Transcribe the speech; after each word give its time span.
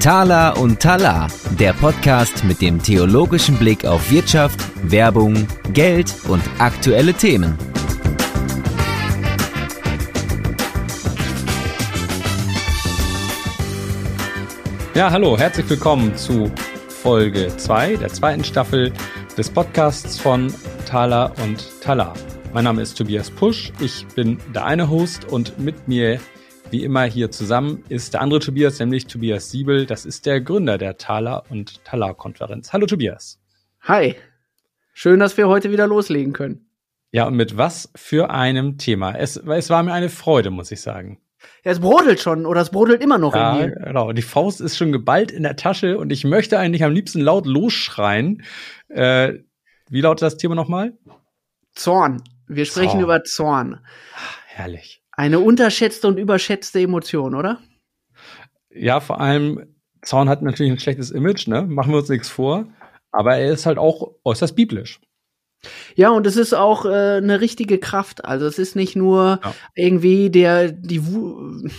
Tala 0.00 0.50
und 0.50 0.80
Tala, 0.80 1.26
der 1.58 1.72
Podcast 1.74 2.44
mit 2.44 2.62
dem 2.62 2.82
theologischen 2.82 3.56
Blick 3.56 3.84
auf 3.84 4.10
Wirtschaft, 4.10 4.58
Werbung, 4.90 5.46
Geld 5.74 6.14
und 6.28 6.42
aktuelle 6.58 7.12
Themen. 7.12 7.58
Ja, 14.94 15.10
hallo, 15.10 15.36
herzlich 15.36 15.68
willkommen 15.68 16.16
zu 16.16 16.50
Folge 16.88 17.54
2 17.56 17.96
der 17.96 18.08
zweiten 18.08 18.44
Staffel 18.44 18.92
des 19.36 19.50
Podcasts 19.50 20.18
von 20.18 20.52
Tala 20.86 21.32
und 21.44 21.80
Tala. 21.80 22.14
Mein 22.54 22.64
Name 22.64 22.82
ist 22.82 22.96
Tobias 22.96 23.30
Pusch, 23.30 23.72
ich 23.78 24.06
bin 24.14 24.38
der 24.54 24.64
eine 24.64 24.88
Host 24.88 25.26
und 25.26 25.58
mit 25.58 25.86
mir 25.86 26.18
wie 26.70 26.82
immer 26.82 27.04
hier 27.04 27.30
zusammen 27.30 27.84
ist 27.88 28.14
der 28.14 28.22
andere 28.22 28.40
Tobias, 28.40 28.78
nämlich 28.78 29.06
Tobias 29.06 29.50
Siebel. 29.50 29.86
Das 29.86 30.04
ist 30.04 30.26
der 30.26 30.40
Gründer 30.40 30.76
der 30.76 30.96
Thaler 30.96 31.44
und 31.50 31.84
Thaler 31.84 32.14
Konferenz. 32.14 32.72
Hallo 32.72 32.86
Tobias. 32.86 33.38
Hi. 33.82 34.16
Schön, 34.92 35.20
dass 35.20 35.36
wir 35.36 35.48
heute 35.48 35.70
wieder 35.70 35.86
loslegen 35.86 36.32
können. 36.32 36.70
Ja, 37.12 37.26
und 37.26 37.36
mit 37.36 37.56
was 37.56 37.90
für 37.94 38.30
einem 38.30 38.76
Thema. 38.76 39.14
Es, 39.14 39.36
es 39.36 39.70
war 39.70 39.82
mir 39.82 39.92
eine 39.92 40.08
Freude, 40.08 40.50
muss 40.50 40.70
ich 40.70 40.80
sagen. 40.80 41.20
Ja, 41.64 41.70
es 41.70 41.80
brodelt 41.80 42.20
schon 42.20 42.44
oder 42.44 42.60
es 42.60 42.70
brodelt 42.70 43.02
immer 43.02 43.18
noch 43.18 43.34
ja, 43.34 43.52
in 43.52 43.70
mir. 43.70 43.76
Genau, 43.76 44.12
die 44.12 44.22
Faust 44.22 44.60
ist 44.60 44.76
schon 44.76 44.92
geballt 44.92 45.30
in 45.30 45.42
der 45.42 45.56
Tasche 45.56 45.98
und 45.98 46.10
ich 46.10 46.24
möchte 46.24 46.58
eigentlich 46.58 46.84
am 46.84 46.92
liebsten 46.92 47.20
laut 47.20 47.46
losschreien. 47.46 48.42
Äh, 48.88 49.34
wie 49.88 50.00
lautet 50.00 50.22
das 50.22 50.36
Thema 50.36 50.54
nochmal? 50.54 50.98
Zorn. 51.72 52.22
Wir 52.48 52.64
sprechen 52.64 52.92
Zorn. 52.92 53.02
über 53.02 53.24
Zorn. 53.24 53.80
Ach, 54.14 54.38
herrlich. 54.46 55.02
Eine 55.12 55.40
unterschätzte 55.40 56.08
und 56.08 56.18
überschätzte 56.18 56.80
Emotion, 56.80 57.34
oder? 57.34 57.58
Ja, 58.70 59.00
vor 59.00 59.20
allem, 59.20 59.74
Zorn 60.02 60.28
hat 60.28 60.42
natürlich 60.42 60.72
ein 60.72 60.78
schlechtes 60.78 61.10
Image, 61.10 61.48
ne? 61.48 61.62
Machen 61.62 61.92
wir 61.92 61.98
uns 61.98 62.08
nichts 62.08 62.28
vor. 62.28 62.66
Aber 63.10 63.36
er 63.36 63.52
ist 63.52 63.66
halt 63.66 63.78
auch 63.78 64.12
äußerst 64.24 64.54
biblisch. 64.54 65.00
Ja, 65.96 66.10
und 66.10 66.26
es 66.26 66.36
ist 66.36 66.54
auch 66.54 66.84
äh, 66.84 67.16
eine 67.16 67.40
richtige 67.40 67.78
Kraft. 67.78 68.24
Also 68.24 68.46
es 68.46 68.58
ist 68.58 68.76
nicht 68.76 68.94
nur 68.94 69.40
ja. 69.42 69.54
irgendwie 69.74 70.30
der, 70.30 70.70
die, 70.70 71.02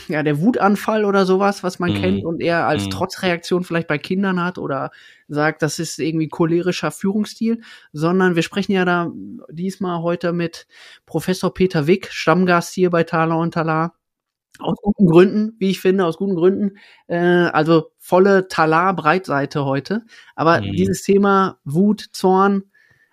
ja, 0.09 0.21
der 0.21 0.41
Wutanfall 0.41 1.05
oder 1.05 1.25
sowas, 1.25 1.63
was 1.63 1.79
man 1.79 1.91
mhm. 1.91 1.95
kennt 1.95 2.25
und 2.25 2.41
er 2.41 2.67
als 2.67 2.85
mhm. 2.85 2.89
Trotzreaktion 2.89 3.63
vielleicht 3.63 3.87
bei 3.87 3.97
Kindern 3.97 4.43
hat 4.43 4.57
oder 4.57 4.91
sagt, 5.29 5.61
das 5.61 5.79
ist 5.79 5.99
irgendwie 5.99 6.27
cholerischer 6.27 6.91
Führungsstil, 6.91 7.61
sondern 7.93 8.35
wir 8.35 8.43
sprechen 8.43 8.73
ja 8.73 8.83
da 8.83 9.11
diesmal 9.49 10.01
heute 10.01 10.33
mit 10.33 10.67
Professor 11.05 11.53
Peter 11.53 11.87
Wick, 11.87 12.09
Stammgast 12.11 12.73
hier 12.73 12.89
bei 12.89 13.03
Thaler 13.03 13.37
und 13.37 13.53
Talar. 13.53 13.95
Aus 14.57 14.75
guten 14.81 15.05
Gründen, 15.05 15.55
wie 15.59 15.69
ich 15.69 15.79
finde, 15.79 16.05
aus 16.05 16.17
guten 16.17 16.35
Gründen. 16.35 16.77
Äh, 17.07 17.17
also 17.17 17.91
volle 17.97 18.49
Talar-Breitseite 18.49 19.63
heute. 19.63 20.01
Aber 20.35 20.59
mhm. 20.59 20.73
dieses 20.73 21.03
Thema 21.03 21.59
Wut, 21.63 22.07
Zorn, 22.11 22.63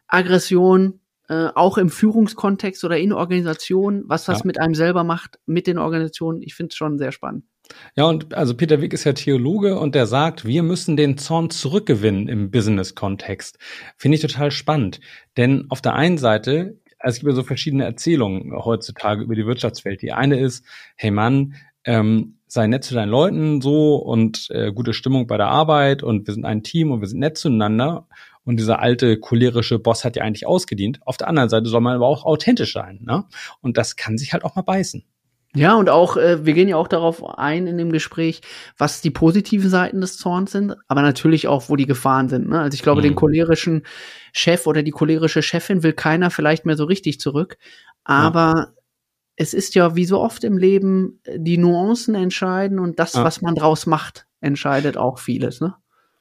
Aggression, 0.09 1.01
äh, 1.29 1.49
auch 1.55 1.79
im 1.79 1.91
Führungskontext 1.91 2.85
oder 2.85 2.99
in 2.99 3.13
Organisationen, 3.13 4.05
was 4.07 4.25
das 4.25 4.41
ja. 4.41 4.47
mit 4.47 4.61
einem 4.61 4.75
selber 4.75 5.05
macht, 5.05 5.39
mit 5.47 5.67
den 5.67 5.79
Organisationen. 5.79 6.43
Ich 6.43 6.55
finde 6.55 6.71
es 6.73 6.77
schon 6.77 6.99
sehr 6.99 7.13
spannend. 7.13 7.45
Ja, 7.97 8.05
und 8.05 8.35
also 8.35 8.55
Peter 8.55 8.81
Wick 8.81 8.93
ist 8.93 9.05
ja 9.05 9.13
Theologe 9.13 9.79
und 9.79 9.95
der 9.95 10.07
sagt, 10.07 10.45
wir 10.45 10.63
müssen 10.63 10.97
den 10.97 11.19
Zorn 11.19 11.51
zurückgewinnen 11.51 12.29
im 12.29 12.51
Business-Kontext. 12.51 13.59
Finde 13.97 14.17
ich 14.17 14.23
total 14.23 14.53
spannend. 14.53 15.01
Denn 15.37 15.67
auf 15.69 15.81
der 15.81 15.95
einen 15.95 16.19
Seite, 16.19 16.79
also 16.99 17.17
es 17.17 17.21
gibt 17.21 17.31
ja 17.31 17.35
so 17.35 17.43
verschiedene 17.43 17.85
Erzählungen 17.85 18.53
heutzutage 18.57 19.25
über 19.25 19.35
die 19.35 19.47
Wirtschaftswelt. 19.47 20.03
Die 20.03 20.13
eine 20.13 20.39
ist, 20.39 20.65
hey 20.95 21.11
Mann, 21.11 21.55
ähm, 21.85 22.39
sei 22.47 22.67
nett 22.67 22.85
zu 22.85 22.95
deinen 22.95 23.11
Leuten 23.11 23.61
so 23.61 23.97
und 23.97 24.49
äh, 24.51 24.73
gute 24.73 24.93
Stimmung 24.93 25.27
bei 25.27 25.37
der 25.37 25.49
Arbeit 25.49 26.03
und 26.03 26.27
wir 26.27 26.35
sind 26.35 26.45
ein 26.45 26.63
Team 26.63 26.93
und 26.93 27.01
wir 27.01 27.09
sind 27.09 27.19
nett 27.19 27.37
zueinander. 27.37 28.07
Und 28.47 28.59
dieser 28.59 28.79
alte 28.79 29.19
cholerische 29.19 29.79
Boss 29.81 30.05
hat 30.05 30.17
ja 30.17 30.23
eigentlich 30.23 30.47
ausgedient. 30.47 31.01
Auf 31.05 31.17
der 31.17 31.29
anderen 31.29 31.49
Seite 31.49 31.69
soll 31.69 31.81
man 31.81 31.97
aber 31.97 32.07
auch 32.07 32.25
authentisch 32.25 32.73
sein. 32.73 33.01
Ne? 33.03 33.25
Und 33.61 33.77
das 33.77 33.97
kann 33.97 34.17
sich 34.17 34.33
halt 34.33 34.45
auch 34.45 34.55
mal 34.55 34.63
beißen. 34.63 35.05
Ja, 35.57 35.75
und 35.75 35.89
auch, 35.89 36.17
äh, 36.17 36.45
wir 36.45 36.53
gehen 36.53 36.69
ja 36.69 36.77
auch 36.77 36.87
darauf 36.87 37.25
ein 37.39 37.67
in 37.67 37.77
dem 37.77 37.91
Gespräch, 37.91 38.43
was 38.77 39.01
die 39.01 39.11
positiven 39.11 39.69
Seiten 39.71 40.01
des 40.01 40.17
Zorns 40.17 40.53
sind, 40.53 40.77
aber 40.87 41.03
natürlich 41.03 41.49
auch, 41.49 41.69
wo 41.69 41.77
die 41.77 41.87
Gefahren 41.87 42.29
sind. 42.29 42.49
Ne? 42.49 42.61
Also 42.61 42.75
ich 42.75 42.83
glaube, 42.83 43.01
mhm. 43.01 43.05
den 43.05 43.15
cholerischen 43.17 43.83
Chef 44.33 44.67
oder 44.67 44.83
die 44.83 44.91
cholerische 44.91 45.43
Chefin 45.43 45.83
will 45.83 45.95
keiner 45.95 46.31
vielleicht 46.31 46.67
mehr 46.67 46.77
so 46.77 46.85
richtig 46.85 47.19
zurück. 47.21 47.57
Aber 48.05 48.55
ja. 48.55 48.73
es 49.37 49.55
ist 49.55 49.75
ja 49.75 49.97
wie 49.97 50.05
so 50.05 50.21
oft 50.21 50.45
im 50.45 50.57
Leben, 50.57 51.21
die 51.35 51.59
Nuancen 51.59 52.15
entscheiden 52.15 52.79
und 52.79 52.99
das, 53.01 53.15
ja. 53.15 53.25
was 53.25 53.41
man 53.41 53.55
draus 53.55 53.87
macht, 53.87 54.27
entscheidet 54.41 54.97
auch 54.97 55.19
vieles. 55.19 55.61
Ne? 55.61 55.75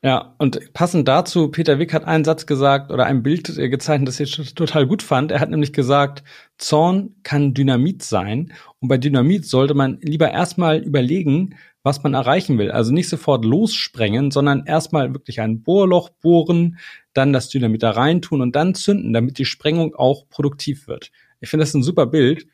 Ja, 0.06 0.36
und 0.38 0.72
passend 0.74 1.08
dazu, 1.08 1.50
Peter 1.50 1.80
Wick 1.80 1.92
hat 1.92 2.06
einen 2.06 2.24
Satz 2.24 2.46
gesagt 2.46 2.92
oder 2.92 3.08
ein 3.08 3.24
Bild 3.24 3.50
äh, 3.58 3.70
gezeichnet, 3.70 4.08
das 4.08 4.20
ich 4.20 4.54
total 4.54 4.86
gut 4.86 5.02
fand. 5.02 5.32
Er 5.32 5.40
hat 5.40 5.50
nämlich 5.50 5.74
gesagt, 5.74 6.24
Zorn 6.60 7.16
kann 7.24 7.56
Dynamit 7.56 8.04
sein. 8.04 8.54
Und 8.80 8.90
bei 8.90 9.00
Dynamit 9.00 9.48
sollte 9.48 9.74
man 9.74 9.98
lieber 10.02 10.30
erstmal 10.30 10.78
überlegen, 10.78 11.56
was 11.82 12.04
man 12.04 12.14
erreichen 12.14 12.60
will. 12.60 12.70
Also 12.70 12.94
nicht 12.94 13.10
sofort 13.10 13.46
lossprengen, 13.46 14.30
sondern 14.30 14.68
erstmal 14.68 15.12
wirklich 15.12 15.42
ein 15.42 15.64
Bohrloch 15.64 16.10
bohren, 16.10 16.78
dann 17.14 17.34
das 17.34 17.50
Dynamit 17.50 17.82
da 17.82 17.90
reintun 17.90 18.42
und 18.44 18.56
dann 18.56 18.76
zünden, 18.76 19.12
damit 19.12 19.40
die 19.40 19.46
Sprengung 19.46 19.96
auch 19.96 20.30
produktiv 20.30 20.88
wird. 20.88 21.10
Ich 21.40 21.50
finde 21.50 21.64
das 21.64 21.74
ein 21.74 21.82
super 21.82 22.06
Bild. 22.06 22.46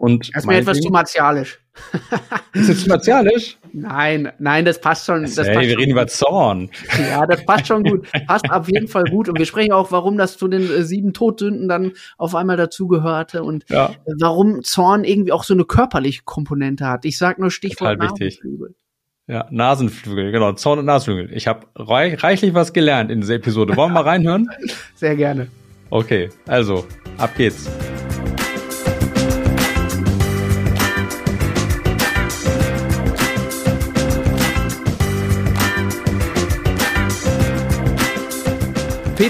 Und 0.00 0.34
das 0.34 0.44
ist 0.44 0.46
mir 0.46 0.56
etwas 0.56 0.80
zu 0.80 0.88
martialisch. 0.88 1.60
ist 2.54 2.70
das 2.70 2.80
zu 2.84 2.88
martialisch? 2.88 3.58
Nein, 3.74 4.32
nein, 4.38 4.64
das 4.64 4.80
passt 4.80 5.04
schon. 5.04 5.24
Das 5.24 5.36
hey, 5.36 5.54
passt 5.54 5.68
wir 5.68 5.78
reden 5.78 5.90
über 5.90 6.06
Zorn. 6.06 6.70
Ja, 6.98 7.26
das 7.26 7.44
passt 7.44 7.66
schon 7.66 7.82
gut. 7.82 8.06
Passt 8.26 8.50
auf 8.50 8.66
jeden 8.70 8.88
Fall 8.88 9.04
gut. 9.04 9.28
Und 9.28 9.38
wir 9.38 9.44
sprechen 9.44 9.72
auch, 9.72 9.92
warum 9.92 10.16
das 10.16 10.38
zu 10.38 10.48
den 10.48 10.62
äh, 10.62 10.84
sieben 10.84 11.12
Todsünden 11.12 11.68
dann 11.68 11.92
auf 12.16 12.34
einmal 12.34 12.56
dazugehörte 12.56 13.42
und 13.42 13.66
ja. 13.68 13.90
warum 14.18 14.62
Zorn 14.62 15.04
irgendwie 15.04 15.32
auch 15.32 15.44
so 15.44 15.52
eine 15.52 15.66
körperliche 15.66 16.22
Komponente 16.24 16.86
hat. 16.86 17.04
Ich 17.04 17.18
sag 17.18 17.38
nur 17.38 17.50
Stichwort 17.50 17.98
Total 17.98 18.08
Nasenflügel. 18.08 18.74
Ja, 19.26 19.48
Nasenflügel, 19.50 20.32
genau, 20.32 20.54
Zorn 20.54 20.78
und 20.78 20.86
Nasenflügel. 20.86 21.36
Ich 21.36 21.46
habe 21.46 21.66
reich, 21.76 22.22
reichlich 22.22 22.54
was 22.54 22.72
gelernt 22.72 23.10
in 23.10 23.20
dieser 23.20 23.34
Episode. 23.34 23.76
Wollen 23.76 23.90
wir 23.90 24.02
mal 24.02 24.08
reinhören? 24.08 24.48
Sehr 24.94 25.14
gerne. 25.14 25.48
Okay, 25.90 26.30
also, 26.46 26.86
ab 27.18 27.36
geht's. 27.36 27.68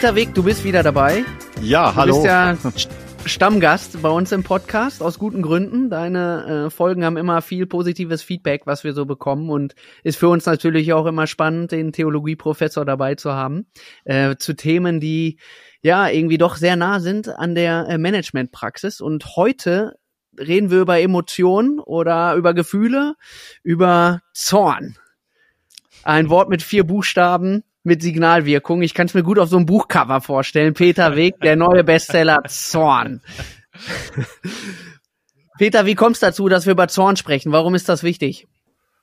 Peter 0.00 0.14
Weg, 0.14 0.32
du 0.32 0.42
bist 0.42 0.64
wieder 0.64 0.82
dabei. 0.82 1.26
Ja, 1.60 1.94
hallo. 1.94 2.14
Du 2.14 2.22
bist 2.22 2.24
ja 2.24 2.56
Stammgast 3.26 4.00
bei 4.00 4.08
uns 4.08 4.32
im 4.32 4.42
Podcast 4.42 5.02
aus 5.02 5.18
guten 5.18 5.42
Gründen. 5.42 5.90
Deine 5.90 6.68
äh, 6.68 6.70
Folgen 6.70 7.04
haben 7.04 7.18
immer 7.18 7.42
viel 7.42 7.66
positives 7.66 8.22
Feedback, 8.22 8.62
was 8.64 8.82
wir 8.82 8.94
so 8.94 9.04
bekommen 9.04 9.50
und 9.50 9.74
ist 10.02 10.18
für 10.18 10.30
uns 10.30 10.46
natürlich 10.46 10.94
auch 10.94 11.04
immer 11.04 11.26
spannend, 11.26 11.72
den 11.72 11.92
Theologieprofessor 11.92 12.86
dabei 12.86 13.14
zu 13.16 13.34
haben 13.34 13.66
äh, 14.06 14.36
zu 14.36 14.54
Themen, 14.54 15.00
die 15.00 15.38
ja 15.82 16.08
irgendwie 16.08 16.38
doch 16.38 16.56
sehr 16.56 16.76
nah 16.76 16.98
sind 17.00 17.28
an 17.28 17.54
der 17.54 17.86
äh, 17.86 17.98
Managementpraxis. 17.98 19.02
Und 19.02 19.36
heute 19.36 19.98
reden 20.38 20.70
wir 20.70 20.80
über 20.80 20.98
Emotionen 20.98 21.78
oder 21.78 22.36
über 22.36 22.54
Gefühle, 22.54 23.16
über 23.62 24.22
Zorn. 24.32 24.96
Ein 26.04 26.30
Wort 26.30 26.48
mit 26.48 26.62
vier 26.62 26.84
Buchstaben, 26.84 27.64
mit 27.82 28.02
Signalwirkung. 28.02 28.82
Ich 28.82 28.94
kann 28.94 29.06
es 29.06 29.14
mir 29.14 29.22
gut 29.22 29.38
auf 29.38 29.48
so 29.48 29.56
einem 29.56 29.66
Buchcover 29.66 30.20
vorstellen. 30.20 30.74
Peter 30.74 31.16
Weg, 31.16 31.40
der 31.40 31.56
neue 31.56 31.84
Bestseller 31.84 32.38
Zorn. 32.46 33.22
Peter, 35.58 35.86
wie 35.86 35.94
kommst 35.94 36.22
du 36.22 36.26
dazu, 36.26 36.48
dass 36.48 36.66
wir 36.66 36.72
über 36.72 36.88
Zorn 36.88 37.16
sprechen? 37.16 37.52
Warum 37.52 37.74
ist 37.74 37.88
das 37.88 38.02
wichtig? 38.02 38.46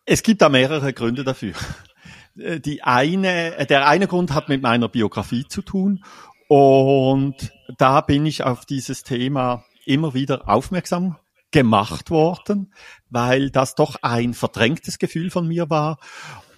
Es 0.06 0.24
gibt 0.24 0.42
da 0.42 0.50
mehrere 0.50 0.94
Gründe 0.94 1.24
dafür. 1.24 1.54
Die 2.36 2.84
eine, 2.84 3.66
der 3.68 3.88
eine 3.88 4.08
Grund 4.08 4.34
hat 4.34 4.48
mit 4.48 4.62
meiner 4.62 4.88
Biografie 4.88 5.46
zu 5.48 5.64
tun 5.64 6.04
und 6.48 7.52
da 7.78 8.02
bin 8.02 8.26
ich 8.26 8.44
auf 8.44 8.66
dieses 8.66 9.04
Thema 9.04 9.66
immer 9.86 10.14
wieder 10.14 10.48
aufmerksam 10.48 11.18
gemacht 11.52 12.10
worden, 12.10 12.74
weil 13.10 13.50
das 13.50 13.76
doch 13.76 13.98
ein 14.02 14.34
verdrängtes 14.34 15.00
Gefühl 15.00 15.32
von 15.32 15.48
mir 15.48 15.70
war 15.70 15.98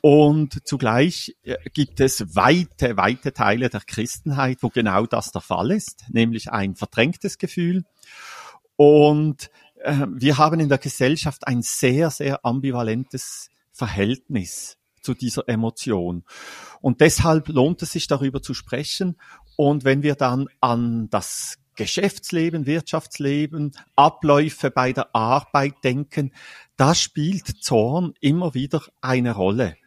und 0.01 0.67
zugleich 0.67 1.35
äh, 1.43 1.57
gibt 1.73 1.99
es 1.99 2.35
weite, 2.35 2.97
weite 2.97 3.33
Teile 3.33 3.69
der 3.69 3.81
Christenheit, 3.81 4.59
wo 4.61 4.69
genau 4.69 5.05
das 5.05 5.31
der 5.31 5.41
Fall 5.41 5.71
ist, 5.71 6.05
nämlich 6.09 6.51
ein 6.51 6.75
verdrängtes 6.75 7.37
Gefühl. 7.37 7.83
Und 8.75 9.49
äh, 9.83 10.05
wir 10.09 10.37
haben 10.37 10.59
in 10.59 10.69
der 10.69 10.77
Gesellschaft 10.77 11.47
ein 11.47 11.61
sehr, 11.61 12.09
sehr 12.09 12.45
ambivalentes 12.45 13.49
Verhältnis 13.71 14.77
zu 15.01 15.13
dieser 15.13 15.47
Emotion. 15.47 16.23
Und 16.81 17.01
deshalb 17.01 17.47
lohnt 17.49 17.81
es 17.81 17.91
sich 17.93 18.07
darüber 18.07 18.41
zu 18.41 18.53
sprechen. 18.53 19.17
Und 19.55 19.83
wenn 19.83 20.03
wir 20.03 20.15
dann 20.15 20.47
an 20.61 21.09
das 21.09 21.57
Geschäftsleben, 21.75 22.65
Wirtschaftsleben, 22.65 23.71
Abläufe 23.95 24.69
bei 24.69 24.91
der 24.91 25.15
Arbeit 25.15 25.75
denken, 25.83 26.33
da 26.75 26.93
spielt 26.93 27.63
Zorn 27.63 28.13
immer 28.19 28.53
wieder 28.53 28.81
eine 29.01 29.33
Rolle. 29.33 29.77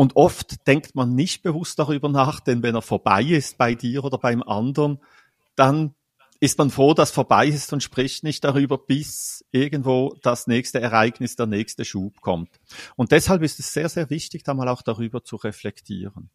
Und 0.00 0.16
oft 0.16 0.66
denkt 0.66 0.94
man 0.94 1.14
nicht 1.14 1.42
bewusst 1.42 1.78
darüber 1.78 2.08
nach, 2.08 2.40
denn 2.40 2.62
wenn 2.62 2.74
er 2.74 2.80
vorbei 2.80 3.22
ist 3.22 3.58
bei 3.58 3.74
dir 3.74 4.02
oder 4.02 4.16
beim 4.16 4.42
anderen, 4.42 4.98
dann 5.56 5.94
ist 6.40 6.56
man 6.56 6.70
froh, 6.70 6.94
dass 6.94 7.10
vorbei 7.10 7.46
ist 7.48 7.70
und 7.74 7.82
spricht 7.82 8.24
nicht 8.24 8.42
darüber, 8.42 8.78
bis 8.78 9.44
irgendwo 9.52 10.16
das 10.22 10.46
nächste 10.46 10.80
Ereignis, 10.80 11.36
der 11.36 11.44
nächste 11.44 11.84
Schub 11.84 12.22
kommt. 12.22 12.48
Und 12.96 13.12
deshalb 13.12 13.42
ist 13.42 13.60
es 13.60 13.74
sehr, 13.74 13.90
sehr 13.90 14.08
wichtig, 14.08 14.42
da 14.42 14.54
mal 14.54 14.68
auch 14.68 14.80
darüber 14.80 15.22
zu 15.22 15.36
reflektieren. 15.36 16.30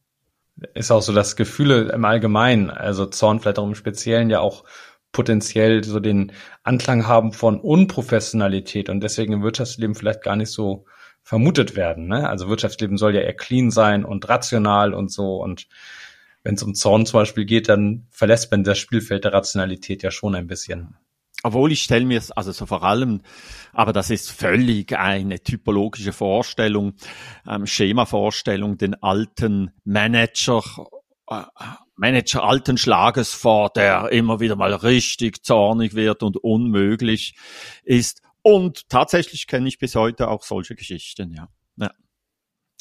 Ist 0.75 0.91
auch 0.91 1.01
so, 1.01 1.11
dass 1.11 1.35
Gefühle 1.35 1.91
im 1.91 2.05
Allgemeinen, 2.05 2.69
also 2.69 3.07
Zorn 3.07 3.39
vielleicht 3.39 3.57
auch 3.57 3.65
im 3.65 3.73
Speziellen 3.73 4.29
ja 4.29 4.41
auch 4.41 4.63
potenziell 5.11 5.83
so 5.83 5.99
den 5.99 6.33
Anklang 6.61 7.07
haben 7.07 7.33
von 7.33 7.59
Unprofessionalität 7.59 8.89
und 8.89 9.01
deswegen 9.01 9.33
im 9.33 9.41
Wirtschaftsleben 9.41 9.95
vielleicht 9.95 10.21
gar 10.21 10.35
nicht 10.35 10.51
so 10.51 10.85
vermutet 11.25 11.75
werden. 11.75 12.07
Ne? 12.07 12.29
Also 12.29 12.47
Wirtschaftsleben 12.47 12.97
soll 12.97 13.15
ja 13.15 13.21
eher 13.21 13.35
clean 13.35 13.71
sein 13.71 14.05
und 14.05 14.29
rational 14.29 14.93
und 14.93 15.11
so 15.11 15.43
und 15.43 15.67
wenn 16.43 16.53
es 16.53 16.61
um 16.61 16.75
Zorn 16.75 17.07
zum 17.07 17.21
Beispiel 17.21 17.45
geht, 17.45 17.67
dann 17.67 18.05
verlässt 18.11 18.51
man 18.51 18.63
das 18.63 18.77
Spielfeld 18.77 19.23
der 19.23 19.33
Rationalität 19.33 20.03
ja 20.03 20.11
schon 20.11 20.35
ein 20.35 20.45
bisschen. 20.45 20.95
Obwohl 21.41 21.71
ich 21.71 21.81
stelle 21.81 22.05
mir 22.05 22.19
es, 22.19 22.31
also 22.31 22.51
so 22.51 22.67
vor 22.67 22.83
allem, 22.83 23.21
aber 23.73 23.91
das 23.91 24.11
ist 24.11 24.31
völlig 24.31 24.95
eine 24.95 25.39
typologische 25.41 26.13
Vorstellung, 26.13 26.93
ähm, 27.47 27.65
Schemavorstellung, 27.65 28.77
den 28.77 28.93
alten 29.01 29.71
Manager, 29.83 30.61
äh, 31.27 31.41
Manager 31.95 32.43
alten 32.43 32.77
Schlages 32.77 33.33
vor, 33.33 33.71
der 33.71 34.11
immer 34.11 34.39
wieder 34.39 34.55
mal 34.55 34.73
richtig 34.73 35.43
zornig 35.43 35.95
wird 35.95 36.21
und 36.21 36.37
unmöglich 36.37 37.35
ist. 37.83 38.21
Und 38.47 38.89
tatsächlich 38.89 39.47
kenne 39.47 39.67
ich 39.67 39.79
bis 39.79 39.95
heute 39.95 40.27
auch 40.27 40.43
solche 40.43 40.75
Geschichten, 40.75 41.33
ja. 41.33 41.49
ja. 41.77 41.91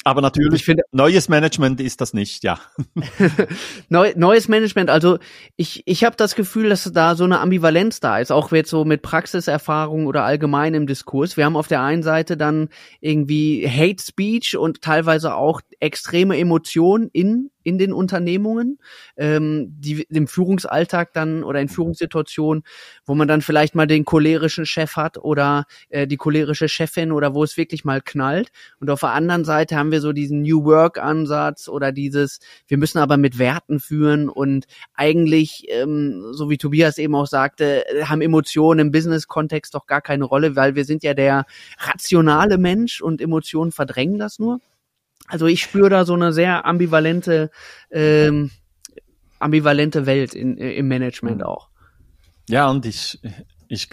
Aber 0.07 0.21
natürlich, 0.21 0.61
ich 0.61 0.65
finde, 0.65 0.83
neues 0.91 1.29
Management 1.29 1.81
ist 1.81 1.99
das 1.99 2.13
nicht, 2.13 2.43
ja. 2.43 2.59
Neu, 3.89 4.13
neues 4.15 4.47
Management, 4.47 4.91
also 4.91 5.17
ich, 5.55 5.81
ich 5.87 6.03
habe 6.03 6.15
das 6.15 6.35
Gefühl, 6.35 6.69
dass 6.69 6.83
da 6.93 7.15
so 7.15 7.23
eine 7.23 7.39
Ambivalenz 7.39 8.01
da 8.01 8.19
ist, 8.19 8.31
auch 8.31 8.51
jetzt 8.51 8.69
so 8.69 8.85
mit 8.85 9.01
Praxiserfahrung 9.01 10.05
oder 10.05 10.23
allgemein 10.23 10.75
im 10.75 10.85
Diskurs. 10.85 11.37
Wir 11.37 11.45
haben 11.45 11.57
auf 11.57 11.67
der 11.67 11.81
einen 11.81 12.03
Seite 12.03 12.37
dann 12.37 12.69
irgendwie 13.01 13.67
Hate 13.67 13.99
Speech 13.99 14.55
und 14.55 14.83
teilweise 14.83 15.33
auch 15.33 15.61
extreme 15.79 16.37
Emotionen 16.37 17.09
in 17.11 17.49
in 17.65 17.79
den 17.79 17.91
Unternehmungen, 17.91 18.77
ähm, 19.17 19.73
die 19.79 20.03
im 20.03 20.27
Führungsalltag 20.27 21.13
dann 21.13 21.43
oder 21.43 21.59
in 21.59 21.67
Führungssituationen, 21.67 22.63
wo 23.05 23.15
man 23.15 23.27
dann 23.27 23.41
vielleicht 23.41 23.73
mal 23.73 23.87
den 23.87 24.05
cholerischen 24.05 24.67
Chef 24.67 24.95
hat 24.95 25.17
oder 25.17 25.65
äh, 25.89 26.05
die 26.07 26.15
cholerische 26.15 26.69
Chefin 26.69 27.11
oder 27.11 27.33
wo 27.33 27.43
es 27.43 27.57
wirklich 27.57 27.83
mal 27.83 28.01
knallt. 28.01 28.51
Und 28.79 28.89
auf 28.91 28.99
der 28.99 29.13
anderen 29.13 29.45
Seite 29.45 29.75
haben 29.75 29.91
wir 29.91 29.94
so 30.01 30.13
diesen 30.13 30.41
New 30.41 30.63
Work 30.65 30.97
Ansatz 30.97 31.67
oder 31.67 31.91
dieses, 31.91 32.39
wir 32.67 32.77
müssen 32.77 32.99
aber 32.99 33.17
mit 33.17 33.37
Werten 33.37 33.79
führen 33.79 34.29
und 34.29 34.65
eigentlich, 34.93 35.65
ähm, 35.69 36.23
so 36.31 36.49
wie 36.49 36.57
Tobias 36.57 36.97
eben 36.97 37.15
auch 37.15 37.27
sagte, 37.27 37.83
haben 38.03 38.21
Emotionen 38.21 38.79
im 38.87 38.91
Business-Kontext 38.91 39.73
doch 39.73 39.85
gar 39.87 40.01
keine 40.01 40.25
Rolle, 40.25 40.55
weil 40.55 40.75
wir 40.75 40.85
sind 40.85 41.03
ja 41.03 41.13
der 41.13 41.45
rationale 41.79 42.57
Mensch 42.57 43.01
und 43.01 43.21
Emotionen 43.21 43.71
verdrängen 43.71 44.19
das 44.19 44.39
nur. 44.39 44.59
Also 45.27 45.47
ich 45.47 45.61
spüre 45.61 45.89
da 45.89 46.05
so 46.05 46.13
eine 46.13 46.33
sehr 46.33 46.65
ambivalente, 46.65 47.49
ähm, 47.89 48.51
ambivalente 49.39 50.05
Welt 50.05 50.33
in, 50.33 50.57
im 50.57 50.87
Management 50.87 51.37
mhm. 51.37 51.43
auch. 51.43 51.69
Ja, 52.47 52.69
und 52.69 52.85
ich, 52.85 53.19
ich, 53.67 53.89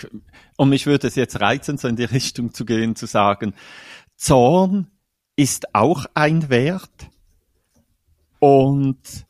und 0.57 0.69
mich 0.69 0.87
würde 0.87 1.07
es 1.07 1.15
jetzt 1.15 1.41
reizen, 1.41 1.79
so 1.79 1.89
in 1.89 1.97
die 1.97 2.05
Richtung 2.05 2.53
zu 2.53 2.65
gehen, 2.65 2.97
zu 2.97 3.07
sagen, 3.07 3.55
Zorn 4.17 4.92
ist 5.37 5.75
auch 5.75 6.07
ein 6.15 6.49
Wert 6.51 7.11
und 8.39 9.27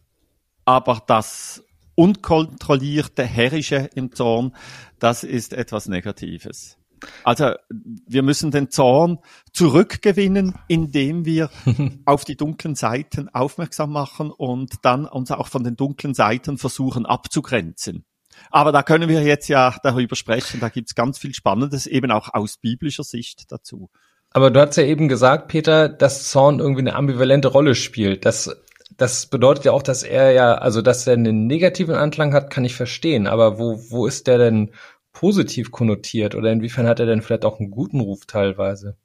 aber 0.65 1.03
das 1.07 1.65
unkontrollierte, 1.95 3.25
herrische 3.25 3.91
im 3.95 4.13
Zorn, 4.13 4.55
das 4.99 5.25
ist 5.25 5.53
etwas 5.53 5.89
Negatives. 5.89 6.79
Also 7.25 7.55
wir 7.69 8.23
müssen 8.23 8.51
den 8.53 8.71
Zorn 8.71 9.19
zurückgewinnen, 9.53 10.55
indem 10.69 11.25
wir 11.25 11.51
auf 12.05 12.25
die 12.25 12.37
dunklen 12.37 12.75
Seiten 12.75 13.29
aufmerksam 13.29 13.91
machen 13.93 14.31
und 14.31 14.77
dann 14.83 15.07
uns 15.07 15.31
auch 15.31 15.49
von 15.49 15.65
den 15.65 15.77
dunklen 15.77 16.15
Seiten 16.15 16.59
versuchen 16.59 17.05
abzugrenzen. 17.07 18.05
Aber 18.51 18.73
da 18.73 18.83
können 18.83 19.09
wir 19.09 19.23
jetzt 19.23 19.49
ja 19.49 19.77
darüber 19.83 20.17
sprechen. 20.17 20.61
Da 20.61 20.69
gibt's 20.69 20.95
ganz 20.95 21.19
viel 21.19 21.35
Spannendes, 21.35 21.87
eben 21.87 22.11
auch 22.11 22.33
aus 22.33 22.57
biblischer 22.57 23.05
Sicht 23.05 23.51
dazu. 23.51 23.91
Aber 24.33 24.51
du 24.51 24.61
hast 24.61 24.77
ja 24.77 24.85
eben 24.85 25.09
gesagt, 25.09 25.49
Peter, 25.49 25.89
dass 25.89 26.31
Zorn 26.31 26.59
irgendwie 26.59 26.81
eine 26.81 26.95
ambivalente 26.95 27.49
Rolle 27.49 27.75
spielt. 27.75 28.25
Das, 28.25 28.57
das 28.97 29.27
bedeutet 29.27 29.67
ja 29.67 29.73
auch, 29.73 29.83
dass 29.83 30.03
er 30.03 30.33
ja, 30.33 30.55
also 30.55 30.81
dass 30.81 31.07
er 31.07 31.15
einen 31.15 31.47
negativen 31.47 31.95
Anklang 31.95 32.33
hat, 32.33 32.51
kann 32.51 32.65
ich 32.65 32.75
verstehen. 32.75 33.27
Aber 33.27 33.59
wo, 33.59 33.79
wo 33.91 34.07
ist 34.07 34.27
der 34.27 34.39
denn 34.39 34.73
positiv 35.13 35.71
konnotiert 35.71 36.35
oder 36.35 36.51
inwiefern 36.51 36.87
hat 36.87 36.99
er 36.99 37.07
denn 37.07 37.21
vielleicht 37.23 37.45
auch 37.45 37.61
einen 37.61 37.71
guten 37.71 38.01
Ruf 38.01 38.25
teilweise? 38.27 38.97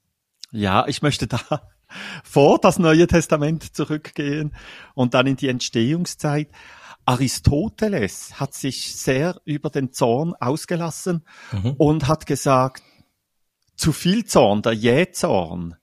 Ja, 0.52 0.86
ich 0.88 1.02
möchte 1.02 1.28
da 1.28 1.40
vor 2.24 2.60
das 2.60 2.80
Neue 2.80 3.08
Testament 3.08 3.76
zurückgehen 3.76 4.56
und 4.94 5.14
dann 5.14 5.28
in 5.28 5.36
die 5.36 5.50
Entstehungszeit. 5.50 6.50
Aristoteles 7.06 8.38
hat 8.38 8.54
sich 8.54 8.96
sehr 8.96 9.40
über 9.46 9.70
den 9.70 9.94
Zorn 9.94 10.34
ausgelassen 10.40 11.26
mhm. 11.54 11.72
und 11.78 12.08
hat 12.08 12.26
gesagt, 12.26 12.84
zu 13.78 13.94
viel 13.94 14.26
Zorn, 14.26 14.62
der 14.62 14.74
Jähzorn, 14.74 15.76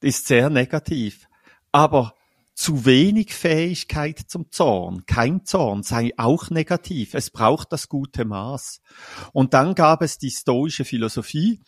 ist 0.00 0.28
sehr 0.28 0.50
negativ. 0.50 1.26
Aber 1.72 2.14
zu 2.54 2.84
wenig 2.84 3.32
Fähigkeit 3.32 4.18
zum 4.18 4.50
Zorn, 4.50 5.06
kein 5.06 5.46
Zorn 5.46 5.82
sei 5.82 6.12
auch 6.18 6.50
negativ. 6.50 7.14
Es 7.14 7.30
braucht 7.30 7.72
das 7.72 7.88
gute 7.88 8.26
Maß. 8.26 8.82
Und 9.32 9.54
dann 9.54 9.74
gab 9.74 10.02
es 10.02 10.18
die 10.18 10.30
stoische 10.30 10.84
Philosophie, 10.84 11.60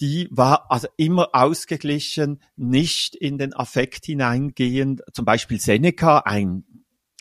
die 0.00 0.28
war 0.32 0.70
also 0.72 0.88
immer 0.96 1.28
ausgeglichen, 1.32 2.42
nicht 2.56 3.14
in 3.14 3.38
den 3.38 3.54
Affekt 3.54 4.06
hineingehend. 4.06 5.02
Zum 5.12 5.24
Beispiel 5.24 5.60
Seneca, 5.60 6.18
ein 6.18 6.64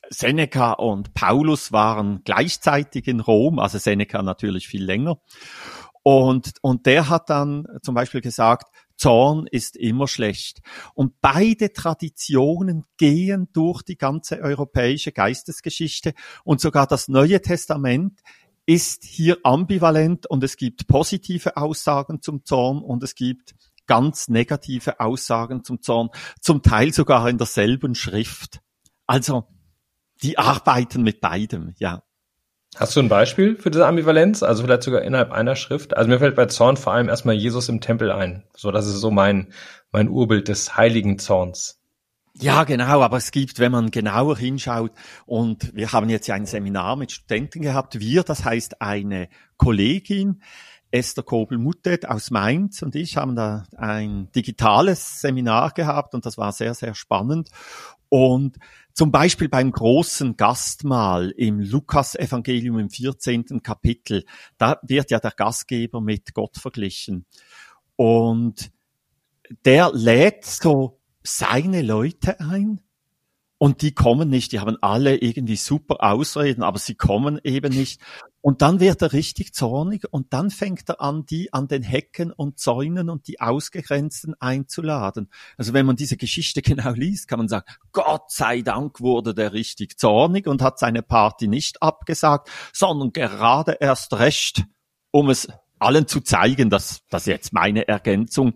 Seneca 0.10 0.74
und 0.74 1.13
Paulus 1.13 1.72
waren 1.72 2.22
gleichzeitig 2.24 3.07
in 3.07 3.19
Rom, 3.19 3.60
also 3.60 3.78
Seneca 3.78 4.22
natürlich 4.24 4.68
viel 4.68 4.84
länger. 4.84 5.19
Und, 6.03 6.53
und 6.61 6.85
der 6.85 7.09
hat 7.09 7.29
dann 7.29 7.65
zum 7.81 7.95
Beispiel 7.95 8.22
gesagt, 8.22 8.67
Zorn 8.98 9.48
ist 9.50 9.77
immer 9.77 10.07
schlecht. 10.07 10.62
Und 10.93 11.19
beide 11.22 11.74
Traditionen 11.74 12.86
gehen 12.98 13.50
durch 13.53 13.81
die 13.81 13.98
ganze 13.98 14.39
europäische 14.41 15.12
Geistesgeschichte 15.12 16.13
und 16.43 16.62
sogar 16.62 16.88
das 16.88 17.07
Neue 17.07 17.41
Testament 17.41 18.19
ist 18.65 19.03
hier 19.03 19.39
ambivalent 19.43 20.25
und 20.27 20.43
es 20.43 20.57
gibt 20.57 20.88
positive 20.88 21.57
Aussagen 21.57 22.22
zum 22.22 22.45
Zorn 22.45 22.81
und 22.81 23.03
es 23.03 23.15
gibt 23.15 23.55
ganz 23.88 24.29
negative 24.29 25.00
Aussagen 25.00 25.63
zum 25.63 25.81
Zorn, 25.81 26.10
zum 26.39 26.62
Teil 26.62 26.93
sogar 26.93 27.27
in 27.29 27.38
derselben 27.38 27.95
Schrift. 27.95 28.62
Also, 29.05 29.48
die 30.22 30.38
arbeiten 30.38 31.03
mit 31.03 31.19
beidem, 31.19 31.74
ja. 31.77 32.03
Hast 32.75 32.96
du 32.96 33.01
ein 33.01 33.10
Beispiel 33.10 33.56
für 33.56 33.70
diese 33.70 33.86
Ambivalenz? 33.86 34.42
Also 34.42 34.63
vielleicht 34.63 34.84
sogar 34.84 35.01
innerhalb 35.03 35.32
einer 35.32 35.56
Schrift? 35.56 35.96
Also 35.96 36.10
mir 36.10 36.20
fällt 36.20 36.36
bei 36.36 36.48
Zorn 36.48 36.77
vor 36.77 36.94
allem 36.94 37.10
erstmal 37.10 37.36
Jesus 37.36 37.70
im 37.70 37.82
Tempel 37.82 38.12
ein. 38.12 38.44
So, 38.56 38.72
das 38.72 38.88
ist 38.88 38.96
so 38.96 39.12
mein, 39.12 39.53
mein 39.92 40.10
Urbild 40.10 40.48
des 40.48 40.75
heiligen 40.75 41.20
Zorns. 41.20 41.80
Ja, 42.36 42.63
genau, 42.63 43.01
aber 43.01 43.18
es 43.18 43.30
gibt, 43.30 43.60
wenn 43.60 43.72
man 43.72 43.92
genauer 43.92 44.38
hinschaut, 44.38 44.92
und 45.27 45.75
wir 45.75 45.92
haben 45.92 46.10
jetzt 46.10 46.25
ja 46.25 46.34
ein 46.34 46.48
Seminar 46.48 46.96
mit 46.96 47.12
Studenten 47.12 47.62
gehabt, 47.62 48.00
wir, 48.00 48.24
das 48.24 48.44
heißt 48.44 48.82
eine 48.82 49.30
Kollegin, 49.58 50.42
Esther 50.93 51.23
Kobel-Muttet 51.23 52.07
aus 52.07 52.29
Mainz 52.29 52.83
und 52.83 52.95
ich 52.95 53.17
haben 53.17 53.35
da 53.35 53.63
ein 53.75 54.31
digitales 54.35 55.21
Seminar 55.21 55.71
gehabt 55.71 56.13
und 56.13 56.25
das 56.25 56.38
war 56.38 56.51
sehr, 56.51 56.75
sehr 56.75 56.93
spannend. 56.93 57.50
Und 58.09 58.57
zum 58.93 59.12
Beispiel 59.12 59.50
beim 59.50 59.71
großen 59.71 60.38
Gastmahl 60.38 61.31
im 61.31 61.59
Lukas-Evangelium 61.59 62.77
im 62.77 62.89
14. 62.91 63.63
Kapitel, 63.63 64.23
da 64.59 64.79
wird 64.83 65.09
ja 65.09 65.19
der 65.19 65.31
Gastgeber 65.31 66.00
mit 66.00 66.35
Gott 66.35 66.57
verglichen. 66.57 67.25
Und 67.95 68.71
der 69.65 69.91
lädt 69.93 70.45
so 70.45 71.00
seine 71.23 71.81
Leute 71.81 72.39
ein 72.39 72.81
und 73.63 73.82
die 73.82 73.93
kommen 73.93 74.27
nicht, 74.27 74.51
die 74.51 74.60
haben 74.60 74.75
alle 74.82 75.15
irgendwie 75.15 75.55
super 75.55 76.03
Ausreden, 76.03 76.63
aber 76.63 76.79
sie 76.79 76.96
kommen 76.96 77.39
eben 77.46 77.74
nicht. 77.74 78.01
Und 78.41 78.62
dann 78.62 78.82
wird 78.82 79.01
er 79.01 79.13
richtig 79.13 79.53
zornig 79.53 80.03
und 80.12 80.34
dann 80.34 80.50
fängt 80.50 80.89
er 80.89 81.00
an, 81.00 81.25
die 81.25 81.53
an 81.53 81.70
den 81.70 81.82
Hecken 81.82 82.34
und 82.34 82.60
Zäunen 82.60 83.10
und 83.10 83.25
die 83.29 83.39
Ausgegrenzten 83.39 84.36
einzuladen. 84.38 85.29
Also 85.58 85.72
wenn 85.72 85.86
man 85.86 85.96
diese 85.96 86.17
Geschichte 86.17 86.62
genau 86.62 86.91
liest, 86.91 87.29
kann 87.29 87.39
man 87.39 87.48
sagen, 87.48 87.63
Gott 87.93 88.29
sei 88.32 88.63
Dank 88.63 89.00
wurde 89.00 89.34
der 89.34 89.53
richtig 89.53 89.98
zornig 89.98 90.46
und 90.46 90.62
hat 90.62 90.77
seine 90.77 91.01
Party 91.01 91.48
nicht 91.48 91.82
abgesagt, 91.82 92.50
sondern 92.74 93.13
gerade 93.13 93.77
erst 93.79 94.12
recht, 94.12 94.65
um 95.12 95.29
es 95.29 95.48
allen 95.79 96.05
zu 96.08 96.20
zeigen, 96.20 96.70
dass 96.70 97.03
das 97.10 97.27
jetzt 97.27 97.53
meine 97.53 97.88
Ergänzung, 97.88 98.55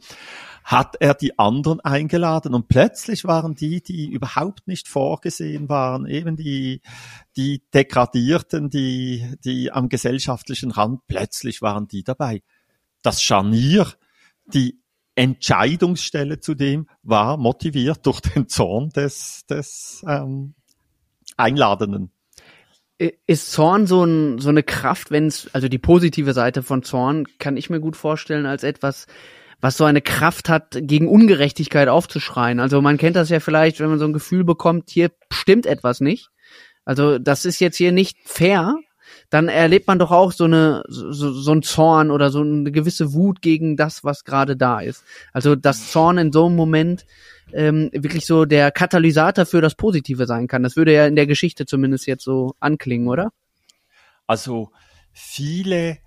hat 0.67 0.97
er 0.99 1.13
die 1.13 1.39
anderen 1.39 1.79
eingeladen 1.79 2.53
und 2.53 2.67
plötzlich 2.67 3.23
waren 3.23 3.55
die, 3.55 3.81
die 3.81 4.11
überhaupt 4.11 4.67
nicht 4.67 4.89
vorgesehen 4.89 5.69
waren, 5.69 6.05
eben 6.05 6.35
die, 6.35 6.81
die 7.37 7.63
Degradierten, 7.73 8.69
die, 8.69 9.37
die 9.45 9.71
am 9.71 9.87
gesellschaftlichen 9.87 10.71
Rand, 10.71 11.07
plötzlich 11.07 11.61
waren 11.61 11.87
die 11.87 12.03
dabei. 12.03 12.43
Das 13.01 13.23
Scharnier, 13.23 13.87
die 14.45 14.81
Entscheidungsstelle 15.15 16.41
zudem 16.41 16.89
war 17.01 17.37
motiviert 17.37 18.05
durch 18.05 18.19
den 18.19 18.49
Zorn 18.49 18.89
des, 18.89 19.45
des 19.45 20.03
ähm, 20.05 20.53
Einladenden. 21.37 22.11
Ist 23.25 23.53
Zorn 23.53 23.87
so, 23.87 24.03
ein, 24.03 24.39
so 24.39 24.49
eine 24.49 24.63
Kraft, 24.63 25.11
wenn 25.11 25.27
es, 25.27 25.49
also 25.53 25.69
die 25.69 25.77
positive 25.77 26.33
Seite 26.33 26.61
von 26.61 26.83
Zorn, 26.83 27.25
kann 27.37 27.55
ich 27.55 27.69
mir 27.69 27.79
gut 27.79 27.95
vorstellen, 27.95 28.45
als 28.45 28.63
etwas, 28.63 29.07
was 29.59 29.77
so 29.77 29.85
eine 29.85 30.01
Kraft 30.01 30.49
hat, 30.49 30.77
gegen 30.81 31.07
Ungerechtigkeit 31.07 31.87
aufzuschreien. 31.87 32.59
Also 32.59 32.81
man 32.81 32.97
kennt 32.97 33.15
das 33.15 33.29
ja 33.29 33.39
vielleicht, 33.39 33.79
wenn 33.79 33.89
man 33.89 33.99
so 33.99 34.05
ein 34.05 34.13
Gefühl 34.13 34.43
bekommt, 34.43 34.89
hier 34.89 35.11
stimmt 35.31 35.65
etwas 35.65 35.99
nicht. 35.99 36.29
Also 36.85 37.19
das 37.19 37.45
ist 37.45 37.59
jetzt 37.59 37.77
hier 37.77 37.91
nicht 37.91 38.17
fair. 38.25 38.75
Dann 39.29 39.47
erlebt 39.47 39.87
man 39.87 39.99
doch 39.99 40.11
auch 40.11 40.31
so 40.31 40.45
eine 40.45 40.83
so, 40.87 41.31
so 41.31 41.51
ein 41.51 41.63
Zorn 41.63 42.11
oder 42.11 42.29
so 42.29 42.41
eine 42.41 42.71
gewisse 42.71 43.13
Wut 43.13 43.41
gegen 43.41 43.75
das, 43.75 44.03
was 44.03 44.23
gerade 44.23 44.55
da 44.55 44.79
ist. 44.79 45.03
Also 45.33 45.55
das 45.55 45.91
Zorn 45.91 46.17
in 46.17 46.31
so 46.31 46.45
einem 46.45 46.55
Moment 46.55 47.05
ähm, 47.53 47.89
wirklich 47.93 48.25
so 48.25 48.45
der 48.45 48.71
Katalysator 48.71 49.45
für 49.45 49.61
das 49.61 49.75
Positive 49.75 50.25
sein 50.25 50.47
kann. 50.47 50.63
Das 50.63 50.75
würde 50.75 50.93
ja 50.93 51.07
in 51.07 51.15
der 51.15 51.27
Geschichte 51.27 51.65
zumindest 51.65 52.05
jetzt 52.05 52.23
so 52.23 52.55
anklingen, 52.59 53.07
oder? 53.07 53.31
Also 54.27 54.71
viele 55.13 55.97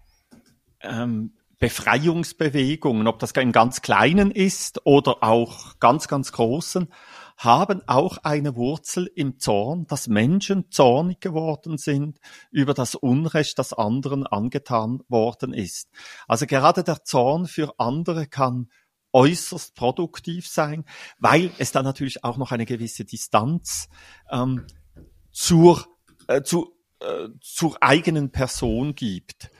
ähm, 0.82 1.32
Befreiungsbewegungen, 1.60 3.06
ob 3.06 3.18
das 3.18 3.32
im 3.32 3.52
ganz 3.52 3.82
Kleinen 3.82 4.30
ist 4.30 4.84
oder 4.86 5.22
auch 5.22 5.78
ganz, 5.78 6.08
ganz 6.08 6.32
Großen, 6.32 6.88
haben 7.36 7.82
auch 7.86 8.16
eine 8.18 8.56
Wurzel 8.56 9.10
im 9.14 9.38
Zorn, 9.38 9.86
dass 9.86 10.08
Menschen 10.08 10.70
zornig 10.70 11.20
geworden 11.20 11.76
sind 11.76 12.18
über 12.50 12.72
das 12.72 12.94
Unrecht, 12.94 13.58
das 13.58 13.74
anderen 13.74 14.26
angetan 14.26 15.02
worden 15.08 15.52
ist. 15.52 15.90
Also 16.26 16.46
gerade 16.46 16.82
der 16.82 17.04
Zorn 17.04 17.46
für 17.46 17.74
andere 17.78 18.26
kann 18.26 18.70
äußerst 19.12 19.74
produktiv 19.74 20.46
sein, 20.48 20.84
weil 21.18 21.50
es 21.58 21.72
dann 21.72 21.84
natürlich 21.84 22.24
auch 22.24 22.38
noch 22.38 22.52
eine 22.52 22.64
gewisse 22.64 23.04
Distanz 23.04 23.88
ähm, 24.30 24.66
zur, 25.30 25.84
äh, 26.26 26.42
zu, 26.42 26.74
äh, 27.00 27.28
zur 27.42 27.82
eigenen 27.82 28.32
Person 28.32 28.94
gibt. 28.94 29.50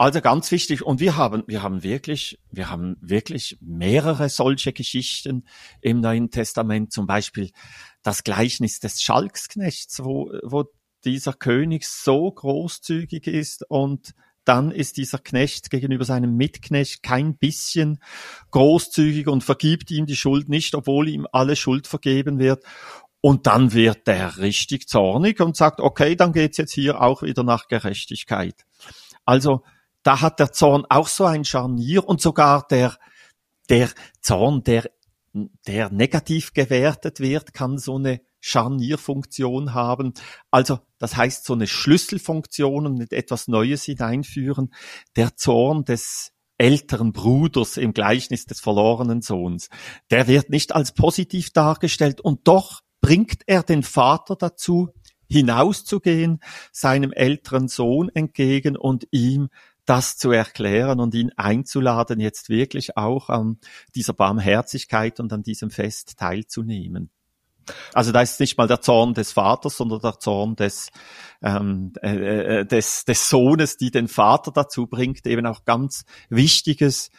Also 0.00 0.22
ganz 0.22 0.50
wichtig. 0.50 0.82
Und 0.82 0.98
wir 0.98 1.18
haben, 1.18 1.42
wir 1.46 1.62
haben 1.62 1.82
wirklich, 1.82 2.38
wir 2.50 2.70
haben 2.70 2.96
wirklich 3.02 3.58
mehrere 3.60 4.30
solche 4.30 4.72
Geschichten 4.72 5.44
im 5.82 6.00
Neuen 6.00 6.30
Testament. 6.30 6.90
Zum 6.90 7.06
Beispiel 7.06 7.50
das 8.02 8.24
Gleichnis 8.24 8.80
des 8.80 9.02
Schalksknechts, 9.02 10.02
wo, 10.02 10.32
wo 10.42 10.64
dieser 11.04 11.34
König 11.34 11.84
so 11.84 12.32
großzügig 12.32 13.26
ist 13.26 13.68
und 13.68 14.14
dann 14.46 14.70
ist 14.70 14.96
dieser 14.96 15.18
Knecht 15.18 15.68
gegenüber 15.68 16.06
seinem 16.06 16.34
Mitknecht 16.34 17.02
kein 17.02 17.36
bisschen 17.36 17.98
großzügig 18.52 19.28
und 19.28 19.44
vergibt 19.44 19.90
ihm 19.90 20.06
die 20.06 20.16
Schuld 20.16 20.48
nicht, 20.48 20.74
obwohl 20.74 21.10
ihm 21.10 21.26
alle 21.30 21.56
Schuld 21.56 21.86
vergeben 21.86 22.38
wird. 22.38 22.64
Und 23.20 23.46
dann 23.46 23.74
wird 23.74 24.06
der 24.06 24.38
richtig 24.38 24.88
zornig 24.88 25.40
und 25.40 25.58
sagt, 25.58 25.78
okay, 25.78 26.16
dann 26.16 26.32
geht's 26.32 26.56
jetzt 26.56 26.72
hier 26.72 27.02
auch 27.02 27.22
wieder 27.22 27.42
nach 27.42 27.68
Gerechtigkeit. 27.68 28.64
Also 29.26 29.62
da 30.02 30.20
hat 30.20 30.40
der 30.40 30.52
Zorn 30.52 30.84
auch 30.88 31.08
so 31.08 31.24
ein 31.24 31.44
Scharnier 31.44 32.06
und 32.08 32.20
sogar 32.20 32.66
der, 32.68 32.96
der 33.68 33.90
Zorn, 34.20 34.62
der, 34.64 34.90
der 35.66 35.90
negativ 35.90 36.52
gewertet 36.54 37.20
wird, 37.20 37.54
kann 37.54 37.78
so 37.78 37.96
eine 37.96 38.20
Scharnierfunktion 38.40 39.74
haben. 39.74 40.14
Also, 40.50 40.80
das 40.98 41.16
heißt, 41.16 41.44
so 41.44 41.52
eine 41.52 41.66
Schlüsselfunktion 41.66 42.86
und 42.86 43.12
etwas 43.12 43.48
Neues 43.48 43.84
hineinführen. 43.84 44.72
Der 45.16 45.36
Zorn 45.36 45.84
des 45.84 46.32
älteren 46.56 47.12
Bruders 47.12 47.76
im 47.76 47.92
Gleichnis 47.92 48.44
des 48.44 48.60
verlorenen 48.60 49.22
Sohns, 49.22 49.68
der 50.10 50.26
wird 50.26 50.50
nicht 50.50 50.74
als 50.74 50.92
positiv 50.92 51.50
dargestellt 51.52 52.20
und 52.20 52.46
doch 52.48 52.82
bringt 53.00 53.42
er 53.46 53.62
den 53.62 53.82
Vater 53.82 54.36
dazu, 54.36 54.90
hinauszugehen, 55.30 56.40
seinem 56.72 57.12
älteren 57.12 57.68
Sohn 57.68 58.10
entgegen 58.10 58.76
und 58.76 59.06
ihm 59.10 59.48
das 59.90 60.16
zu 60.16 60.30
erklären 60.30 61.00
und 61.00 61.16
ihn 61.16 61.32
einzuladen, 61.36 62.20
jetzt 62.20 62.48
wirklich 62.48 62.96
auch 62.96 63.28
an 63.28 63.58
dieser 63.96 64.12
Barmherzigkeit 64.12 65.18
und 65.18 65.32
an 65.32 65.42
diesem 65.42 65.70
Fest 65.70 66.16
teilzunehmen. 66.16 67.10
Also 67.92 68.12
da 68.12 68.22
ist 68.22 68.38
nicht 68.38 68.56
mal 68.56 68.68
der 68.68 68.80
Zorn 68.80 69.14
des 69.14 69.32
Vaters, 69.32 69.76
sondern 69.76 70.00
der 70.00 70.20
Zorn 70.20 70.54
des, 70.54 70.90
ähm, 71.42 71.92
äh, 72.02 72.60
äh, 72.60 72.64
des, 72.64 73.04
des 73.04 73.28
Sohnes, 73.28 73.78
die 73.78 73.90
den 73.90 74.06
Vater 74.06 74.52
dazu 74.52 74.86
bringt, 74.86 75.26
eben 75.26 75.44
auch 75.46 75.64
ganz 75.64 76.04
Wichtiges, 76.28 77.10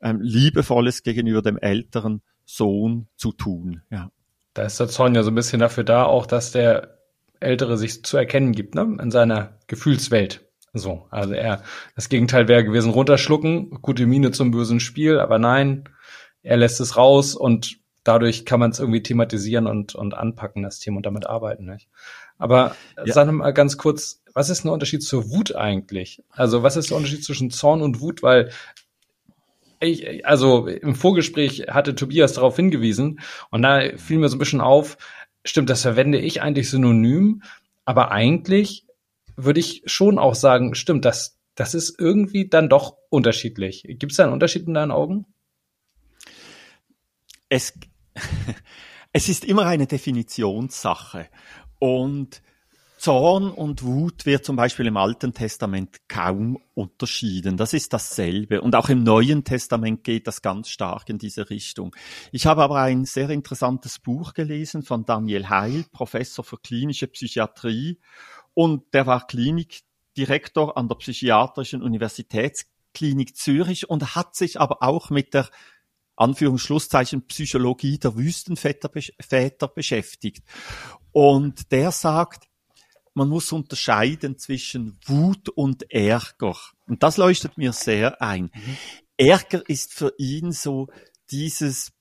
ähm, 0.00 0.20
Liebevolles 0.20 1.02
gegenüber 1.02 1.42
dem 1.42 1.58
älteren 1.58 2.22
Sohn 2.44 3.08
zu 3.16 3.32
tun. 3.32 3.82
Ja. 3.90 4.12
Da 4.54 4.62
ist 4.62 4.78
der 4.78 4.88
Zorn 4.88 5.16
ja 5.16 5.24
so 5.24 5.32
ein 5.32 5.34
bisschen 5.34 5.58
dafür 5.58 5.82
da, 5.82 6.04
auch 6.04 6.26
dass 6.26 6.52
der 6.52 6.96
Ältere 7.40 7.76
sich 7.76 8.04
zu 8.04 8.16
erkennen 8.16 8.52
gibt, 8.52 8.76
ne? 8.76 8.98
in 9.00 9.10
seiner 9.10 9.58
Gefühlswelt. 9.66 10.49
So, 10.72 11.06
also 11.10 11.34
er, 11.34 11.62
das 11.96 12.08
Gegenteil 12.08 12.46
wäre 12.46 12.64
gewesen, 12.64 12.92
runterschlucken, 12.92 13.70
gute 13.82 14.06
Miene 14.06 14.30
zum 14.30 14.52
bösen 14.52 14.78
Spiel, 14.78 15.18
aber 15.18 15.38
nein, 15.38 15.88
er 16.42 16.56
lässt 16.56 16.80
es 16.80 16.96
raus 16.96 17.34
und 17.34 17.78
dadurch 18.04 18.44
kann 18.44 18.60
man 18.60 18.70
es 18.70 18.78
irgendwie 18.78 19.02
thematisieren 19.02 19.66
und, 19.66 19.94
und 19.94 20.14
anpacken, 20.14 20.62
das 20.62 20.78
Thema 20.78 20.98
und 20.98 21.06
damit 21.06 21.26
arbeiten, 21.26 21.66
nicht? 21.66 21.88
Aber 22.38 22.74
ja. 22.96 23.12
sag 23.12 23.30
mal 23.30 23.50
ganz 23.52 23.76
kurz, 23.76 24.22
was 24.32 24.48
ist 24.48 24.64
der 24.64 24.72
Unterschied 24.72 25.02
zur 25.02 25.30
Wut 25.30 25.54
eigentlich? 25.54 26.22
Also, 26.30 26.62
was 26.62 26.76
ist 26.76 26.90
der 26.90 26.96
Unterschied 26.96 27.24
zwischen 27.24 27.50
Zorn 27.50 27.82
und 27.82 28.00
Wut? 28.00 28.22
Weil 28.22 28.50
ich, 29.80 30.26
also 30.26 30.66
im 30.66 30.94
Vorgespräch 30.94 31.66
hatte 31.68 31.94
Tobias 31.94 32.34
darauf 32.34 32.56
hingewiesen 32.56 33.20
und 33.50 33.62
da 33.62 33.80
fiel 33.96 34.18
mir 34.18 34.28
so 34.28 34.36
ein 34.36 34.38
bisschen 34.38 34.60
auf, 34.60 34.96
stimmt, 35.44 35.70
das 35.70 35.82
verwende 35.82 36.18
ich 36.18 36.42
eigentlich 36.42 36.70
synonym, 36.70 37.42
aber 37.84 38.10
eigentlich 38.10 38.86
würde 39.44 39.60
ich 39.60 39.82
schon 39.86 40.18
auch 40.18 40.34
sagen, 40.34 40.74
stimmt, 40.74 41.04
das, 41.04 41.38
das 41.54 41.74
ist 41.74 41.98
irgendwie 41.98 42.48
dann 42.48 42.68
doch 42.68 42.96
unterschiedlich. 43.10 43.84
Gibt 43.86 44.12
es 44.12 44.16
da 44.16 44.24
einen 44.24 44.32
Unterschied 44.32 44.66
in 44.66 44.74
deinen 44.74 44.90
Augen? 44.90 45.26
Es, 47.48 47.74
es 49.12 49.28
ist 49.28 49.44
immer 49.44 49.66
eine 49.66 49.86
Definitionssache. 49.86 51.28
Und 51.78 52.42
Zorn 53.00 53.50
und 53.50 53.82
Wut 53.82 54.26
wird 54.26 54.44
zum 54.44 54.56
Beispiel 54.56 54.86
im 54.86 54.98
Alten 54.98 55.32
Testament 55.32 56.06
kaum 56.06 56.58
unterschieden. 56.74 57.56
Das 57.56 57.72
ist 57.72 57.94
dasselbe. 57.94 58.60
Und 58.60 58.76
auch 58.76 58.90
im 58.90 59.02
Neuen 59.02 59.42
Testament 59.42 60.04
geht 60.04 60.26
das 60.26 60.42
ganz 60.42 60.68
stark 60.68 61.08
in 61.08 61.16
diese 61.16 61.48
Richtung. 61.48 61.96
Ich 62.30 62.44
habe 62.44 62.62
aber 62.62 62.82
ein 62.82 63.06
sehr 63.06 63.30
interessantes 63.30 64.00
Buch 64.00 64.34
gelesen 64.34 64.82
von 64.82 65.06
Daniel 65.06 65.48
Heil, 65.48 65.86
Professor 65.92 66.44
für 66.44 66.58
klinische 66.58 67.06
Psychiatrie 67.06 67.98
und 68.54 68.92
der 68.92 69.06
war 69.06 69.26
Klinikdirektor 69.26 70.76
an 70.76 70.88
der 70.88 70.96
Psychiatrischen 70.96 71.82
Universitätsklinik 71.82 73.36
Zürich 73.36 73.88
und 73.88 74.14
hat 74.14 74.34
sich 74.34 74.60
aber 74.60 74.82
auch 74.82 75.10
mit 75.10 75.34
der 75.34 75.48
Anführungsschlusszeichen 76.16 77.26
Psychologie 77.26 77.98
der 77.98 78.16
Wüstenväter 78.16 78.90
Väter 79.20 79.68
beschäftigt. 79.68 80.44
Und 81.12 81.72
der 81.72 81.90
sagt, 81.92 82.50
man 83.14 83.28
muss 83.28 83.52
unterscheiden 83.52 84.38
zwischen 84.38 84.98
Wut 85.06 85.48
und 85.48 85.90
Ärger. 85.92 86.56
Und 86.86 87.02
das 87.02 87.16
leuchtet 87.16 87.58
mir 87.58 87.72
sehr 87.72 88.22
ein. 88.22 88.50
Mhm. 88.54 88.76
Ärger 89.16 89.68
ist 89.68 89.92
für 89.92 90.14
ihn 90.18 90.52
so 90.52 90.88
dieses, 91.30 91.92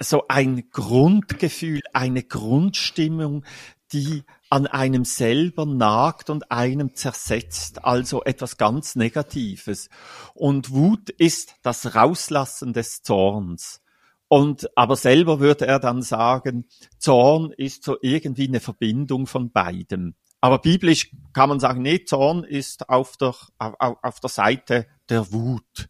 so 0.00 0.26
ein 0.28 0.70
Grundgefühl, 0.70 1.82
eine 1.92 2.22
Grundstimmung, 2.22 3.44
die 3.92 4.24
an 4.48 4.66
einem 4.66 5.04
selber 5.04 5.66
nagt 5.66 6.30
und 6.30 6.50
einem 6.50 6.94
zersetzt, 6.94 7.84
also 7.84 8.24
etwas 8.24 8.56
ganz 8.56 8.96
Negatives. 8.96 9.88
Und 10.34 10.70
Wut 10.70 11.10
ist 11.10 11.54
das 11.62 11.94
Rauslassen 11.94 12.72
des 12.72 13.02
Zorns. 13.02 13.80
Und, 14.28 14.70
aber 14.76 14.96
selber 14.96 15.40
würde 15.40 15.66
er 15.66 15.80
dann 15.80 16.02
sagen, 16.02 16.66
Zorn 16.98 17.52
ist 17.56 17.82
so 17.84 17.96
irgendwie 18.00 18.48
eine 18.48 18.60
Verbindung 18.60 19.26
von 19.26 19.50
beidem. 19.50 20.14
Aber 20.40 20.58
biblisch 20.60 21.10
kann 21.32 21.48
man 21.48 21.60
sagen, 21.60 21.82
nee, 21.82 22.04
Zorn 22.04 22.44
ist 22.44 22.88
auf 22.88 23.16
der, 23.16 23.34
auf, 23.58 23.74
auf 24.02 24.20
der 24.20 24.30
Seite 24.30 24.86
der 25.08 25.32
Wut. 25.32 25.88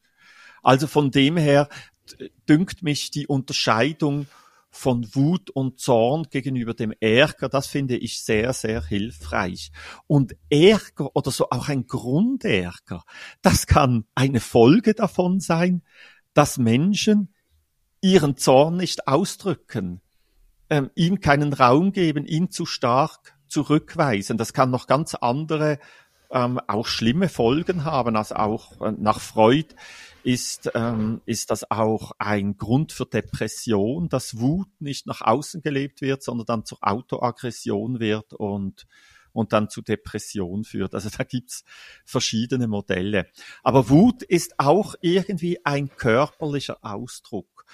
Also 0.63 0.87
von 0.87 1.11
dem 1.11 1.37
her 1.37 1.69
dünkt 2.49 2.83
mich 2.83 3.11
die 3.11 3.27
Unterscheidung 3.27 4.27
von 4.71 5.15
Wut 5.15 5.51
und 5.51 5.81
Zorn 5.81 6.29
gegenüber 6.31 6.75
dem 6.75 6.95
Ärger, 7.01 7.49
das 7.49 7.67
finde 7.67 7.97
ich 7.97 8.23
sehr, 8.23 8.53
sehr 8.53 8.83
hilfreich. 8.85 9.73
Und 10.07 10.37
Ärger 10.49 11.15
oder 11.15 11.31
so 11.31 11.51
auch 11.51 11.69
ein 11.69 11.87
Grundärger, 11.87 13.03
das 13.43 13.67
kann 13.67 14.05
eine 14.15 14.41
Folge 14.41 14.95
davon 14.95 15.41
sein, 15.41 15.83
dass 16.35 16.57
Menschen 16.57 17.35
ihren 18.01 18.37
Zorn 18.37 18.77
nicht 18.77 19.09
ausdrücken, 19.09 20.01
ähm, 20.71 20.91
ihm 20.95 21.21
keinen 21.21 21.53
Raum 21.53 21.93
geben, 21.93 22.25
ihn 22.25 22.51
zu 22.51 22.65
stark 22.65 23.37
zurückweisen. 23.49 24.39
Das 24.39 24.53
kann 24.53 24.71
noch 24.71 24.87
ganz 24.87 25.15
andere, 25.15 25.81
ähm, 26.31 26.61
auch 26.69 26.87
schlimme 26.87 27.29
Folgen 27.29 27.85
haben, 27.85 28.15
also 28.15 28.37
auch 28.37 28.81
äh, 28.81 28.93
nach 28.97 29.21
Freud 29.21 29.75
ist, 30.23 30.71
ähm, 30.75 31.21
ist 31.27 31.51
das 31.51 31.71
auch 31.71 32.13
ein 32.19 32.57
Grund 32.57 32.93
für 32.93 33.07
Depression, 33.07 34.09
dass 34.09 34.39
Wut 34.39 34.69
nicht 34.81 35.07
nach 35.07 35.21
außen 35.21 35.63
gelebt 35.63 36.01
wird, 36.01 36.23
sondern 36.23 36.47
dann 36.47 36.65
zur 36.65 36.79
Autoaggression 36.83 38.01
wird 38.01 38.33
und, 38.35 38.87
und 39.33 39.53
dann 39.53 39.69
zu 39.69 39.83
Depression 39.83 40.65
führt. 40.65 40.95
Also 40.95 41.09
da 41.17 41.25
gibt's 41.25 41.65
verschiedene 42.05 42.69
Modelle. 42.69 43.27
Aber 43.63 43.89
Wut 43.89 44.23
ist 44.23 44.59
auch 44.59 44.95
irgendwie 45.01 45.65
ein 45.65 45.89
körperlicher 45.97 46.79
Ausdruck. 46.83 47.65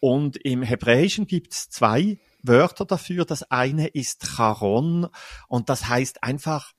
Und 0.00 0.36
im 0.36 0.62
Hebräischen 0.62 1.26
gibt's 1.26 1.70
zwei 1.70 2.18
Wörter 2.42 2.84
dafür. 2.84 3.24
Das 3.24 3.44
eine 3.44 3.86
ist 3.86 4.26
Charon 4.26 5.08
und 5.48 5.68
das 5.68 5.88
heißt 5.88 6.24
einfach 6.24 6.72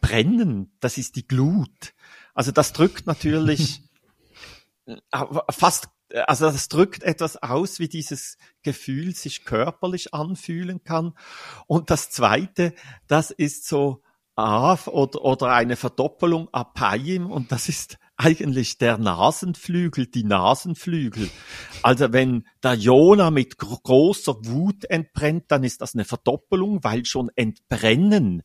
brennen. 0.00 0.70
Das 0.80 0.98
ist 0.98 1.16
die 1.16 1.26
Glut. 1.26 1.94
Also 2.34 2.52
das 2.52 2.72
drückt 2.72 3.06
natürlich 3.06 3.82
fast, 5.50 5.88
also 6.26 6.46
das 6.46 6.68
drückt 6.68 7.02
etwas 7.02 7.36
aus, 7.42 7.78
wie 7.78 7.88
dieses 7.88 8.36
Gefühl 8.62 9.14
sich 9.14 9.44
körperlich 9.44 10.14
anfühlen 10.14 10.82
kann. 10.82 11.14
Und 11.66 11.90
das 11.90 12.10
zweite, 12.10 12.74
das 13.06 13.30
ist 13.30 13.66
so 13.66 14.02
Av 14.36 14.86
oder, 14.86 15.22
oder 15.22 15.52
eine 15.52 15.76
Verdoppelung 15.76 16.48
Apayim 16.52 17.30
und 17.30 17.52
das 17.52 17.68
ist 17.68 17.98
eigentlich 18.16 18.78
der 18.78 18.96
Nasenflügel, 18.98 20.06
die 20.06 20.24
Nasenflügel. 20.24 21.30
Also 21.82 22.12
wenn 22.12 22.46
der 22.62 22.74
Jona 22.74 23.30
mit 23.30 23.58
großer 23.58 24.36
Wut 24.44 24.84
entbrennt, 24.84 25.44
dann 25.48 25.64
ist 25.64 25.80
das 25.80 25.94
eine 25.94 26.04
Verdoppelung, 26.04 26.82
weil 26.84 27.04
schon 27.04 27.30
entbrennen 27.34 28.42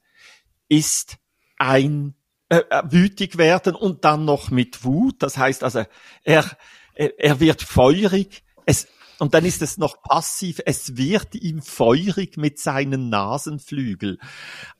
ist 0.68 1.18
ein 1.58 2.16
äh, 2.50 2.62
äh, 2.70 2.84
wütig 2.90 3.38
werden 3.38 3.76
und 3.76 4.06
dann 4.06 4.26
noch 4.26 4.52
mit 4.52 4.84
Wut. 4.84 5.16
Das 5.24 5.38
heißt 5.38 5.64
also, 5.64 5.84
er, 6.24 6.46
er 6.94 7.40
wird 7.40 7.64
feurig. 7.64 8.44
Es, 8.66 8.88
und 9.20 9.34
dann 9.34 9.46
ist 9.46 9.62
es 9.62 9.78
noch 9.78 10.02
passiv. 10.04 10.62
Es 10.66 10.98
wird 10.98 11.36
ihm 11.36 11.62
feurig 11.62 12.38
mit 12.38 12.60
seinen 12.60 13.10
Nasenflügel. 13.10 14.20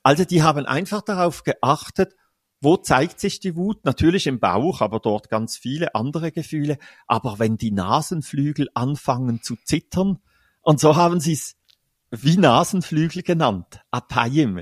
Also 0.04 0.26
die 0.26 0.44
haben 0.44 0.66
einfach 0.66 1.02
darauf 1.02 1.44
geachtet, 1.44 2.16
wo 2.62 2.78
zeigt 2.78 3.20
sich 3.20 3.40
die 3.40 3.56
Wut? 3.56 3.84
Natürlich 3.84 4.28
im 4.28 4.40
Bauch, 4.40 4.82
aber 4.82 5.00
dort 5.00 5.30
ganz 5.30 5.58
viele 5.58 5.94
andere 5.96 6.32
Gefühle. 6.32 6.78
Aber 7.08 7.40
wenn 7.40 7.58
die 7.58 7.72
Nasenflügel 7.72 8.70
anfangen 8.74 9.42
zu 9.42 9.56
zittern, 9.56 10.20
und 10.62 10.80
so 10.80 10.96
haben 10.96 11.20
sie 11.20 11.34
es 11.34 11.56
wie 12.12 12.38
Nasenflügel 12.38 13.24
genannt, 13.24 13.82
Apayim. 13.92 14.62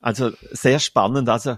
Also 0.00 0.30
sehr 0.52 0.78
spannend. 0.78 1.28
Also 1.28 1.56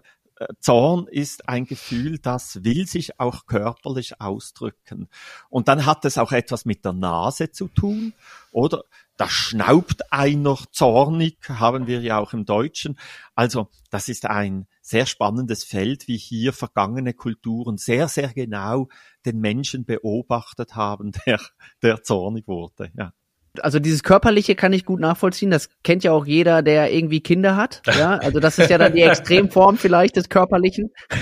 Zorn 0.61 1.07
ist 1.07 1.49
ein 1.49 1.67
Gefühl, 1.67 2.19
das 2.19 2.65
will 2.65 2.87
sich 2.87 3.19
auch 3.21 3.47
körperlich 3.47 4.21
ausdrücken. 4.21 5.09
Und 5.49 5.69
dann 5.69 5.87
hat 5.87 6.05
es 6.05 6.19
auch 6.19 6.33
etwas 6.33 6.65
mit 6.65 6.85
der 6.85 6.93
Nase 6.93 7.51
zu 7.51 7.69
tun, 7.69 8.13
oder? 8.51 8.85
Da 9.19 9.29
schnaubt 9.29 10.11
einer 10.11 10.59
zornig, 10.73 11.37
haben 11.49 11.87
wir 11.87 12.01
ja 12.01 12.19
auch 12.19 12.33
im 12.33 12.47
Deutschen. 12.47 12.99
Also, 13.35 13.69
das 13.91 14.09
ist 14.09 14.27
ein 14.27 14.67
sehr 14.81 15.07
spannendes 15.07 15.65
Feld, 15.65 16.09
wie 16.09 16.17
hier 16.17 16.53
vergangene 16.53 17.13
Kulturen 17.13 17.77
sehr, 17.77 18.09
sehr 18.09 18.33
genau 18.33 18.89
den 19.27 19.39
Menschen 19.39 19.85
beobachtet 19.85 20.75
haben, 20.75 21.13
der, 21.27 21.41
der 21.83 22.03
zornig 22.03 22.49
wurde, 22.49 22.91
ja 22.97 23.13
also 23.61 23.79
dieses 23.79 24.03
körperliche 24.03 24.55
kann 24.55 24.73
ich 24.73 24.85
gut 24.85 25.01
nachvollziehen. 25.01 25.51
Das 25.51 25.69
kennt 25.83 26.05
ja 26.05 26.13
auch 26.13 26.27
jeder, 26.27 26.63
der 26.63 26.93
irgendwie 26.93 27.21
Kinder 27.21 27.57
hat. 27.57 27.83
Ja, 27.87 28.17
also 28.17 28.41
das 28.41 28.59
ist 28.59 28.71
ja 28.71 28.79
dann 28.79 28.95
die 28.95 29.03
Extremform 29.03 29.77
vielleicht 29.77 30.17
des 30.17 30.29
körperlichen. 30.29 30.91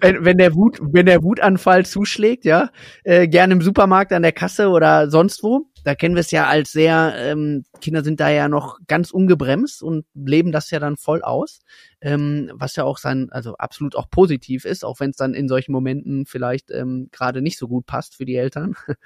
wenn, 0.00 0.24
wenn 0.24 0.38
der 0.38 0.54
Wut, 0.54 0.78
wenn 0.80 1.06
der 1.06 1.22
Wutanfall 1.22 1.84
zuschlägt, 1.84 2.44
ja, 2.44 2.70
äh, 3.04 3.26
gerne 3.26 3.54
im 3.54 3.62
Supermarkt 3.62 4.12
an 4.12 4.22
der 4.22 4.32
Kasse 4.32 4.68
oder 4.68 5.10
sonst 5.10 5.42
wo. 5.42 5.66
Da 5.86 5.94
kennen 5.94 6.16
wir 6.16 6.20
es 6.20 6.32
ja 6.32 6.48
als 6.48 6.72
sehr, 6.72 7.14
ähm, 7.16 7.64
Kinder 7.80 8.02
sind 8.02 8.18
da 8.18 8.28
ja 8.28 8.48
noch 8.48 8.78
ganz 8.88 9.12
ungebremst 9.12 9.84
und 9.84 10.04
leben 10.14 10.50
das 10.50 10.68
ja 10.72 10.80
dann 10.80 10.96
voll 10.96 11.22
aus, 11.22 11.60
ähm, 12.00 12.50
was 12.54 12.74
ja 12.74 12.82
auch 12.82 12.98
sein, 12.98 13.28
also 13.30 13.56
absolut 13.56 13.94
auch 13.94 14.10
positiv 14.10 14.64
ist, 14.64 14.84
auch 14.84 14.98
wenn 14.98 15.10
es 15.10 15.16
dann 15.16 15.32
in 15.32 15.46
solchen 15.46 15.70
Momenten 15.70 16.26
vielleicht 16.26 16.72
ähm, 16.72 17.08
gerade 17.12 17.40
nicht 17.40 17.56
so 17.56 17.68
gut 17.68 17.86
passt 17.86 18.16
für 18.16 18.24
die 18.24 18.34
Eltern. 18.34 18.74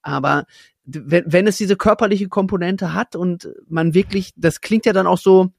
Aber 0.00 0.46
wenn, 0.84 1.24
wenn 1.26 1.46
es 1.46 1.56
diese 1.56 1.76
körperliche 1.76 2.28
Komponente 2.28 2.94
hat 2.94 3.16
und 3.16 3.48
man 3.68 3.94
wirklich, 3.94 4.32
das 4.36 4.60
klingt 4.60 4.86
ja 4.86 4.92
dann 4.92 5.06
auch 5.06 5.18
so, 5.18 5.50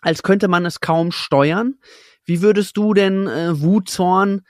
als 0.00 0.22
könnte 0.22 0.48
man 0.48 0.66
es 0.66 0.80
kaum 0.80 1.12
steuern. 1.12 1.74
Wie 2.24 2.42
würdest 2.42 2.76
du 2.76 2.94
denn 2.94 3.26
äh, 3.26 3.60
Wut, 3.60 3.88
Zorn 3.88 4.42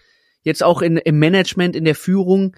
jetzt 0.42 0.62
auch 0.62 0.82
in, 0.82 0.96
im 0.96 1.18
Management, 1.18 1.76
in 1.76 1.84
der 1.84 1.94
Führung, 1.94 2.56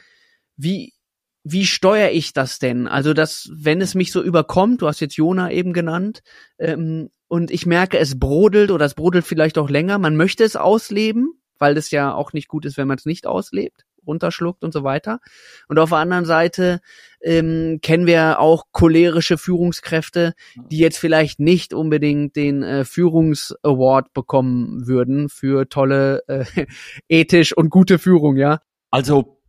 wie, 0.56 0.94
wie 1.42 1.66
steuere 1.66 2.10
ich 2.10 2.32
das 2.32 2.58
denn? 2.58 2.86
Also, 2.86 3.14
dass, 3.14 3.50
wenn 3.52 3.80
es 3.80 3.94
mich 3.94 4.12
so 4.12 4.22
überkommt, 4.22 4.82
du 4.82 4.86
hast 4.86 5.00
jetzt 5.00 5.16
Jona 5.16 5.50
eben 5.50 5.72
genannt, 5.72 6.22
ähm, 6.58 7.10
und 7.28 7.52
ich 7.52 7.64
merke, 7.64 7.98
es 7.98 8.18
brodelt 8.18 8.72
oder 8.72 8.84
es 8.84 8.94
brodelt 8.94 9.24
vielleicht 9.24 9.56
auch 9.56 9.70
länger, 9.70 9.98
man 9.98 10.16
möchte 10.16 10.42
es 10.42 10.56
ausleben, 10.56 11.40
weil 11.58 11.76
es 11.76 11.92
ja 11.92 12.12
auch 12.12 12.32
nicht 12.32 12.48
gut 12.48 12.64
ist, 12.64 12.76
wenn 12.76 12.88
man 12.88 12.98
es 12.98 13.06
nicht 13.06 13.26
auslebt 13.26 13.84
runterschluckt 14.06 14.64
und 14.64 14.72
so 14.72 14.84
weiter. 14.84 15.20
Und 15.68 15.78
auf 15.78 15.90
der 15.90 15.98
anderen 15.98 16.24
Seite 16.24 16.80
ähm, 17.20 17.80
kennen 17.82 18.06
wir 18.06 18.40
auch 18.40 18.66
cholerische 18.72 19.38
Führungskräfte, 19.38 20.34
die 20.70 20.78
jetzt 20.78 20.98
vielleicht 20.98 21.40
nicht 21.40 21.74
unbedingt 21.74 22.36
den 22.36 22.62
äh, 22.62 22.84
Führungsaward 22.84 24.12
bekommen 24.12 24.86
würden 24.86 25.28
für 25.28 25.68
tolle 25.68 26.22
äh, 26.28 26.44
ethisch 27.08 27.56
und 27.56 27.70
gute 27.70 27.98
Führung, 27.98 28.36
ja. 28.36 28.60
Also 28.90 29.40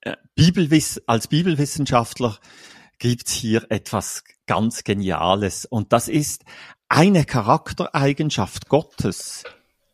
äh, 0.00 0.16
Bibelwiss 0.34 1.02
als 1.06 1.28
Bibelwissenschaftler 1.28 2.38
gibt's 2.98 3.32
hier 3.32 3.66
etwas 3.68 4.24
ganz 4.46 4.84
Geniales 4.84 5.66
und 5.66 5.92
das 5.92 6.08
ist 6.08 6.44
eine 6.88 7.24
Charaktereigenschaft 7.24 8.68
Gottes 8.68 9.44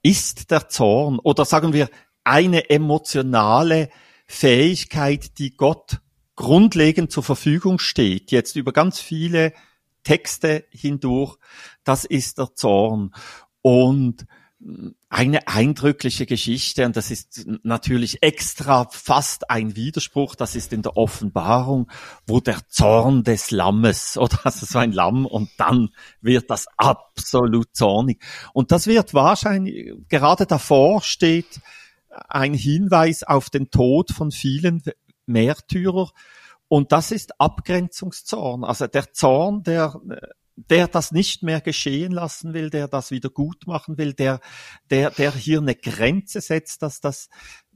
ist 0.03 0.51
der 0.51 0.69
Zorn 0.69 1.19
oder 1.19 1.45
sagen 1.45 1.73
wir 1.73 1.89
eine 2.29 2.71
emotionale 2.71 3.88
Fähigkeit, 4.27 5.38
die 5.38 5.57
Gott 5.57 6.01
grundlegend 6.37 7.11
zur 7.11 7.23
Verfügung 7.23 7.79
steht, 7.79 8.31
jetzt 8.31 8.55
über 8.55 8.73
ganz 8.73 9.01
viele 9.01 9.53
Texte 10.05 10.64
hindurch, 10.71 11.37
das 11.85 12.05
ist 12.05 12.38
der 12.38 12.55
Zorn. 12.55 13.12
Und 13.62 14.27
eine 15.09 15.47
eindrückliche 15.49 16.27
Geschichte, 16.27 16.85
und 16.85 16.97
das 16.97 17.11
ist 17.11 17.47
natürlich 17.62 18.23
extra 18.23 18.88
fast 18.91 19.51
ein 19.51 19.77
Widerspruch, 19.77 20.35
das 20.35 20.57
ist 20.57 20.73
in 20.73 20.83
der 20.83 20.97
Offenbarung, 20.97 21.91
wo 22.27 22.41
der 22.41 22.59
Zorn 22.69 23.25
des 23.25 23.51
Lammes, 23.51 24.17
oder 24.19 24.38
also 24.45 24.67
so 24.67 24.79
ein 24.79 24.93
Lamm, 24.93 25.27
und 25.27 25.51
dann 25.57 25.91
wird 26.21 26.51
das 26.51 26.67
absolut 26.77 27.75
zornig. 27.75 28.23
Und 28.53 28.71
das 28.71 28.87
wird 28.87 29.14
wahrscheinlich, 29.14 29.95
gerade 30.09 30.45
davor 30.45 31.03
steht, 31.03 31.61
ein 32.29 32.55
Hinweis 32.55 33.23
auf 33.23 33.51
den 33.51 33.71
Tod 33.71 34.11
von 34.11 34.31
vielen 34.31 34.83
Märtyrer. 35.27 36.11
Und 36.69 36.93
das 36.93 37.11
ist 37.13 37.41
Abgrenzungszorn. 37.41 38.65
Also 38.65 38.87
der 38.87 39.13
Zorn, 39.13 39.63
der, 39.63 40.01
der 40.57 40.89
das 40.89 41.13
nicht 41.13 41.43
mehr 41.43 41.61
geschehen 41.61 42.13
lassen 42.13 42.53
will, 42.53 42.71
der 42.71 42.89
das 42.89 43.11
wieder 43.11 43.31
gut 43.31 43.67
machen 43.67 43.97
will, 43.99 44.13
der, 44.13 44.41
der, 44.91 45.11
der 45.11 45.33
hier 45.33 45.61
eine 45.61 45.75
Grenze 45.75 46.41
setzt, 46.41 46.83
dass 46.83 47.01
das 47.01 47.29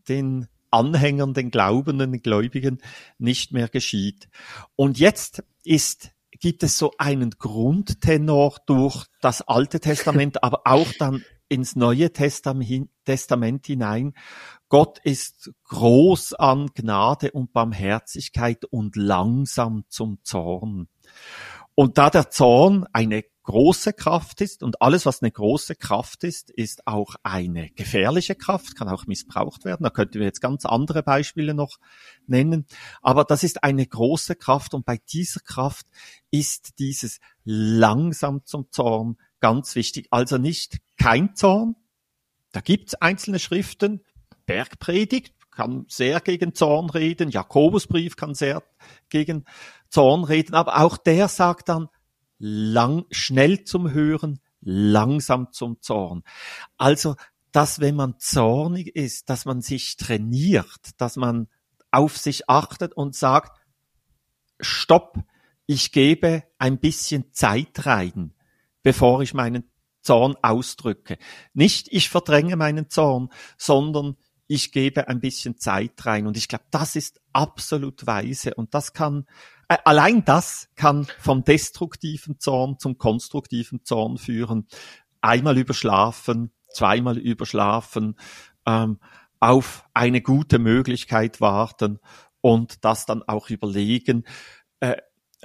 den 0.08 0.48
Anhängern, 0.70 1.34
den 1.34 1.50
Glaubenden, 1.50 2.12
den 2.12 2.22
Gläubigen 2.22 2.78
nicht 3.18 3.52
mehr 3.52 3.68
geschieht. 3.68 4.28
Und 4.74 4.98
jetzt 4.98 5.44
ist 5.64 6.12
gibt 6.40 6.64
es 6.64 6.76
so 6.76 6.92
einen 6.98 7.30
Grundtenor 7.30 8.56
durch 8.66 9.06
das 9.20 9.42
Alte 9.42 9.78
Testament, 9.78 10.42
aber 10.42 10.62
auch 10.64 10.88
dann 10.98 11.22
ins 11.52 11.76
Neue 11.76 12.10
Testament 12.12 13.66
hinein. 13.66 14.14
Gott 14.70 14.98
ist 15.04 15.52
groß 15.64 16.32
an 16.32 16.70
Gnade 16.74 17.30
und 17.32 17.52
Barmherzigkeit 17.52 18.64
und 18.64 18.96
langsam 18.96 19.84
zum 19.88 20.18
Zorn. 20.22 20.88
Und 21.74 21.98
da 21.98 22.08
der 22.08 22.30
Zorn 22.30 22.86
eine 22.94 23.22
große 23.42 23.92
Kraft 23.92 24.40
ist 24.40 24.62
und 24.62 24.80
alles, 24.80 25.04
was 25.04 25.20
eine 25.20 25.30
große 25.30 25.74
Kraft 25.74 26.24
ist, 26.24 26.50
ist 26.50 26.86
auch 26.86 27.16
eine 27.22 27.68
gefährliche 27.70 28.34
Kraft, 28.34 28.76
kann 28.76 28.88
auch 28.88 29.06
missbraucht 29.06 29.66
werden. 29.66 29.82
Da 29.82 29.90
könnten 29.90 30.20
wir 30.20 30.26
jetzt 30.26 30.40
ganz 30.40 30.64
andere 30.64 31.02
Beispiele 31.02 31.52
noch 31.52 31.78
nennen. 32.26 32.66
Aber 33.02 33.24
das 33.24 33.42
ist 33.42 33.62
eine 33.62 33.86
große 33.86 34.36
Kraft 34.36 34.72
und 34.72 34.86
bei 34.86 34.98
dieser 35.12 35.40
Kraft 35.40 35.86
ist 36.30 36.78
dieses 36.78 37.18
langsam 37.44 38.42
zum 38.44 38.70
Zorn 38.70 39.18
ganz 39.42 39.74
wichtig. 39.74 40.06
Also 40.10 40.38
nicht 40.38 40.78
kein 40.96 41.34
Zorn. 41.34 41.76
Da 42.52 42.60
gibt's 42.60 42.94
einzelne 42.94 43.38
Schriften, 43.38 44.02
Bergpredigt 44.46 45.34
kann 45.50 45.84
sehr 45.88 46.20
gegen 46.20 46.54
Zorn 46.54 46.88
reden, 46.88 47.30
Jakobusbrief 47.30 48.16
kann 48.16 48.34
sehr 48.34 48.62
gegen 49.10 49.44
Zorn 49.90 50.24
reden, 50.24 50.54
aber 50.54 50.80
auch 50.80 50.96
der 50.96 51.28
sagt 51.28 51.68
dann, 51.68 51.88
lang, 52.38 53.04
schnell 53.10 53.64
zum 53.64 53.90
Hören, 53.90 54.40
langsam 54.60 55.52
zum 55.52 55.80
Zorn. 55.80 56.22
Also, 56.78 57.16
dass 57.52 57.80
wenn 57.80 57.96
man 57.96 58.18
zornig 58.18 58.96
ist, 58.96 59.28
dass 59.28 59.44
man 59.44 59.60
sich 59.60 59.96
trainiert, 59.96 60.90
dass 60.96 61.16
man 61.16 61.48
auf 61.90 62.16
sich 62.16 62.48
achtet 62.48 62.94
und 62.94 63.14
sagt, 63.14 63.60
stopp, 64.60 65.18
ich 65.66 65.92
gebe 65.92 66.44
ein 66.58 66.78
bisschen 66.78 67.32
Zeit 67.32 67.86
rein, 67.86 68.34
bevor 68.82 69.22
ich 69.22 69.34
meinen 69.34 69.70
Zorn 70.00 70.34
ausdrücke. 70.42 71.18
Nicht 71.54 71.88
ich 71.90 72.08
verdränge 72.08 72.56
meinen 72.56 72.90
Zorn, 72.90 73.28
sondern 73.56 74.16
ich 74.48 74.72
gebe 74.72 75.08
ein 75.08 75.20
bisschen 75.20 75.58
Zeit 75.58 76.04
rein. 76.04 76.26
Und 76.26 76.36
ich 76.36 76.48
glaube, 76.48 76.64
das 76.70 76.96
ist 76.96 77.20
absolut 77.32 78.06
weise 78.06 78.54
und 78.54 78.74
das 78.74 78.92
kann 78.92 79.26
äh, 79.72 79.78
allein 79.84 80.24
das 80.24 80.68
kann 80.76 81.06
vom 81.18 81.44
destruktiven 81.44 82.38
Zorn 82.38 82.78
zum 82.78 82.98
konstruktiven 82.98 83.84
Zorn 83.84 84.18
führen. 84.18 84.66
Einmal 85.22 85.56
überschlafen, 85.56 86.52
zweimal 86.68 87.16
überschlafen, 87.16 88.16
ähm, 88.66 88.98
auf 89.40 89.84
eine 89.94 90.20
gute 90.20 90.58
Möglichkeit 90.58 91.40
warten 91.40 92.00
und 92.42 92.84
das 92.84 93.06
dann 93.06 93.22
auch 93.22 93.48
überlegen 93.48 94.24
äh, 94.80 94.96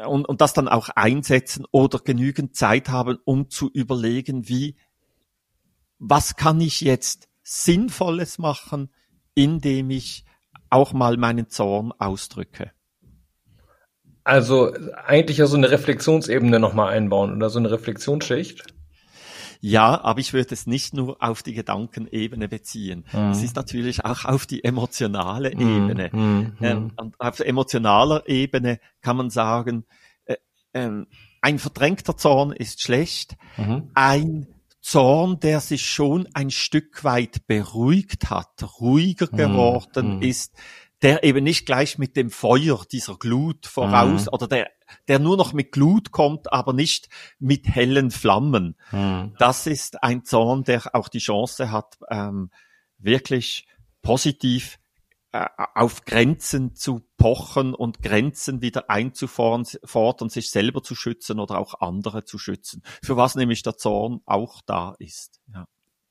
und, 0.05 0.27
und 0.27 0.41
das 0.41 0.53
dann 0.53 0.67
auch 0.67 0.89
einsetzen 0.89 1.65
oder 1.71 1.99
genügend 1.99 2.55
Zeit 2.55 2.89
haben, 2.89 3.17
um 3.25 3.49
zu 3.49 3.69
überlegen, 3.71 4.47
wie, 4.47 4.75
was 5.99 6.35
kann 6.35 6.61
ich 6.61 6.81
jetzt 6.81 7.27
Sinnvolles 7.43 8.37
machen, 8.37 8.91
indem 9.33 9.89
ich 9.89 10.25
auch 10.69 10.93
mal 10.93 11.17
meinen 11.17 11.49
Zorn 11.49 11.93
ausdrücke. 11.97 12.71
Also 14.23 14.73
eigentlich 15.05 15.37
ja 15.37 15.45
so 15.45 15.55
eine 15.55 15.71
Reflexionsebene 15.71 16.59
nochmal 16.59 16.93
einbauen 16.93 17.33
oder 17.33 17.49
so 17.49 17.59
eine 17.59 17.71
Reflexionsschicht. 17.71 18.63
Ja, 19.59 20.01
aber 20.01 20.19
ich 20.19 20.33
würde 20.33 20.53
es 20.53 20.67
nicht 20.67 20.93
nur 20.93 21.21
auf 21.21 21.43
die 21.43 21.53
Gedankenebene 21.53 22.47
beziehen. 22.47 23.05
Mhm. 23.11 23.31
Es 23.31 23.43
ist 23.43 23.55
natürlich 23.55 24.05
auch 24.05 24.25
auf 24.25 24.45
die 24.45 24.63
emotionale 24.63 25.55
mhm. 25.55 25.61
Ebene. 25.61 26.09
Mhm. 26.11 26.53
Ähm, 26.61 26.91
auf 27.17 27.39
emotionaler 27.39 28.27
Ebene 28.27 28.79
kann 29.01 29.17
man 29.17 29.29
sagen, 29.29 29.85
äh, 30.25 30.35
äh, 30.73 31.05
ein 31.41 31.59
verdrängter 31.59 32.17
Zorn 32.17 32.51
ist 32.51 32.81
schlecht. 32.81 33.35
Mhm. 33.57 33.91
Ein 33.93 34.47
Zorn, 34.81 35.39
der 35.39 35.59
sich 35.59 35.85
schon 35.85 36.27
ein 36.33 36.49
Stück 36.49 37.03
weit 37.03 37.45
beruhigt 37.47 38.29
hat, 38.29 38.79
ruhiger 38.79 39.27
mhm. 39.31 39.37
geworden 39.37 40.21
ist, 40.21 40.53
der 41.01 41.23
eben 41.23 41.43
nicht 41.43 41.65
gleich 41.65 41.97
mit 41.97 42.15
dem 42.15 42.29
Feuer 42.29 42.83
dieser 42.91 43.17
Glut 43.17 43.67
voraus 43.67 44.23
mhm. 44.23 44.29
oder 44.31 44.47
der, 44.47 44.69
der 45.07 45.19
nur 45.19 45.37
noch 45.37 45.53
mit 45.53 45.71
Glut 45.71 46.11
kommt, 46.11 46.51
aber 46.51 46.73
nicht 46.73 47.09
mit 47.39 47.67
hellen 47.67 48.11
Flammen. 48.11 48.75
Mhm. 48.91 49.35
Das 49.37 49.67
ist 49.67 50.03
ein 50.03 50.25
Zorn, 50.25 50.63
der 50.63 50.95
auch 50.95 51.07
die 51.07 51.19
Chance 51.19 51.71
hat, 51.71 51.97
ähm, 52.09 52.49
wirklich 52.97 53.67
positiv 54.01 54.79
äh, 55.33 55.45
auf 55.75 56.05
Grenzen 56.05 56.75
zu 56.75 57.01
pochen 57.17 57.75
und 57.75 58.01
Grenzen 58.01 58.61
wieder 58.61 58.89
einzufordern, 58.89 60.29
sich 60.29 60.49
selber 60.49 60.81
zu 60.81 60.95
schützen 60.95 61.39
oder 61.39 61.59
auch 61.59 61.81
andere 61.81 62.25
zu 62.25 62.39
schützen. 62.39 62.81
Für 63.03 63.17
was 63.17 63.35
nämlich 63.35 63.61
der 63.61 63.77
Zorn 63.77 64.21
auch 64.25 64.61
da 64.65 64.95
ist. 64.99 65.41
Ja. 65.53 65.67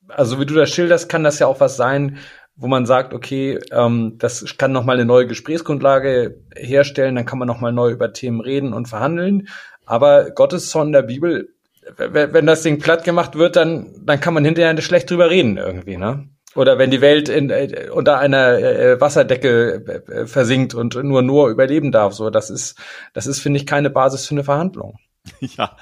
Also 0.09 0.39
wie 0.39 0.47
du 0.47 0.55
das 0.55 0.71
schilderst, 0.71 1.09
kann 1.09 1.25
das 1.25 1.39
ja 1.39 1.47
auch 1.47 1.59
was 1.59 1.77
sein, 1.77 2.19
wo 2.57 2.69
man 2.69 2.87
sagt, 2.87 3.13
okay, 3.13 3.59
ähm, 3.71 4.17
das 4.19 4.57
kann 4.59 4.73
nochmal 4.73 4.97
eine 4.97 5.05
neue 5.05 5.27
Gesprächsgrundlage 5.27 6.41
herstellen, 6.57 7.15
dann 7.15 7.27
kann 7.27 7.39
man 7.39 7.49
nochmal 7.49 7.73
neu 7.73 7.91
über 7.91 8.13
Themen 8.13 8.41
reden 8.41 8.73
und 8.73 8.89
verhandeln. 8.89 9.49
Aber 9.85 10.31
Gottes 10.31 10.71
Zorn 10.71 10.93
der 10.93 11.03
Bibel, 11.03 11.51
wenn 11.97 12.47
das 12.47 12.63
Ding 12.63 12.81
platt 12.81 13.05
gemacht 13.05 13.37
wird, 13.37 13.57
dann, 13.57 13.95
dann 14.05 14.21
kann 14.21 14.35
man 14.35 14.45
hinterher 14.45 14.81
schlecht 14.81 15.11
drüber 15.11 15.31
reden 15.31 15.57
irgendwie, 15.57 15.97
ne? 15.97 16.29
Oder 16.57 16.79
wenn 16.79 16.91
die 16.91 17.03
Welt 17.03 17.29
in, 17.29 17.51
äh, 17.51 17.91
unter 17.93 18.19
einer 18.19 18.59
äh, 18.59 19.01
Wasserdecke 19.01 20.05
äh, 20.09 20.27
versinkt 20.27 20.75
und 20.75 20.95
nur 20.95 21.21
nur 21.21 21.51
überleben 21.51 21.93
darf, 21.93 22.15
so 22.15 22.31
das 22.31 22.49
ist, 22.49 22.79
das 23.13 23.27
ist 23.27 23.41
finde 23.41 23.61
ich 23.61 23.67
keine 23.67 23.91
Basis 23.91 24.27
für 24.27 24.35
eine 24.35 24.45
Verhandlung. 24.45 24.99
Ja, 25.41 25.77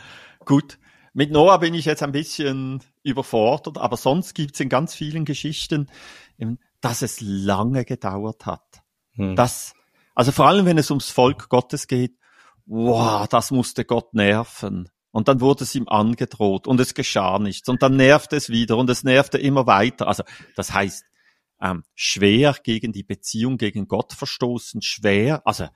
gut. 0.44 0.78
Mit 1.12 1.30
Noah 1.30 1.60
bin 1.60 1.74
ich 1.74 1.84
jetzt 1.84 2.02
ein 2.02 2.10
bisschen 2.10 2.80
überfordert, 3.04 3.78
aber 3.78 3.96
sonst 3.96 4.34
gibt's 4.34 4.58
in 4.58 4.68
ganz 4.68 4.94
vielen 4.94 5.24
Geschichten 5.24 5.87
dass 6.85 7.01
es 7.01 7.20
lange 7.23 7.87
gedauert 7.87 8.44
hat. 8.44 8.83
Hm. 9.14 9.37
Das, 9.37 9.73
also 10.14 10.33
vor 10.33 10.47
allem, 10.47 10.66
wenn 10.66 10.77
es 10.77 10.90
ums 10.90 11.09
Volk 11.09 11.49
Gottes 11.49 11.87
geht, 11.88 12.18
wow, 12.66 13.27
das 13.27 13.51
musste 13.51 13.87
Gott 13.87 14.12
nerven. 14.12 14.90
Und 15.11 15.29
dann 15.29 15.40
wurde 15.40 15.64
es 15.64 15.75
ihm 15.75 15.88
angedroht 15.88 16.66
und 16.66 16.79
es 16.81 16.92
geschah 16.92 17.38
nichts. 17.38 17.68
Und 17.70 17.83
dann 17.83 17.97
nervt 17.97 18.35
es 18.35 18.51
wieder 18.51 18.77
und 18.77 18.90
es 18.90 19.03
nervte 19.03 19.38
immer 19.38 19.66
weiter. 19.66 20.09
Also 20.09 20.25
das 20.57 20.75
heißt, 20.75 21.05
ähm, 21.62 21.85
schwer 21.94 22.55
gegen 22.62 22.92
die 22.92 23.05
Beziehung 23.05 23.57
gegen 23.57 23.88
Gott 23.88 24.12
verstoßen, 24.12 24.83
schwer, 24.83 25.47
also 25.47 25.68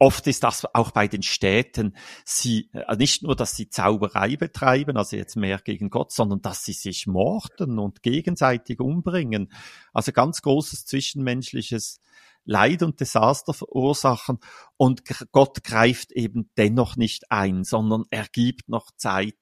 Oft 0.00 0.26
ist 0.26 0.42
das 0.42 0.66
auch 0.74 0.90
bei 0.90 1.06
den 1.06 1.22
Städten, 1.22 1.94
sie, 2.24 2.68
äh, 2.72 2.96
nicht 2.96 3.22
nur, 3.22 3.36
dass 3.36 3.54
sie 3.54 3.68
Zauberei 3.68 4.36
betreiben, 4.36 4.96
also 4.96 5.16
jetzt 5.16 5.36
mehr 5.36 5.58
gegen 5.58 5.88
Gott, 5.88 6.12
sondern 6.12 6.42
dass 6.42 6.64
sie 6.64 6.72
sich 6.72 7.06
morden 7.06 7.78
und 7.78 8.02
gegenseitig 8.02 8.80
umbringen. 8.80 9.52
Also 9.92 10.10
ganz 10.10 10.42
großes 10.42 10.84
zwischenmenschliches 10.86 12.00
Leid 12.44 12.82
und 12.82 12.98
Desaster 12.98 13.52
verursachen 13.52 14.38
und 14.76 15.02
Gott 15.32 15.62
greift 15.62 16.12
eben 16.12 16.50
dennoch 16.56 16.96
nicht 16.96 17.30
ein, 17.30 17.62
sondern 17.62 18.04
er 18.10 18.26
gibt 18.32 18.68
noch 18.68 18.90
Zeit. 18.96 19.36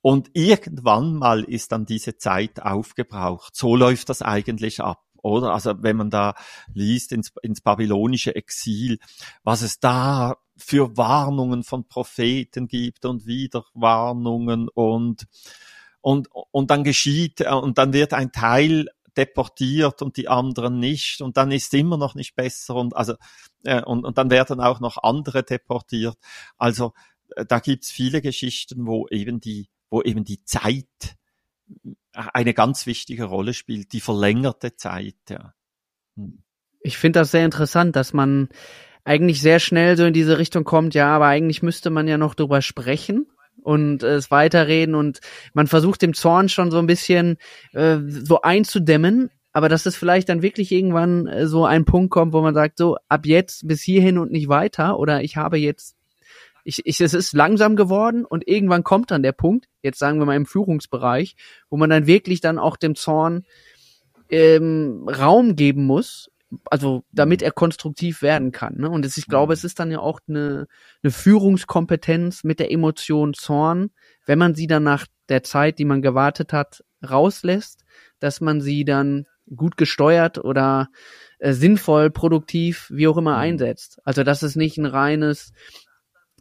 Und 0.00 0.30
irgendwann 0.32 1.16
mal 1.16 1.44
ist 1.44 1.72
dann 1.72 1.84
diese 1.84 2.16
Zeit 2.16 2.62
aufgebraucht. 2.62 3.54
So 3.54 3.76
läuft 3.76 4.08
das 4.08 4.22
eigentlich 4.22 4.80
ab 4.80 5.04
oder? 5.22 5.52
Also 5.52 5.74
wenn 5.82 5.96
man 5.96 6.10
da 6.10 6.34
liest 6.72 7.12
ins, 7.12 7.32
ins 7.42 7.60
babylonische 7.60 8.34
Exil, 8.34 8.98
was 9.42 9.62
es 9.62 9.80
da 9.80 10.36
für 10.56 10.96
Warnungen 10.96 11.62
von 11.62 11.86
Propheten 11.86 12.68
gibt 12.68 13.04
und 13.04 13.26
Wiederwarnungen 13.26 14.68
und 14.68 15.26
und 16.00 16.28
und 16.32 16.70
dann 16.70 16.84
geschieht 16.84 17.40
äh, 17.40 17.50
und 17.50 17.78
dann 17.78 17.92
wird 17.92 18.12
ein 18.12 18.32
Teil 18.32 18.88
deportiert 19.16 20.02
und 20.02 20.16
die 20.16 20.28
anderen 20.28 20.78
nicht 20.78 21.20
und 21.22 21.36
dann 21.36 21.50
ist 21.50 21.74
immer 21.74 21.96
noch 21.96 22.14
nicht 22.14 22.36
besser 22.36 22.76
und 22.76 22.94
also 22.94 23.14
äh, 23.64 23.82
und, 23.82 24.04
und 24.04 24.18
dann 24.18 24.30
werden 24.30 24.60
auch 24.60 24.80
noch 24.80 24.96
andere 25.02 25.42
deportiert. 25.42 26.16
Also 26.56 26.92
äh, 27.36 27.44
da 27.44 27.58
gibt's 27.58 27.90
viele 27.90 28.20
Geschichten, 28.20 28.86
wo 28.86 29.06
eben 29.08 29.40
die 29.40 29.68
wo 29.90 30.02
eben 30.02 30.24
die 30.24 30.44
Zeit 30.44 31.16
eine 32.12 32.54
ganz 32.54 32.86
wichtige 32.86 33.24
Rolle 33.24 33.54
spielt, 33.54 33.92
die 33.92 34.00
verlängerte 34.00 34.76
Zeit. 34.76 35.16
Ja. 35.28 35.54
Hm. 36.16 36.42
Ich 36.80 36.98
finde 36.98 37.20
das 37.20 37.30
sehr 37.30 37.44
interessant, 37.44 37.96
dass 37.96 38.12
man 38.12 38.48
eigentlich 39.04 39.40
sehr 39.40 39.58
schnell 39.58 39.96
so 39.96 40.04
in 40.04 40.12
diese 40.12 40.38
Richtung 40.38 40.64
kommt, 40.64 40.94
ja, 40.94 41.08
aber 41.14 41.26
eigentlich 41.26 41.62
müsste 41.62 41.90
man 41.90 42.08
ja 42.08 42.18
noch 42.18 42.34
drüber 42.34 42.62
sprechen 42.62 43.26
und 43.62 44.02
äh, 44.02 44.14
es 44.14 44.30
weiterreden 44.30 44.94
und 44.94 45.20
man 45.54 45.66
versucht 45.66 46.02
dem 46.02 46.14
Zorn 46.14 46.48
schon 46.48 46.70
so 46.70 46.78
ein 46.78 46.86
bisschen 46.86 47.36
äh, 47.72 47.98
so 48.06 48.42
einzudämmen, 48.42 49.30
aber 49.52 49.68
dass 49.68 49.86
es 49.86 49.96
vielleicht 49.96 50.28
dann 50.28 50.42
wirklich 50.42 50.70
irgendwann 50.72 51.26
äh, 51.26 51.46
so 51.46 51.64
ein 51.64 51.84
Punkt 51.84 52.10
kommt, 52.10 52.32
wo 52.32 52.42
man 52.42 52.54
sagt, 52.54 52.78
so 52.78 52.96
ab 53.08 53.26
jetzt 53.26 53.66
bis 53.66 53.82
hierhin 53.82 54.18
und 54.18 54.30
nicht 54.30 54.48
weiter 54.48 54.98
oder 54.98 55.22
ich 55.22 55.36
habe 55.36 55.58
jetzt 55.58 55.97
ich, 56.68 56.84
ich, 56.84 57.00
es 57.00 57.14
ist 57.14 57.32
langsam 57.32 57.76
geworden 57.76 58.26
und 58.26 58.46
irgendwann 58.46 58.84
kommt 58.84 59.10
dann 59.10 59.22
der 59.22 59.32
Punkt, 59.32 59.68
jetzt 59.80 59.98
sagen 59.98 60.18
wir 60.18 60.26
mal 60.26 60.36
im 60.36 60.44
Führungsbereich, 60.44 61.34
wo 61.70 61.78
man 61.78 61.88
dann 61.88 62.06
wirklich 62.06 62.42
dann 62.42 62.58
auch 62.58 62.76
dem 62.76 62.94
Zorn 62.94 63.46
ähm, 64.28 65.08
Raum 65.08 65.56
geben 65.56 65.86
muss, 65.86 66.30
also 66.66 67.04
damit 67.10 67.40
er 67.40 67.52
konstruktiv 67.52 68.20
werden 68.20 68.52
kann. 68.52 68.76
Ne? 68.76 68.90
Und 68.90 69.06
es, 69.06 69.16
ich 69.16 69.28
glaube, 69.28 69.54
es 69.54 69.64
ist 69.64 69.78
dann 69.78 69.90
ja 69.90 70.00
auch 70.00 70.20
eine, 70.28 70.66
eine 71.02 71.10
Führungskompetenz 71.10 72.44
mit 72.44 72.60
der 72.60 72.70
Emotion 72.70 73.32
Zorn, 73.32 73.88
wenn 74.26 74.38
man 74.38 74.54
sie 74.54 74.66
dann 74.66 74.82
nach 74.82 75.06
der 75.30 75.42
Zeit, 75.42 75.78
die 75.78 75.86
man 75.86 76.02
gewartet 76.02 76.52
hat, 76.52 76.84
rauslässt, 77.08 77.82
dass 78.18 78.42
man 78.42 78.60
sie 78.60 78.84
dann 78.84 79.24
gut 79.56 79.78
gesteuert 79.78 80.36
oder 80.36 80.88
äh, 81.38 81.54
sinnvoll, 81.54 82.10
produktiv, 82.10 82.90
wie 82.92 83.08
auch 83.08 83.16
immer 83.16 83.36
mhm. 83.36 83.40
einsetzt. 83.40 84.00
Also 84.04 84.22
dass 84.22 84.42
es 84.42 84.54
nicht 84.54 84.76
ein 84.76 84.84
reines 84.84 85.52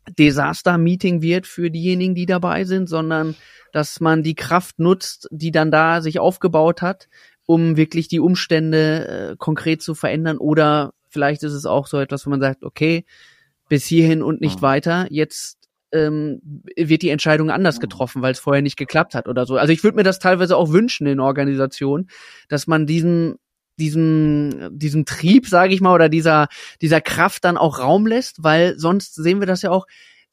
Desaster-Meeting 0.10 1.22
wird 1.22 1.48
für 1.48 1.70
diejenigen, 1.70 2.16
die 2.16 2.26
dabei 2.26 2.64
sind, 2.64 2.88
sondern 2.88 3.36
dass 3.74 4.00
man 4.00 4.24
die 4.24 4.36
Kraft 4.36 4.80
nutzt, 4.80 5.28
die 5.32 5.52
dann 5.52 5.72
da 5.72 6.02
sich 6.02 6.20
aufgebaut 6.20 6.82
hat, 6.82 7.08
um 7.46 7.78
wirklich 7.78 8.08
die 8.08 8.20
Umstände 8.20 9.32
äh, 9.32 9.36
konkret 9.38 9.82
zu 9.82 9.96
verändern. 9.96 10.38
Oder 10.38 10.94
vielleicht 11.10 11.44
ist 11.44 11.54
es 11.54 11.66
auch 11.66 11.88
so 11.88 12.00
etwas, 12.00 12.26
wo 12.26 12.30
man 12.30 12.42
sagt, 12.42 12.64
okay, 12.64 13.06
bis 13.70 13.86
hierhin 13.86 14.24
und 14.24 14.42
nicht 14.42 14.58
mhm. 14.58 14.64
weiter. 14.64 15.08
Jetzt 15.10 15.58
ähm, 15.92 16.42
wird 16.76 17.02
die 17.02 17.10
Entscheidung 17.10 17.50
anders 17.50 17.80
getroffen, 17.80 18.22
weil 18.22 18.32
es 18.32 18.40
vorher 18.40 18.62
nicht 18.62 18.78
geklappt 18.78 19.16
hat 19.16 19.28
oder 19.28 19.46
so. 19.46 19.58
Also 19.58 19.74
ich 19.74 19.84
würde 19.84 19.96
mir 19.96 20.04
das 20.04 20.20
teilweise 20.20 20.58
auch 20.58 20.72
wünschen 20.72 21.08
in 21.08 21.20
Organisationen, 21.20 22.10
dass 22.50 22.68
man 22.68 22.86
diesen 22.86 23.36
diesem 23.80 24.70
diesem 24.72 25.06
Trieb, 25.06 25.48
sage 25.48 25.74
ich 25.74 25.82
mal, 25.82 25.94
oder 25.94 26.10
dieser 26.10 26.48
dieser 26.82 27.02
Kraft 27.02 27.46
dann 27.46 27.58
auch 27.58 27.80
Raum 27.80 28.08
lässt, 28.08 28.44
weil 28.44 28.78
sonst 28.78 29.16
sehen 29.16 29.40
wir 29.40 29.48
das 29.48 29.62
ja 29.62 29.72
auch, 29.72 29.86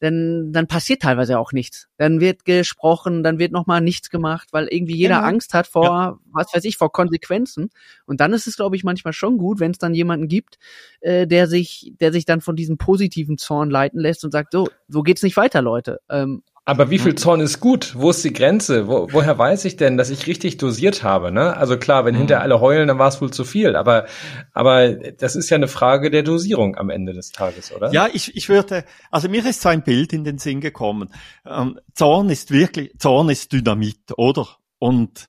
dann, 0.04 0.52
dann 0.52 0.66
passiert 0.66 1.02
teilweise 1.02 1.38
auch 1.38 1.52
nichts. 1.52 1.88
Dann 1.96 2.20
wird 2.20 2.44
gesprochen, 2.44 3.22
dann 3.22 3.38
wird 3.38 3.52
nochmal 3.52 3.80
nichts 3.80 4.10
gemacht, 4.10 4.48
weil 4.52 4.66
irgendwie 4.70 4.96
jeder 4.96 5.16
genau. 5.16 5.28
Angst 5.28 5.54
hat 5.54 5.66
vor, 5.66 5.84
ja. 5.84 6.18
was 6.32 6.52
weiß 6.52 6.64
ich, 6.64 6.76
vor 6.76 6.92
Konsequenzen. 6.92 7.70
Und 8.04 8.20
dann 8.20 8.32
ist 8.32 8.46
es, 8.46 8.56
glaube 8.56 8.76
ich, 8.76 8.84
manchmal 8.84 9.12
schon 9.12 9.38
gut, 9.38 9.60
wenn 9.60 9.70
es 9.70 9.78
dann 9.78 9.94
jemanden 9.94 10.28
gibt, 10.28 10.58
äh, 11.00 11.26
der 11.26 11.46
sich, 11.46 11.94
der 12.00 12.12
sich 12.12 12.26
dann 12.26 12.40
von 12.40 12.54
diesem 12.54 12.76
positiven 12.76 13.38
Zorn 13.38 13.70
leiten 13.70 13.98
lässt 13.98 14.24
und 14.24 14.30
sagt, 14.30 14.52
so, 14.52 14.68
so 14.88 15.02
geht's 15.02 15.22
nicht 15.22 15.36
weiter, 15.36 15.62
Leute. 15.62 16.00
Ähm, 16.10 16.42
aber 16.66 16.88
wie 16.88 16.98
viel 16.98 17.14
Zorn 17.14 17.40
ist 17.40 17.60
gut? 17.60 17.94
Wo 17.94 18.08
ist 18.10 18.24
die 18.24 18.32
Grenze? 18.32 18.88
Wo, 18.88 19.08
woher 19.12 19.36
weiß 19.38 19.66
ich 19.66 19.76
denn, 19.76 19.98
dass 19.98 20.08
ich 20.08 20.26
richtig 20.26 20.56
dosiert 20.56 21.02
habe? 21.02 21.30
Ne? 21.30 21.54
Also 21.56 21.76
klar, 21.76 22.06
wenn 22.06 22.14
mhm. 22.14 22.20
hinter 22.20 22.40
alle 22.40 22.60
heulen, 22.60 22.88
dann 22.88 22.98
war 22.98 23.08
es 23.08 23.20
wohl 23.20 23.30
zu 23.30 23.44
viel. 23.44 23.76
Aber, 23.76 24.06
aber 24.52 24.94
das 24.94 25.36
ist 25.36 25.50
ja 25.50 25.56
eine 25.56 25.68
Frage 25.68 26.10
der 26.10 26.22
Dosierung 26.22 26.76
am 26.76 26.88
Ende 26.88 27.12
des 27.12 27.32
Tages, 27.32 27.70
oder? 27.70 27.92
Ja, 27.92 28.08
ich, 28.10 28.34
ich 28.34 28.48
würde, 28.48 28.84
also 29.10 29.28
mir 29.28 29.44
ist 29.44 29.60
so 29.60 29.68
ein 29.68 29.82
Bild 29.82 30.14
in 30.14 30.24
den 30.24 30.38
Sinn 30.38 30.62
gekommen. 30.62 31.12
Ähm, 31.44 31.78
Zorn 31.92 32.30
ist 32.30 32.50
wirklich, 32.50 32.92
Zorn 32.98 33.28
ist 33.28 33.52
Dynamit, 33.52 34.12
oder? 34.16 34.48
Und 34.78 35.26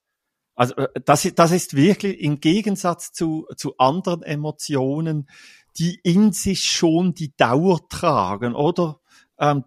also 0.54 0.74
äh, 0.76 0.88
das, 1.04 1.30
das 1.34 1.52
ist 1.52 1.76
wirklich 1.76 2.18
im 2.20 2.40
Gegensatz 2.40 3.12
zu, 3.12 3.46
zu 3.56 3.76
anderen 3.76 4.22
Emotionen, 4.22 5.28
die 5.78 6.00
in 6.02 6.32
sich 6.32 6.64
schon 6.64 7.12
die 7.12 7.36
Dauer 7.36 7.86
tragen, 7.90 8.54
oder? 8.54 9.00
Ähm, 9.38 9.64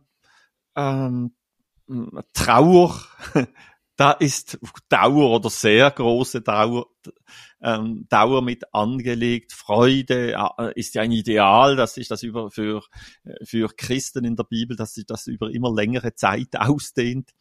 ähm, 0.75 1.35
Trauer, 2.33 3.01
da 3.95 4.11
ist 4.11 4.59
Dauer 4.87 5.31
oder 5.31 5.49
sehr 5.49 5.91
große 5.91 6.41
Dauer, 6.41 6.87
ähm, 7.61 8.05
Dauer 8.09 8.41
mit 8.41 8.73
angelegt. 8.73 9.53
Freude 9.53 10.33
äh, 10.57 10.73
ist 10.79 10.95
ja 10.95 11.01
ein 11.01 11.11
Ideal, 11.11 11.75
dass 11.75 11.95
sich 11.95 12.07
das 12.07 12.23
über 12.23 12.51
für 12.51 12.83
für 13.43 13.69
Christen 13.75 14.23
in 14.23 14.35
der 14.35 14.45
Bibel, 14.45 14.77
dass 14.77 14.93
sich 14.93 15.05
das 15.05 15.27
über 15.27 15.51
immer 15.51 15.73
längere 15.73 16.15
Zeit 16.15 16.49
ausdehnt. 16.57 17.31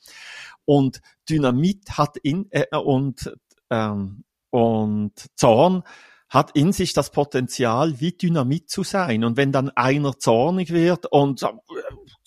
Und 0.65 1.01
Dynamit 1.29 1.97
hat 1.99 2.17
in 2.17 2.49
äh, 2.51 2.77
und 2.77 3.33
ähm, 3.71 4.25
und 4.51 5.13
Zorn 5.37 5.85
hat 6.29 6.51
in 6.55 6.73
sich 6.73 6.93
das 6.93 7.11
Potenzial, 7.11 8.01
wie 8.01 8.13
Dynamit 8.13 8.69
zu 8.69 8.83
sein. 8.83 9.25
Und 9.25 9.37
wenn 9.37 9.53
dann 9.53 9.71
einer 9.71 10.19
zornig 10.19 10.73
wird 10.73 11.07
und 11.07 11.39
sagt, 11.39 11.61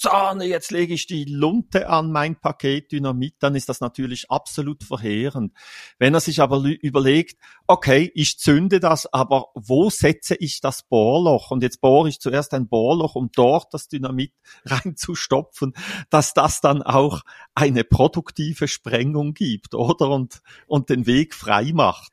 Zahne, 0.01 0.45
jetzt 0.45 0.71
lege 0.71 0.95
ich 0.95 1.05
die 1.05 1.25
Lunte 1.25 1.87
an 1.87 2.11
mein 2.11 2.35
Paket 2.35 2.91
Dynamit, 2.91 3.35
dann 3.39 3.53
ist 3.53 3.69
das 3.69 3.81
natürlich 3.81 4.31
absolut 4.31 4.83
verheerend. 4.83 5.53
Wenn 5.99 6.15
er 6.15 6.19
sich 6.19 6.41
aber 6.41 6.63
überlegt, 6.81 7.39
okay, 7.67 8.11
ich 8.15 8.39
zünde 8.39 8.79
das, 8.79 9.05
aber 9.13 9.49
wo 9.53 9.91
setze 9.91 10.35
ich 10.35 10.59
das 10.59 10.81
Bohrloch? 10.81 11.51
Und 11.51 11.61
jetzt 11.61 11.81
bohre 11.81 12.09
ich 12.09 12.19
zuerst 12.19 12.55
ein 12.55 12.67
Bohrloch, 12.67 13.13
um 13.13 13.29
dort 13.31 13.71
das 13.75 13.89
Dynamit 13.89 14.33
reinzustopfen, 14.65 15.73
dass 16.09 16.33
das 16.33 16.61
dann 16.61 16.81
auch 16.81 17.21
eine 17.53 17.83
produktive 17.83 18.67
Sprengung 18.67 19.35
gibt, 19.35 19.75
oder? 19.75 20.09
Und, 20.09 20.41
und 20.65 20.89
den 20.89 21.05
Weg 21.05 21.35
frei 21.35 21.73
macht. 21.73 22.11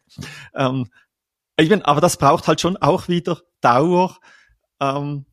Ähm, 0.55 0.91
meine, 1.69 1.85
aber 1.87 2.01
das 2.01 2.17
braucht 2.17 2.47
halt 2.47 2.61
schon 2.61 2.77
auch 2.77 3.09
wieder 3.09 3.41
Dauer, 3.61 4.17
ähm, 4.81 5.27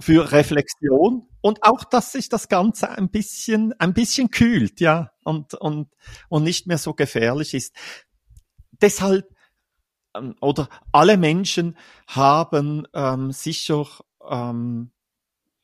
für 0.00 0.32
Reflexion 0.32 1.28
und 1.40 1.62
auch, 1.62 1.84
dass 1.84 2.12
sich 2.12 2.28
das 2.28 2.48
Ganze 2.48 2.90
ein 2.90 3.10
bisschen, 3.10 3.72
ein 3.78 3.94
bisschen 3.94 4.30
kühlt, 4.30 4.80
ja, 4.80 5.12
und, 5.24 5.54
und, 5.54 5.88
und 6.28 6.42
nicht 6.42 6.66
mehr 6.66 6.78
so 6.78 6.94
gefährlich 6.94 7.54
ist. 7.54 7.74
Deshalb, 8.72 9.28
ähm, 10.14 10.34
oder 10.40 10.68
alle 10.92 11.16
Menschen 11.16 11.76
haben 12.06 12.86
ähm, 12.94 13.30
sicher 13.32 13.86
ähm, 14.28 14.90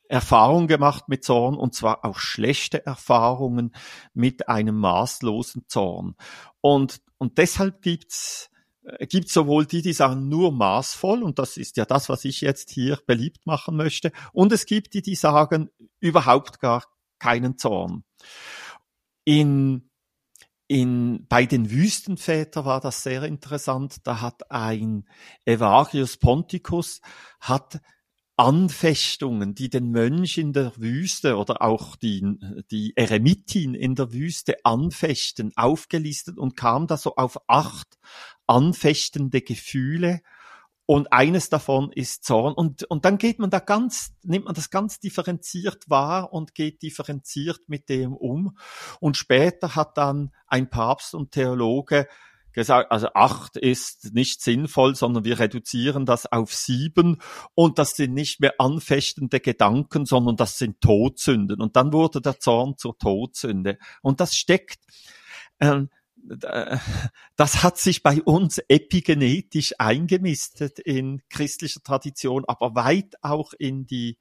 Erfahrungen 0.07 0.67
gemacht 0.67 1.09
mit 1.09 1.23
Zorn 1.23 1.55
und 1.55 1.73
zwar 1.73 2.05
auch 2.05 2.19
schlechte 2.19 2.85
Erfahrungen 2.85 3.73
mit 4.13 4.47
einem 4.47 4.77
maßlosen 4.77 5.67
Zorn. 5.67 6.15
Und, 6.61 7.01
und 7.17 7.37
deshalb 7.37 7.81
gibt's 7.81 8.49
gibt 9.09 9.29
sowohl 9.29 9.65
die, 9.65 9.81
die 9.81 9.93
sagen 9.93 10.27
nur 10.29 10.51
maßvoll, 10.51 11.23
und 11.23 11.39
das 11.39 11.57
ist 11.57 11.77
ja 11.77 11.85
das, 11.85 12.09
was 12.09 12.25
ich 12.25 12.41
jetzt 12.41 12.69
hier 12.69 12.99
beliebt 13.05 13.45
machen 13.45 13.75
möchte, 13.75 14.11
und 14.33 14.51
es 14.51 14.65
gibt 14.65 14.93
die, 14.93 15.01
die 15.01 15.15
sagen 15.15 15.69
überhaupt 15.99 16.59
gar 16.59 16.83
keinen 17.19 17.57
Zorn. 17.57 18.03
In, 19.25 19.89
in, 20.67 21.25
bei 21.27 21.45
den 21.45 21.71
Wüstenvätern 21.71 22.65
war 22.65 22.81
das 22.81 23.03
sehr 23.03 23.23
interessant. 23.23 24.05
Da 24.05 24.21
hat 24.21 24.51
ein 24.51 25.07
Evarius 25.45 26.17
Ponticus 26.17 26.99
hat 27.39 27.79
Anfechtungen, 28.35 29.53
die 29.53 29.69
den 29.69 29.91
Mönch 29.91 30.39
in 30.39 30.53
der 30.53 30.75
Wüste 30.77 31.37
oder 31.37 31.61
auch 31.61 31.95
die, 31.95 32.39
die 32.71 32.93
Eremitin 32.95 33.75
in 33.75 33.93
der 33.93 34.11
Wüste 34.11 34.55
anfechten, 34.63 35.51
aufgelistet 35.55 36.39
und 36.39 36.57
kam 36.57 36.87
da 36.87 36.97
so 36.97 37.15
auf 37.15 37.37
acht 37.47 37.99
anfechtende 38.47 39.41
Gefühle. 39.41 40.21
Und 40.85 41.13
eines 41.13 41.49
davon 41.49 41.91
ist 41.93 42.25
Zorn. 42.25 42.53
Und, 42.53 42.83
und 42.83 43.05
dann 43.05 43.17
geht 43.17 43.39
man 43.39 43.49
da 43.49 43.59
ganz, 43.59 44.13
nimmt 44.23 44.45
man 44.45 44.55
das 44.55 44.69
ganz 44.69 44.99
differenziert 44.99 45.89
wahr 45.89 46.33
und 46.33 46.55
geht 46.55 46.81
differenziert 46.81 47.61
mit 47.67 47.87
dem 47.87 48.13
um. 48.13 48.57
Und 48.99 49.15
später 49.15 49.75
hat 49.75 49.97
dann 49.97 50.31
ein 50.47 50.69
Papst 50.69 51.15
und 51.15 51.31
Theologe 51.31 52.07
gesagt, 52.53 52.91
also 52.91 53.07
acht 53.13 53.57
ist 53.57 54.13
nicht 54.13 54.41
sinnvoll, 54.41 54.95
sondern 54.95 55.25
wir 55.25 55.39
reduzieren 55.39 56.05
das 56.05 56.31
auf 56.31 56.53
sieben 56.53 57.21
und 57.55 57.79
das 57.79 57.95
sind 57.95 58.13
nicht 58.13 58.39
mehr 58.39 58.53
anfechtende 58.59 59.39
Gedanken, 59.39 60.05
sondern 60.05 60.37
das 60.37 60.57
sind 60.57 60.81
Todsünden. 60.81 61.61
Und 61.61 61.75
dann 61.75 61.93
wurde 61.93 62.21
der 62.21 62.39
Zorn 62.39 62.77
zur 62.77 62.97
Todsünde. 62.97 63.77
Und 64.01 64.19
das 64.19 64.35
steckt, 64.35 64.79
ähm, 65.59 65.89
das 67.35 67.63
hat 67.63 67.77
sich 67.77 68.01
bei 68.01 68.21
uns 68.21 68.59
epigenetisch 68.69 69.73
eingemistet 69.77 70.79
in 70.79 71.21
christlicher 71.29 71.81
Tradition, 71.83 72.45
aber 72.47 72.75
weit 72.75 73.15
auch 73.21 73.53
in 73.57 73.85
die, 73.85 74.17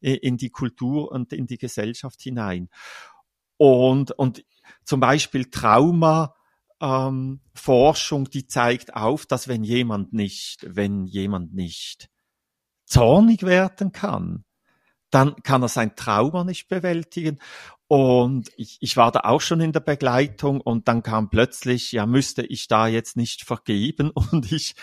in 0.00 0.38
die 0.38 0.50
Kultur 0.50 1.12
und 1.12 1.32
in 1.32 1.46
die 1.46 1.58
Gesellschaft 1.58 2.22
hinein. 2.22 2.70
Und, 3.58 4.12
und 4.12 4.44
zum 4.84 5.00
Beispiel 5.00 5.50
Trauma, 5.50 6.34
ähm, 6.82 7.40
Forschung, 7.54 8.28
die 8.28 8.46
zeigt 8.46 8.94
auf, 8.94 9.24
dass 9.24 9.48
wenn 9.48 9.62
jemand 9.64 10.12
nicht, 10.12 10.66
wenn 10.68 11.06
jemand 11.06 11.54
nicht 11.54 12.10
zornig 12.84 13.44
werden 13.44 13.92
kann, 13.92 14.44
dann 15.10 15.36
kann 15.42 15.62
er 15.62 15.68
sein 15.68 15.94
Trauma 15.94 16.42
nicht 16.42 16.68
bewältigen. 16.68 17.38
Und 17.86 18.50
ich, 18.56 18.78
ich 18.80 18.96
war 18.96 19.12
da 19.12 19.20
auch 19.20 19.40
schon 19.40 19.60
in 19.60 19.72
der 19.72 19.80
Begleitung 19.80 20.60
und 20.60 20.88
dann 20.88 21.02
kam 21.02 21.30
plötzlich, 21.30 21.92
ja, 21.92 22.06
müsste 22.06 22.42
ich 22.42 22.66
da 22.66 22.88
jetzt 22.88 23.16
nicht 23.16 23.44
vergeben 23.44 24.10
und 24.32 24.50
ich 24.50 24.74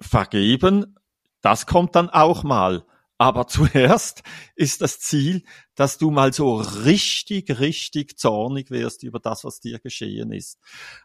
vergeben, 0.00 0.96
das 1.42 1.66
kommt 1.66 1.94
dann 1.94 2.08
auch 2.08 2.42
mal. 2.42 2.84
Aber 3.18 3.46
zuerst 3.48 4.22
ist 4.54 4.80
das 4.80 5.00
Ziel, 5.00 5.44
dass 5.74 5.98
du 5.98 6.10
mal 6.10 6.32
so 6.32 6.56
richtig, 6.56 7.58
richtig 7.58 8.18
zornig 8.18 8.70
wirst 8.70 9.02
über 9.02 9.18
das, 9.18 9.44
was 9.44 9.60
dir 9.60 9.78
geschehen 9.80 10.32
ist. 10.32 10.58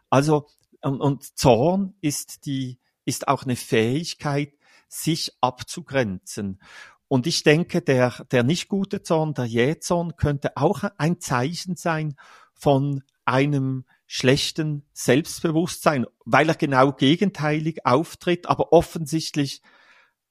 Also, 0.08 0.46
und, 0.80 1.00
und 1.00 1.36
Zorn 1.38 1.94
ist 2.00 2.46
die, 2.46 2.78
ist 3.04 3.28
auch 3.28 3.42
eine 3.44 3.56
Fähigkeit, 3.56 4.54
sich 4.88 5.32
abzugrenzen. 5.40 6.60
Und 7.08 7.26
ich 7.26 7.42
denke, 7.42 7.82
der, 7.82 8.24
der 8.30 8.42
nicht 8.44 8.68
gute 8.68 9.02
Zorn, 9.02 9.34
der 9.34 9.44
Jähzorn 9.44 10.16
könnte 10.16 10.56
auch 10.56 10.84
ein 10.96 11.20
Zeichen 11.20 11.76
sein 11.76 12.16
von 12.54 13.02
einem 13.24 13.84
schlechten 14.06 14.86
Selbstbewusstsein, 14.92 16.06
weil 16.24 16.48
er 16.48 16.54
genau 16.54 16.92
gegenteilig 16.92 17.84
auftritt, 17.84 18.46
aber 18.46 18.72
offensichtlich 18.72 19.62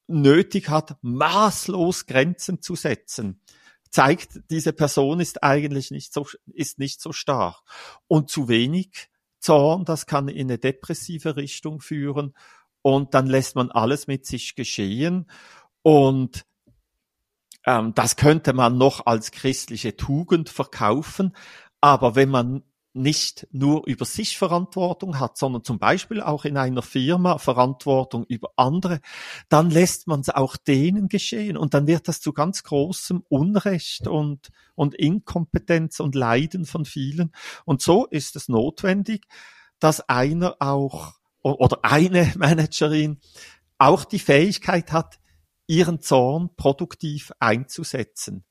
nötig 0.07 0.69
hat, 0.69 0.97
maßlos 1.01 2.05
Grenzen 2.05 2.61
zu 2.61 2.75
setzen, 2.75 3.41
zeigt, 3.89 4.41
diese 4.49 4.73
Person 4.73 5.19
ist 5.19 5.43
eigentlich 5.43 5.91
nicht 5.91 6.13
so, 6.13 6.27
ist 6.47 6.79
nicht 6.79 7.01
so 7.01 7.13
stark. 7.13 7.61
Und 8.07 8.29
zu 8.29 8.47
wenig 8.47 9.09
Zorn, 9.39 9.85
das 9.85 10.05
kann 10.05 10.29
in 10.29 10.47
eine 10.49 10.57
depressive 10.57 11.35
Richtung 11.35 11.79
führen. 11.81 12.33
Und 12.81 13.13
dann 13.13 13.27
lässt 13.27 13.55
man 13.55 13.71
alles 13.71 14.07
mit 14.07 14.25
sich 14.25 14.55
geschehen. 14.55 15.29
Und 15.83 16.45
ähm, 17.65 17.93
das 17.93 18.15
könnte 18.15 18.53
man 18.53 18.77
noch 18.77 19.05
als 19.05 19.31
christliche 19.31 19.95
Tugend 19.95 20.49
verkaufen. 20.49 21.35
Aber 21.81 22.15
wenn 22.15 22.29
man 22.29 22.63
nicht 22.93 23.47
nur 23.51 23.87
über 23.87 24.05
sich 24.05 24.37
Verantwortung 24.37 25.19
hat, 25.19 25.37
sondern 25.37 25.63
zum 25.63 25.79
Beispiel 25.79 26.21
auch 26.21 26.45
in 26.45 26.57
einer 26.57 26.83
Firma 26.83 27.39
Verantwortung 27.39 28.23
über 28.27 28.51
andere, 28.55 29.01
dann 29.49 29.71
lässt 29.71 30.07
man 30.07 30.19
es 30.19 30.29
auch 30.29 30.57
denen 30.57 31.09
geschehen 31.09 31.57
und 31.57 31.73
dann 31.73 31.87
wird 31.87 32.07
das 32.07 32.21
zu 32.21 32.33
ganz 32.33 32.63
großem 32.63 33.23
Unrecht 33.29 34.07
und, 34.07 34.49
und 34.75 34.93
Inkompetenz 34.93 35.99
und 35.99 36.13
Leiden 36.13 36.65
von 36.65 36.85
vielen. 36.85 37.31
Und 37.65 37.81
so 37.81 38.05
ist 38.05 38.35
es 38.35 38.47
notwendig, 38.47 39.25
dass 39.79 40.07
einer 40.07 40.55
auch 40.59 41.13
oder 41.41 41.79
eine 41.83 42.31
Managerin 42.37 43.19
auch 43.77 44.05
die 44.05 44.19
Fähigkeit 44.19 44.91
hat, 44.91 45.19
ihren 45.67 45.99
Zorn 45.99 46.55
produktiv 46.55 47.31
einzusetzen. 47.39 48.45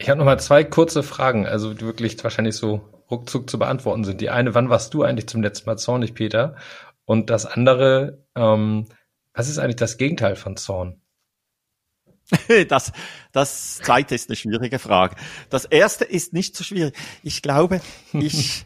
Ich 0.00 0.08
habe 0.08 0.16
noch 0.18 0.24
mal 0.24 0.40
zwei 0.40 0.64
kurze 0.64 1.02
Fragen, 1.02 1.46
also 1.46 1.74
die 1.74 1.84
wirklich 1.84 2.24
wahrscheinlich 2.24 2.56
so 2.56 2.88
ruckzuck 3.10 3.50
zu 3.50 3.58
beantworten 3.58 4.04
sind. 4.04 4.22
Die 4.22 4.30
eine, 4.30 4.54
wann 4.54 4.70
warst 4.70 4.94
du 4.94 5.02
eigentlich 5.02 5.28
zum 5.28 5.42
letzten 5.42 5.68
Mal 5.68 5.76
zornig, 5.76 6.14
Peter? 6.14 6.56
Und 7.04 7.28
das 7.28 7.44
andere, 7.44 8.24
ähm, 8.34 8.86
was 9.34 9.50
ist 9.50 9.58
eigentlich 9.58 9.76
das 9.76 9.98
Gegenteil 9.98 10.36
von 10.36 10.56
Zorn? 10.56 11.02
Das, 12.68 12.92
das 13.32 13.78
zweite 13.78 14.14
ist 14.14 14.30
eine 14.30 14.36
schwierige 14.36 14.78
Frage. 14.78 15.16
Das 15.50 15.66
erste 15.66 16.04
ist 16.04 16.32
nicht 16.32 16.56
so 16.56 16.64
schwierig. 16.64 16.96
Ich 17.22 17.42
glaube, 17.42 17.82
ich 18.14 18.64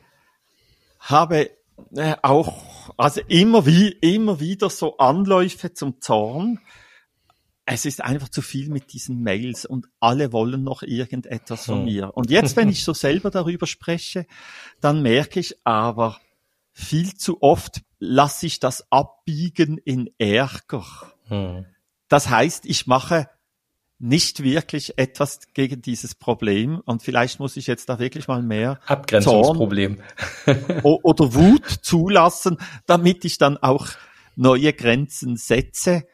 habe 1.00 1.50
äh, 1.96 2.14
auch, 2.22 2.92
also 2.96 3.22
immer 3.26 3.66
wie, 3.66 3.88
immer 3.88 4.38
wieder 4.38 4.70
so 4.70 4.98
Anläufe 4.98 5.72
zum 5.72 6.00
Zorn 6.00 6.60
es 7.66 7.86
ist 7.86 8.02
einfach 8.02 8.28
zu 8.28 8.42
viel 8.42 8.68
mit 8.68 8.92
diesen 8.92 9.22
Mails 9.22 9.64
und 9.64 9.86
alle 10.00 10.32
wollen 10.32 10.62
noch 10.62 10.82
irgendetwas 10.82 11.66
von 11.66 11.78
hm. 11.78 11.84
mir. 11.84 12.16
Und 12.16 12.30
jetzt, 12.30 12.56
wenn 12.56 12.68
ich 12.68 12.84
so 12.84 12.92
selber 12.92 13.30
darüber 13.30 13.66
spreche, 13.66 14.26
dann 14.80 15.02
merke 15.02 15.40
ich 15.40 15.56
aber, 15.64 16.20
viel 16.72 17.14
zu 17.14 17.42
oft 17.42 17.82
lasse 17.98 18.46
ich 18.46 18.60
das 18.60 18.90
abbiegen 18.90 19.78
in 19.78 20.10
Ärger. 20.18 20.84
Hm. 21.28 21.64
Das 22.08 22.28
heißt, 22.28 22.66
ich 22.66 22.86
mache 22.86 23.28
nicht 23.98 24.42
wirklich 24.42 24.98
etwas 24.98 25.40
gegen 25.54 25.80
dieses 25.80 26.14
Problem 26.14 26.80
und 26.84 27.02
vielleicht 27.02 27.38
muss 27.38 27.56
ich 27.56 27.66
jetzt 27.66 27.88
da 27.88 27.98
wirklich 27.98 28.28
mal 28.28 28.42
mehr 28.42 28.80
Abgrenzungsproblem 28.86 30.02
oder 30.82 31.32
Wut 31.32 31.66
zulassen, 31.80 32.58
damit 32.86 33.24
ich 33.24 33.38
dann 33.38 33.56
auch 33.56 33.86
neue 34.36 34.72
Grenzen 34.72 35.36
setze 35.36 36.06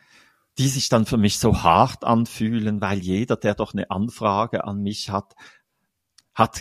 die 0.61 0.68
sich 0.68 0.90
dann 0.90 1.07
für 1.07 1.16
mich 1.16 1.38
so 1.38 1.62
hart 1.62 2.05
anfühlen, 2.05 2.83
weil 2.83 2.99
jeder, 2.99 3.37
der 3.37 3.55
doch 3.55 3.73
eine 3.73 3.90
Anfrage 3.90 4.64
an 4.64 4.83
mich 4.83 5.09
hat, 5.09 5.35
hat, 6.35 6.61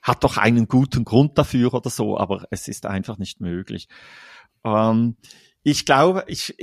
hat 0.00 0.24
doch 0.24 0.38
einen 0.38 0.66
guten 0.66 1.04
Grund 1.04 1.38
dafür 1.38 1.72
oder 1.72 1.88
so, 1.88 2.18
aber 2.18 2.48
es 2.50 2.66
ist 2.66 2.84
einfach 2.84 3.18
nicht 3.18 3.40
möglich. 3.40 3.86
Ähm, 4.64 5.16
ich 5.62 5.86
glaube, 5.86 6.24
ich, 6.26 6.56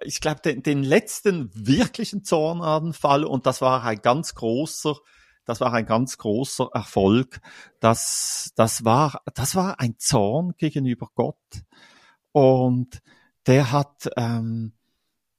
ich 0.00 0.20
glaube, 0.20 0.40
den, 0.40 0.64
den 0.64 0.82
letzten 0.82 1.52
wirklichen 1.54 2.24
Zornanfall, 2.24 3.22
und 3.22 3.46
das 3.46 3.60
war 3.60 3.84
ein 3.84 4.02
ganz 4.02 4.34
großer, 4.34 4.96
das 5.44 5.60
war 5.60 5.72
ein 5.74 5.86
ganz 5.86 6.18
großer 6.18 6.70
Erfolg. 6.74 7.40
Das, 7.78 8.50
das 8.56 8.84
war, 8.84 9.22
das 9.34 9.54
war 9.54 9.78
ein 9.78 9.94
Zorn 9.98 10.54
gegenüber 10.56 11.08
Gott. 11.14 11.36
Und 12.32 13.00
der 13.46 13.70
hat, 13.70 14.10
ähm, 14.16 14.72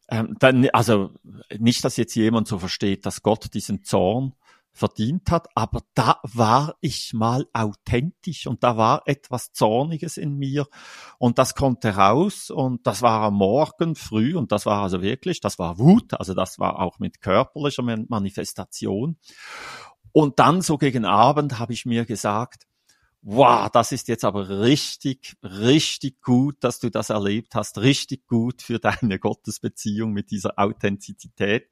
ähm, 0.10 0.36
dann, 0.39 0.70
also 0.70 1.12
nicht, 1.58 1.84
dass 1.84 1.98
jetzt 1.98 2.15
jemand 2.15 2.48
so 2.48 2.60
versteht, 2.60 3.06
dass 3.06 3.24
Gott 3.24 3.54
diesen 3.54 3.84
Zorn 3.84 4.34
verdient 4.76 5.32
hat, 5.32 5.48
aber 5.56 5.82
da 5.94 6.20
war 6.24 6.76
ich 6.82 7.13
mal 7.13 7.48
authentisch 7.54 8.46
und 8.46 8.62
da 8.62 8.76
war 8.76 9.04
etwas 9.06 9.54
Zorniges 9.54 10.18
in 10.18 10.38
mir 10.38 10.68
und 11.18 11.39
das 11.39 11.56
konnte 11.56 11.96
raus 11.96 12.50
und 12.50 12.86
das 12.86 13.02
war 13.02 13.22
am 13.22 13.36
Morgen 13.36 13.96
früh 13.96 14.36
und 14.36 14.52
das 14.52 14.65
war 14.65 14.84
also 14.84 15.02
wirklich, 15.02 15.39
das 15.39 15.58
war 15.60 15.80
Wut, 15.80 16.13
also 16.13 16.34
das 16.34 16.60
war 16.60 16.80
auch 16.80 17.00
mit 17.00 17.22
körperlicher 17.22 17.84
Manifestation. 17.84 19.18
Und 20.12 20.39
dann 20.39 20.62
so 20.62 20.78
gegen 20.78 21.06
Abend 21.06 21.58
habe 21.58 21.72
ich 21.74 21.86
mir 21.86 22.06
gesagt, 22.06 22.68
wow, 23.26 23.68
das 23.72 23.92
ist 23.92 24.08
jetzt 24.08 24.24
aber 24.24 24.48
richtig, 24.62 25.36
richtig 25.44 26.22
gut, 26.22 26.58
dass 26.64 26.80
du 26.80 26.92
das 26.92 27.10
erlebt 27.10 27.56
hast, 27.56 27.80
richtig 27.80 28.28
gut 28.28 28.62
für 28.62 28.80
deine 28.80 29.20
Gottesbeziehung 29.20 30.14
mit 30.14 30.30
dieser 30.30 30.60
Authentizität. 30.60 31.70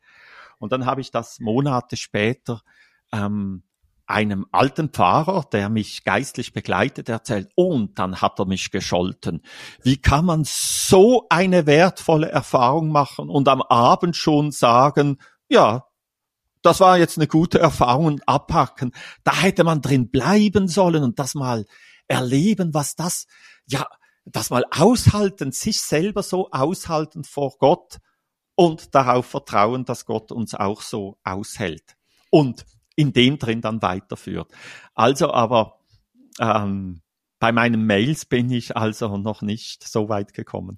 Und 0.58 0.72
dann 0.72 0.86
habe 0.86 1.02
ich 1.02 1.12
das 1.12 1.40
Monate 1.40 1.96
später 1.96 2.62
ähm, 3.12 3.64
einem 4.08 4.48
alten 4.52 4.90
Pfarrer, 4.90 5.46
der 5.52 5.70
mich 5.70 6.04
geistlich 6.04 6.54
begleitet, 6.54 7.08
erzählt, 7.08 7.52
und 7.56 8.00
dann 8.00 8.20
hat 8.22 8.40
er 8.40 8.46
mich 8.46 8.72
gescholten. 8.72 9.44
Wie 9.84 9.98
kann 9.98 10.26
man 10.26 10.44
so 10.46 11.28
eine 11.30 11.68
wertvolle 11.68 12.30
Erfahrung 12.30 12.90
machen 12.90 13.30
und 13.30 13.48
am 13.48 13.62
Abend 13.62 14.16
schon 14.18 14.52
sagen, 14.52 15.20
ja, 15.50 15.86
das 16.64 16.80
war 16.80 16.98
jetzt 16.98 17.18
eine 17.18 17.28
gute 17.28 17.60
Erfahrung 17.60 18.06
und 18.06 18.28
abhacken. 18.28 18.94
Da 19.24 19.36
hätte 19.36 19.64
man 19.64 19.82
drin 19.82 20.10
bleiben 20.10 20.68
sollen 20.68 21.04
und 21.04 21.20
das 21.20 21.36
mal 21.36 21.66
erleben, 22.08 22.74
was 22.74 22.96
das, 22.96 23.28
ja, 23.68 23.86
das 24.26 24.50
mal 24.50 24.66
aushalten, 24.72 25.52
sich 25.52 25.82
selber 25.82 26.24
so 26.24 26.50
aushalten 26.52 27.24
vor 27.24 27.58
Gott 27.60 28.00
und 28.56 28.96
darauf 28.96 29.26
vertrauen, 29.26 29.86
dass 29.86 30.06
Gott 30.06 30.32
uns 30.32 30.56
auch 30.56 30.82
so 30.82 31.18
aushält 31.24 31.98
und 32.30 32.66
in 32.96 33.12
dem 33.12 33.40
drin 33.40 33.62
dann 33.62 33.82
weiterführt. 33.82 34.52
Also 34.94 35.34
aber 35.34 35.80
ähm, 36.40 37.02
bei 37.40 37.52
meinen 37.52 37.86
Mails 37.86 38.26
bin 38.26 38.50
ich 38.52 38.78
also 38.78 39.18
noch 39.18 39.42
nicht 39.42 39.86
so 39.86 40.08
weit 40.08 40.34
gekommen. 40.34 40.78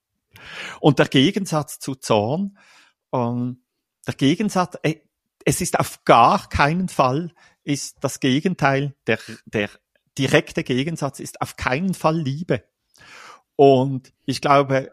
und 0.80 0.98
der 0.98 1.08
Gegensatz 1.08 1.78
zu 1.78 1.94
Zorn, 1.94 2.58
ähm, 3.12 3.62
der 4.08 4.14
Gegensatz, 4.14 4.76
äh, 4.82 4.96
es 5.44 5.60
ist 5.60 5.78
auf 5.78 6.04
gar 6.04 6.48
keinen 6.48 6.88
Fall, 6.88 7.32
ist 7.62 7.98
das 8.00 8.20
Gegenteil, 8.20 8.96
der, 9.06 9.18
der 9.44 9.70
direkte 10.16 10.64
Gegensatz 10.64 11.20
ist 11.20 11.40
auf 11.40 11.56
keinen 11.56 11.94
Fall 11.94 12.18
Liebe. 12.18 12.64
Und 13.54 14.12
ich 14.24 14.40
glaube, 14.40 14.92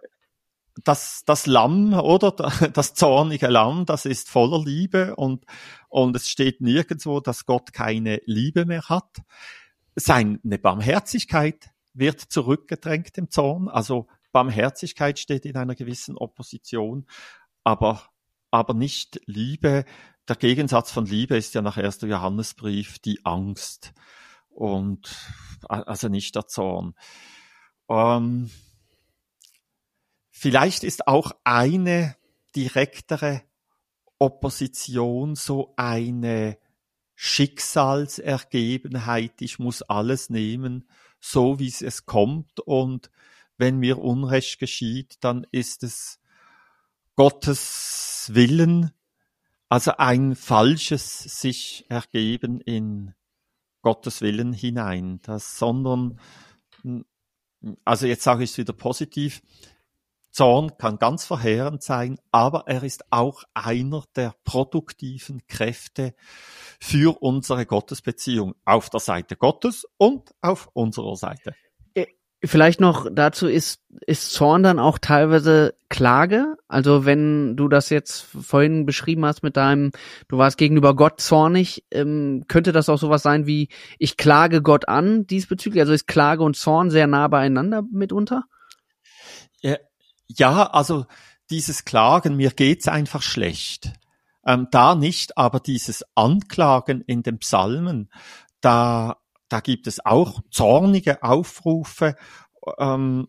das, 0.84 1.24
das 1.26 1.48
Lamm, 1.48 1.94
oder? 1.94 2.32
Das 2.74 2.94
zornige 2.94 3.48
Lamm, 3.48 3.86
das 3.86 4.06
ist 4.06 4.30
voller 4.30 4.64
Liebe 4.64 5.16
und, 5.16 5.46
und 5.88 6.16
es 6.16 6.30
steht 6.30 6.62
nirgendwo, 6.62 7.22
dass 7.22 7.46
Gott 7.46 7.74
keine 7.74 8.22
Liebe 8.26 8.66
mehr 8.66 8.84
hat. 8.90 9.22
Seine 9.96 10.60
Barmherzigkeit 10.62 11.70
wird 11.94 12.20
zurückgedrängt 12.20 13.18
im 13.18 13.30
Zorn. 13.32 13.70
Also 13.70 14.08
Barmherzigkeit 14.34 15.18
steht 15.18 15.46
in 15.46 15.56
einer 15.56 15.76
gewissen 15.76 16.18
Opposition, 16.18 17.06
aber 17.64 18.10
aber 18.56 18.74
nicht 18.74 19.22
Liebe. 19.26 19.84
Der 20.30 20.38
Gegensatz 20.38 20.90
von 20.90 21.06
Liebe 21.06 21.36
ist 21.36 21.54
ja 21.54 21.62
nach 21.62 21.76
1. 21.76 22.00
Johannesbrief 22.02 23.00
die 23.00 23.26
Angst 23.26 23.94
und 24.48 25.14
also 25.68 26.08
nicht 26.08 26.36
der 26.36 26.48
Zorn. 26.48 26.94
Ähm, 27.90 28.50
vielleicht 30.32 30.86
ist 30.86 31.08
auch 31.08 31.34
eine 31.44 32.16
direktere 32.56 33.42
Opposition 34.20 35.36
so 35.36 35.74
eine 35.76 36.58
Schicksalsergebenheit. 37.14 39.42
Ich 39.42 39.60
muss 39.60 39.82
alles 39.82 40.30
nehmen, 40.30 40.88
so 41.20 41.60
wie 41.60 41.68
es 41.68 42.06
kommt. 42.06 42.62
Und 42.62 43.12
wenn 43.58 43.80
mir 43.80 44.00
Unrecht 44.00 44.60
geschieht, 44.60 45.18
dann 45.20 45.46
ist 45.52 45.84
es 45.84 46.22
Gottes 47.16 48.30
Willen, 48.34 48.92
also 49.70 49.94
ein 49.98 50.36
falsches 50.36 51.20
sich 51.20 51.86
ergeben 51.90 52.60
in 52.62 53.14
Gottes 53.82 54.22
Willen 54.22 54.52
hinein, 54.52 55.20
das, 55.22 55.58
sondern, 55.58 56.20
also 57.84 58.08
jetzt 58.08 58.24
sage 58.24 58.44
ich 58.44 58.52
es 58.52 58.58
wieder 58.58 58.74
positiv, 58.74 59.42
Zorn 60.36 60.78
kann 60.78 61.00
ganz 61.00 61.24
verheerend 61.24 61.82
sein, 61.82 62.20
aber 62.30 62.66
er 62.68 62.84
ist 62.84 63.06
auch 63.10 63.44
einer 63.54 64.04
der 64.18 64.36
produktiven 64.44 65.48
Kräfte 65.48 66.14
für 66.82 67.22
unsere 67.22 67.66
Gottesbeziehung 67.66 68.54
auf 68.66 68.90
der 68.90 69.00
Seite 69.00 69.38
Gottes 69.38 69.88
und 69.96 70.36
auf 70.42 70.70
unserer 70.74 71.16
Seite. 71.16 71.56
Vielleicht 72.46 72.80
noch 72.80 73.08
dazu 73.12 73.48
ist, 73.48 73.82
ist 74.06 74.32
Zorn 74.32 74.64
dann 74.64 74.80
auch 74.80 74.98
teilweise 74.98 75.76
Klage? 75.90 76.56
Also 76.68 77.06
wenn 77.06 77.56
du 77.56 77.68
das 77.68 77.90
jetzt 77.90 78.22
vorhin 78.22 78.86
beschrieben 78.86 79.26
hast 79.26 79.44
mit 79.44 79.58
deinem, 79.58 79.92
du 80.28 80.38
warst 80.38 80.58
gegenüber 80.58 80.96
Gott 80.96 81.20
zornig, 81.22 81.84
ähm, 81.92 82.46
könnte 82.48 82.72
das 82.72 82.90
auch 82.90 83.00
sowas 83.00 83.24
sein 83.24 83.48
wie, 83.48 83.70
ich 84.00 84.18
klage 84.18 84.62
Gott 84.62 84.88
an 84.88 85.26
diesbezüglich? 85.28 85.82
Also 85.82 85.94
ist 85.94 86.08
Klage 86.08 86.44
und 86.44 86.56
Zorn 86.56 86.90
sehr 86.90 87.08
nah 87.08 87.28
beieinander 87.28 87.84
mitunter? 87.92 88.44
Ja, 90.28 90.72
also 90.72 91.06
dieses 91.50 91.86
Klagen, 91.86 92.36
mir 92.36 92.52
geht's 92.52 92.88
einfach 92.88 93.22
schlecht. 93.22 93.94
Ähm, 94.46 94.68
da 94.72 94.96
nicht, 94.96 95.38
aber 95.38 95.60
dieses 95.60 96.04
Anklagen 96.16 97.02
in 97.02 97.24
den 97.24 97.40
Psalmen, 97.40 98.10
da 98.62 99.18
da 99.50 99.60
gibt 99.60 99.88
es 99.88 100.06
auch 100.06 100.42
zornige 100.50 101.24
Aufrufe. 101.24 102.16
Ähm, 102.80 103.28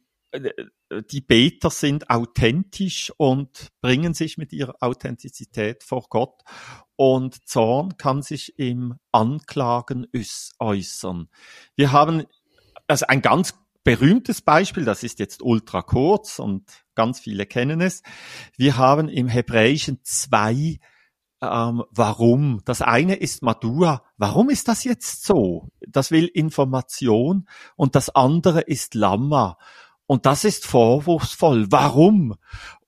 die 1.11 1.21
Beter 1.21 1.71
sind 1.71 2.11
authentisch 2.11 3.12
und 3.17 3.69
bringen 3.81 4.14
sich 4.14 4.39
mit 4.39 4.53
ihrer 4.53 4.77
Authentizität 4.81 5.83
vor 5.83 6.07
Gott. 6.09 6.43
Und 6.97 7.49
Zorn 7.49 7.97
kann 7.97 8.23
sich 8.23 8.59
im 8.59 8.95
Anklagen 9.12 10.07
äußern. 10.59 11.29
Wir 11.75 11.93
haben 11.93 12.25
also 12.87 13.07
ein 13.07 13.23
ganz 13.23 13.55
berühmtes 13.85 14.43
Beispiel, 14.43 14.85
das 14.85 15.03
ist 15.03 15.19
jetzt 15.19 15.43
ultra 15.43 15.83
kurz 15.83 16.39
und 16.39 16.85
ganz 16.95 17.21
viele 17.21 17.47
kennen 17.47 17.81
es. 17.81 18.03
Wir 18.57 18.77
haben 18.77 19.09
im 19.09 19.29
Hebräischen 19.29 20.01
zwei 20.03 20.79
ähm, 21.53 21.84
warum. 21.90 22.61
Das 22.64 22.82
eine 22.82 23.16
ist 23.16 23.42
Madua. 23.42 24.03
Warum 24.16 24.51
ist 24.51 24.68
das 24.68 24.84
jetzt 24.84 25.24
so? 25.24 25.68
Das 25.86 26.11
will 26.11 26.26
Information. 26.26 27.49
Und 27.76 27.94
das 27.94 28.11
andere 28.11 28.61
ist 28.61 28.94
Lama. 28.94 29.59
Und 30.07 30.26
das 30.26 30.44
ist 30.44 30.66
vorwurfsvoll. 30.66 31.66
Warum? 31.70 32.36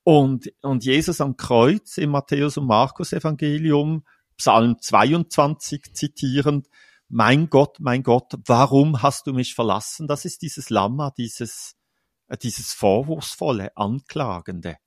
Und, 0.03 0.51
und 0.61 0.85
Jesus 0.85 1.21
am 1.21 1.37
Kreuz 1.37 1.97
im 1.97 2.11
Matthäus 2.11 2.57
und 2.57 2.67
Markus 2.67 3.13
Evangelium, 3.13 4.03
Psalm 4.37 4.77
22 4.79 5.93
zitierend, 5.93 6.67
mein 7.09 7.49
Gott, 7.49 7.77
mein 7.79 8.03
Gott, 8.03 8.33
warum 8.45 9.01
hast 9.01 9.27
du 9.27 9.33
mich 9.33 9.55
verlassen? 9.55 10.07
Das 10.07 10.25
ist 10.25 10.41
dieses 10.41 10.69
Lama, 10.69 11.11
dieses, 11.17 11.75
äh, 12.27 12.37
dieses 12.37 12.73
vorwurfsvolle, 12.73 13.75
anklagende. 13.75 14.77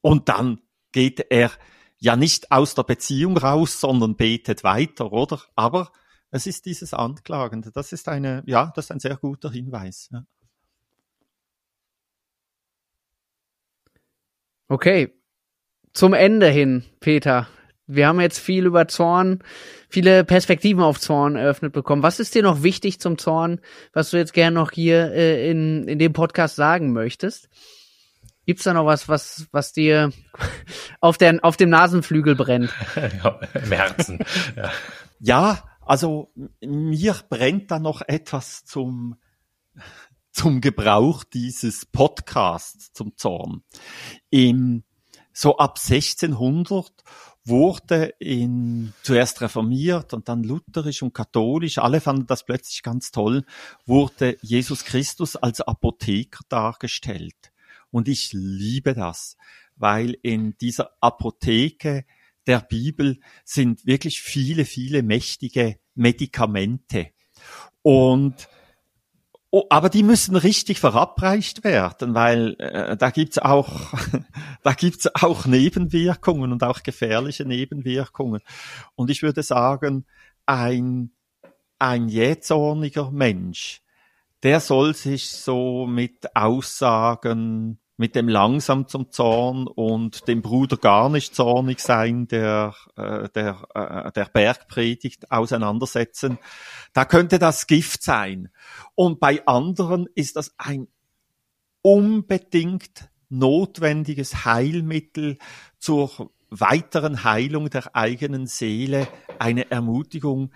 Und 0.00 0.28
dann 0.28 0.60
geht 0.92 1.24
er 1.30 1.50
ja 1.98 2.16
nicht 2.16 2.52
aus 2.52 2.74
der 2.74 2.82
Beziehung 2.82 3.36
raus, 3.36 3.80
sondern 3.80 4.16
betet 4.16 4.64
weiter, 4.64 5.12
oder? 5.12 5.40
Aber 5.54 5.92
es 6.30 6.46
ist 6.46 6.66
dieses 6.66 6.92
Anklagende. 6.92 7.70
Das 7.72 7.92
ist 7.92 8.08
eine, 8.08 8.42
ja, 8.46 8.72
das 8.74 8.86
ist 8.86 8.90
ein 8.90 9.00
sehr 9.00 9.16
guter 9.16 9.50
Hinweis. 9.50 10.08
Ja. 10.12 10.24
Okay. 14.68 15.12
Zum 15.92 16.12
Ende 16.12 16.48
hin, 16.48 16.84
Peter. 17.00 17.48
Wir 17.86 18.08
haben 18.08 18.20
jetzt 18.20 18.40
viel 18.40 18.66
über 18.66 18.88
Zorn, 18.88 19.42
viele 19.88 20.24
Perspektiven 20.24 20.82
auf 20.82 20.98
Zorn 20.98 21.36
eröffnet 21.36 21.72
bekommen. 21.72 22.02
Was 22.02 22.18
ist 22.18 22.34
dir 22.34 22.42
noch 22.42 22.64
wichtig 22.64 23.00
zum 23.00 23.16
Zorn, 23.16 23.60
was 23.92 24.10
du 24.10 24.16
jetzt 24.16 24.34
gerne 24.34 24.56
noch 24.56 24.72
hier 24.72 25.12
äh, 25.12 25.48
in, 25.48 25.86
in 25.86 25.98
dem 26.00 26.12
Podcast 26.12 26.56
sagen 26.56 26.92
möchtest? 26.92 27.48
Gibt's 28.46 28.62
da 28.62 28.72
noch 28.72 28.86
was, 28.86 29.08
was, 29.08 29.48
was 29.50 29.72
dir 29.72 30.12
auf, 31.00 31.18
der, 31.18 31.40
auf 31.42 31.56
dem 31.56 31.68
Nasenflügel 31.68 32.36
brennt? 32.36 32.72
ja, 32.96 33.40
Im 33.54 33.72
Herzen. 33.72 34.24
ja. 34.56 34.70
ja, 35.18 35.64
also 35.80 36.32
mir 36.60 37.16
brennt 37.28 37.72
da 37.72 37.80
noch 37.80 38.02
etwas 38.06 38.64
zum, 38.64 39.16
zum 40.30 40.60
Gebrauch 40.60 41.24
dieses 41.24 41.86
Podcasts 41.86 42.92
zum 42.92 43.16
Zorn. 43.16 43.62
Im, 44.30 44.84
so 45.32 45.58
ab 45.58 45.78
1600 45.78 46.92
wurde 47.44 48.14
in, 48.20 48.92
zuerst 49.02 49.40
reformiert 49.40 50.14
und 50.14 50.28
dann 50.28 50.44
lutherisch 50.44 51.02
und 51.02 51.14
katholisch, 51.14 51.78
alle 51.78 52.00
fanden 52.00 52.26
das 52.26 52.44
plötzlich 52.44 52.82
ganz 52.82 53.10
toll, 53.10 53.44
wurde 53.86 54.36
Jesus 54.40 54.84
Christus 54.84 55.34
als 55.34 55.60
Apotheker 55.60 56.44
dargestellt. 56.48 57.52
Und 57.90 58.08
ich 58.08 58.32
liebe 58.32 58.94
das, 58.94 59.36
weil 59.76 60.16
in 60.22 60.56
dieser 60.58 60.90
Apotheke 61.00 62.04
der 62.46 62.60
Bibel 62.60 63.18
sind 63.44 63.86
wirklich 63.86 64.20
viele, 64.20 64.64
viele 64.64 65.02
mächtige 65.02 65.78
Medikamente. 65.94 67.10
Und 67.82 68.48
Oh, 69.52 69.64
aber 69.70 69.88
die 69.88 70.02
müssen 70.02 70.34
richtig 70.36 70.80
verabreicht 70.80 71.62
werden, 71.62 72.14
weil 72.14 72.56
äh, 72.58 72.96
da 72.96 73.10
gibt's 73.10 73.38
auch 73.38 73.94
da 74.62 74.72
gibt's 74.74 75.08
auch 75.14 75.46
Nebenwirkungen 75.46 76.52
und 76.52 76.64
auch 76.64 76.82
gefährliche 76.82 77.44
Nebenwirkungen. 77.44 78.42
Und 78.96 79.08
ich 79.08 79.22
würde 79.22 79.42
sagen, 79.42 80.04
ein 80.46 81.12
ein 81.78 82.08
jähzorniger 82.08 83.10
Mensch, 83.10 83.82
der 84.42 84.60
soll 84.60 84.94
sich 84.94 85.30
so 85.30 85.86
mit 85.86 86.36
Aussagen 86.36 87.78
mit 87.96 88.14
dem 88.14 88.28
langsam 88.28 88.88
zum 88.88 89.10
Zorn 89.10 89.66
und 89.66 90.28
dem 90.28 90.42
Bruder 90.42 90.76
gar 90.76 91.08
nicht 91.08 91.34
zornig 91.34 91.80
sein, 91.80 92.28
der, 92.28 92.74
äh, 92.96 93.28
der, 93.30 93.66
äh, 93.74 94.12
der 94.12 94.26
Bergpredigt 94.26 95.30
auseinandersetzen. 95.32 96.38
Da 96.92 97.04
könnte 97.06 97.38
das 97.38 97.66
Gift 97.66 98.02
sein. 98.02 98.50
Und 98.94 99.18
bei 99.18 99.46
anderen 99.46 100.06
ist 100.14 100.36
das 100.36 100.54
ein 100.58 100.88
unbedingt 101.80 103.08
notwendiges 103.28 104.44
Heilmittel 104.44 105.38
zur 105.78 106.30
weiteren 106.50 107.24
Heilung 107.24 107.70
der 107.70 107.96
eigenen 107.96 108.46
Seele, 108.46 109.08
eine 109.38 109.70
Ermutigung, 109.70 110.52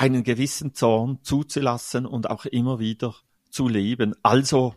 einen 0.00 0.24
gewissen 0.24 0.72
Zorn 0.72 1.18
zuzulassen 1.22 2.06
und 2.06 2.30
auch 2.30 2.46
immer 2.46 2.78
wieder 2.78 3.14
zu 3.50 3.68
leben. 3.68 4.14
Also 4.22 4.74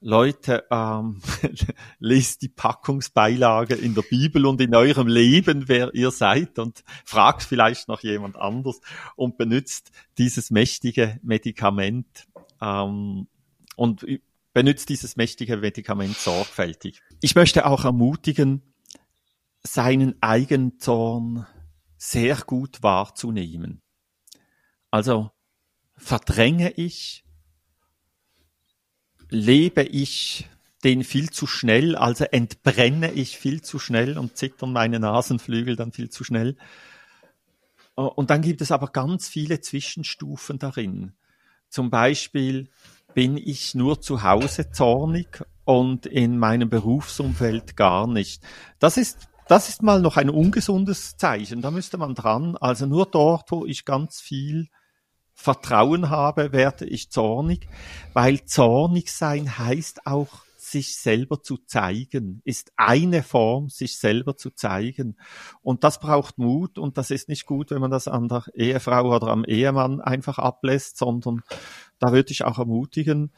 Leute, 0.00 0.64
ähm, 0.70 1.20
lest 1.98 2.40
die 2.40 2.48
Packungsbeilage 2.48 3.74
in 3.74 3.94
der 3.94 4.00
Bibel 4.08 4.46
und 4.46 4.62
in 4.62 4.74
eurem 4.74 5.06
Leben, 5.06 5.68
wer 5.68 5.94
ihr 5.94 6.10
seid 6.10 6.58
und 6.58 6.82
fragt 7.04 7.42
vielleicht 7.42 7.88
noch 7.88 8.00
jemand 8.00 8.36
anders 8.36 8.80
und 9.16 9.36
benutzt 9.36 9.92
dieses 10.16 10.50
mächtige 10.50 11.20
Medikament 11.22 12.26
ähm, 12.62 13.26
und 13.76 14.06
benutzt 14.54 14.88
dieses 14.88 15.16
mächtige 15.16 15.58
Medikament 15.58 16.16
sorgfältig. 16.16 17.02
Ich 17.20 17.34
möchte 17.34 17.66
auch 17.66 17.84
ermutigen, 17.84 18.62
seinen 19.62 20.22
eigenen 20.22 20.78
Zorn 20.78 21.46
sehr 21.98 22.36
gut 22.36 22.82
wahrzunehmen. 22.82 23.82
Also 24.94 25.32
verdränge 25.96 26.70
ich 26.70 27.24
lebe 29.28 29.82
ich 29.82 30.48
den 30.84 31.02
viel 31.02 31.30
zu 31.30 31.48
schnell, 31.48 31.96
also 31.96 32.22
entbrenne 32.26 33.10
ich 33.10 33.36
viel 33.36 33.60
zu 33.60 33.80
schnell 33.80 34.16
und 34.16 34.36
zittern 34.36 34.72
meine 34.72 35.00
Nasenflügel 35.00 35.74
dann 35.74 35.90
viel 35.90 36.10
zu 36.10 36.22
schnell. 36.22 36.56
Und 37.96 38.30
dann 38.30 38.40
gibt 38.40 38.60
es 38.60 38.70
aber 38.70 38.86
ganz 38.86 39.28
viele 39.28 39.60
Zwischenstufen 39.60 40.60
darin. 40.60 41.14
Zum 41.68 41.90
Beispiel 41.90 42.70
bin 43.14 43.36
ich 43.36 43.74
nur 43.74 44.00
zu 44.00 44.22
Hause 44.22 44.70
zornig 44.70 45.44
und 45.64 46.06
in 46.06 46.38
meinem 46.38 46.68
Berufsumfeld 46.68 47.76
gar 47.76 48.06
nicht. 48.06 48.44
Das 48.78 48.96
ist, 48.96 49.26
das 49.48 49.68
ist 49.68 49.82
mal 49.82 50.00
noch 50.00 50.18
ein 50.18 50.30
ungesundes 50.30 51.16
Zeichen. 51.16 51.62
Da 51.62 51.72
müsste 51.72 51.98
man 51.98 52.14
dran. 52.14 52.56
Also 52.56 52.86
nur 52.86 53.06
dort, 53.06 53.50
wo 53.50 53.66
ich 53.66 53.84
ganz 53.84 54.20
viel 54.20 54.68
Vertrauen 55.34 56.10
habe, 56.10 56.52
werde 56.52 56.86
ich 56.86 57.10
zornig, 57.10 57.68
weil 58.12 58.44
zornig 58.44 59.12
sein 59.12 59.58
heißt 59.58 60.06
auch, 60.06 60.44
sich 60.56 60.96
selber 60.96 61.42
zu 61.42 61.58
zeigen, 61.58 62.40
ist 62.44 62.72
eine 62.76 63.22
Form, 63.22 63.68
sich 63.68 63.98
selber 63.98 64.36
zu 64.36 64.50
zeigen. 64.50 65.16
Und 65.62 65.84
das 65.84 66.00
braucht 66.00 66.38
Mut 66.38 66.78
und 66.78 66.96
das 66.96 67.10
ist 67.10 67.28
nicht 67.28 67.46
gut, 67.46 67.70
wenn 67.70 67.80
man 67.80 67.90
das 67.90 68.08
an 68.08 68.28
der 68.28 68.44
Ehefrau 68.54 69.14
oder 69.14 69.28
am 69.28 69.44
Ehemann 69.44 70.00
einfach 70.00 70.38
ablässt, 70.38 70.96
sondern 70.96 71.42
da 71.98 72.12
würde 72.12 72.32
ich 72.32 72.44
auch 72.44 72.58
ermutigen, 72.58 73.30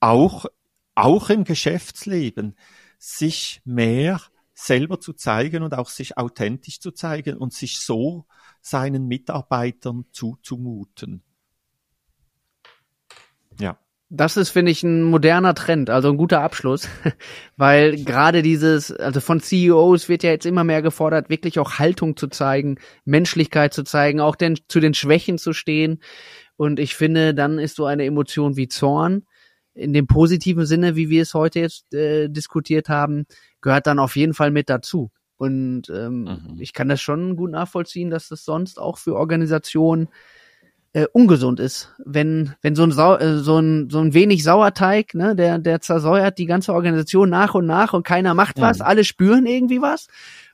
auch, 0.00 0.46
auch 0.94 1.30
im 1.30 1.44
Geschäftsleben, 1.44 2.56
sich 2.98 3.62
mehr 3.64 4.20
selber 4.52 5.00
zu 5.00 5.12
zeigen 5.12 5.62
und 5.62 5.74
auch 5.74 5.88
sich 5.88 6.16
authentisch 6.18 6.80
zu 6.80 6.92
zeigen 6.92 7.36
und 7.36 7.52
sich 7.52 7.80
so 7.80 8.26
seinen 8.60 9.06
Mitarbeitern 9.06 10.06
zuzumuten. 10.12 11.22
Ja. 13.60 13.78
Das 14.10 14.36
ist, 14.36 14.50
finde 14.50 14.70
ich, 14.70 14.82
ein 14.82 15.02
moderner 15.02 15.54
Trend, 15.54 15.90
also 15.90 16.10
ein 16.10 16.16
guter 16.16 16.42
Abschluss, 16.42 16.88
weil 17.56 17.96
gerade 18.04 18.42
dieses, 18.42 18.92
also 18.92 19.20
von 19.20 19.40
CEOs 19.40 20.08
wird 20.08 20.22
ja 20.22 20.30
jetzt 20.30 20.46
immer 20.46 20.62
mehr 20.62 20.82
gefordert, 20.82 21.30
wirklich 21.30 21.58
auch 21.58 21.78
Haltung 21.78 22.16
zu 22.16 22.28
zeigen, 22.28 22.76
Menschlichkeit 23.04 23.72
zu 23.72 23.82
zeigen, 23.82 24.20
auch 24.20 24.36
den, 24.36 24.58
zu 24.68 24.78
den 24.78 24.94
Schwächen 24.94 25.38
zu 25.38 25.52
stehen. 25.52 26.00
Und 26.56 26.78
ich 26.78 26.94
finde, 26.94 27.34
dann 27.34 27.58
ist 27.58 27.76
so 27.76 27.86
eine 27.86 28.04
Emotion 28.04 28.56
wie 28.56 28.68
Zorn 28.68 29.24
in 29.74 29.92
dem 29.92 30.06
positiven 30.06 30.66
Sinne, 30.66 30.96
wie 30.96 31.10
wir 31.10 31.22
es 31.22 31.34
heute 31.34 31.60
jetzt 31.60 31.92
äh, 31.92 32.28
diskutiert 32.28 32.88
haben, 32.88 33.26
gehört 33.60 33.86
dann 33.86 33.98
auf 33.98 34.16
jeden 34.16 34.34
Fall 34.34 34.50
mit 34.50 34.70
dazu. 34.70 35.10
Und 35.36 35.90
ähm, 35.90 36.22
mhm. 36.22 36.56
ich 36.60 36.72
kann 36.72 36.88
das 36.88 37.00
schon 37.00 37.36
gut 37.36 37.50
nachvollziehen, 37.50 38.10
dass 38.10 38.28
das 38.28 38.44
sonst 38.44 38.78
auch 38.78 38.98
für 38.98 39.16
Organisationen 39.16 40.08
äh, 40.94 41.06
ungesund 41.12 41.60
ist, 41.60 41.92
wenn 41.98 42.54
wenn 42.62 42.76
so 42.76 42.84
ein 42.84 42.92
Sau 42.92 43.16
äh, 43.16 43.38
so 43.38 43.58
ein 43.58 43.90
so 43.90 43.98
ein 43.98 44.14
wenig 44.14 44.44
Sauerteig, 44.44 45.14
ne, 45.14 45.36
der 45.36 45.58
der 45.58 45.80
zersäuert 45.80 46.38
die 46.38 46.46
ganze 46.46 46.72
Organisation 46.72 47.28
nach 47.28 47.54
und 47.54 47.66
nach 47.66 47.92
und 47.92 48.06
keiner 48.06 48.32
macht 48.32 48.60
was, 48.60 48.80
alle 48.80 49.04
spüren 49.04 49.44
irgendwie 49.44 49.82
was 49.82 50.06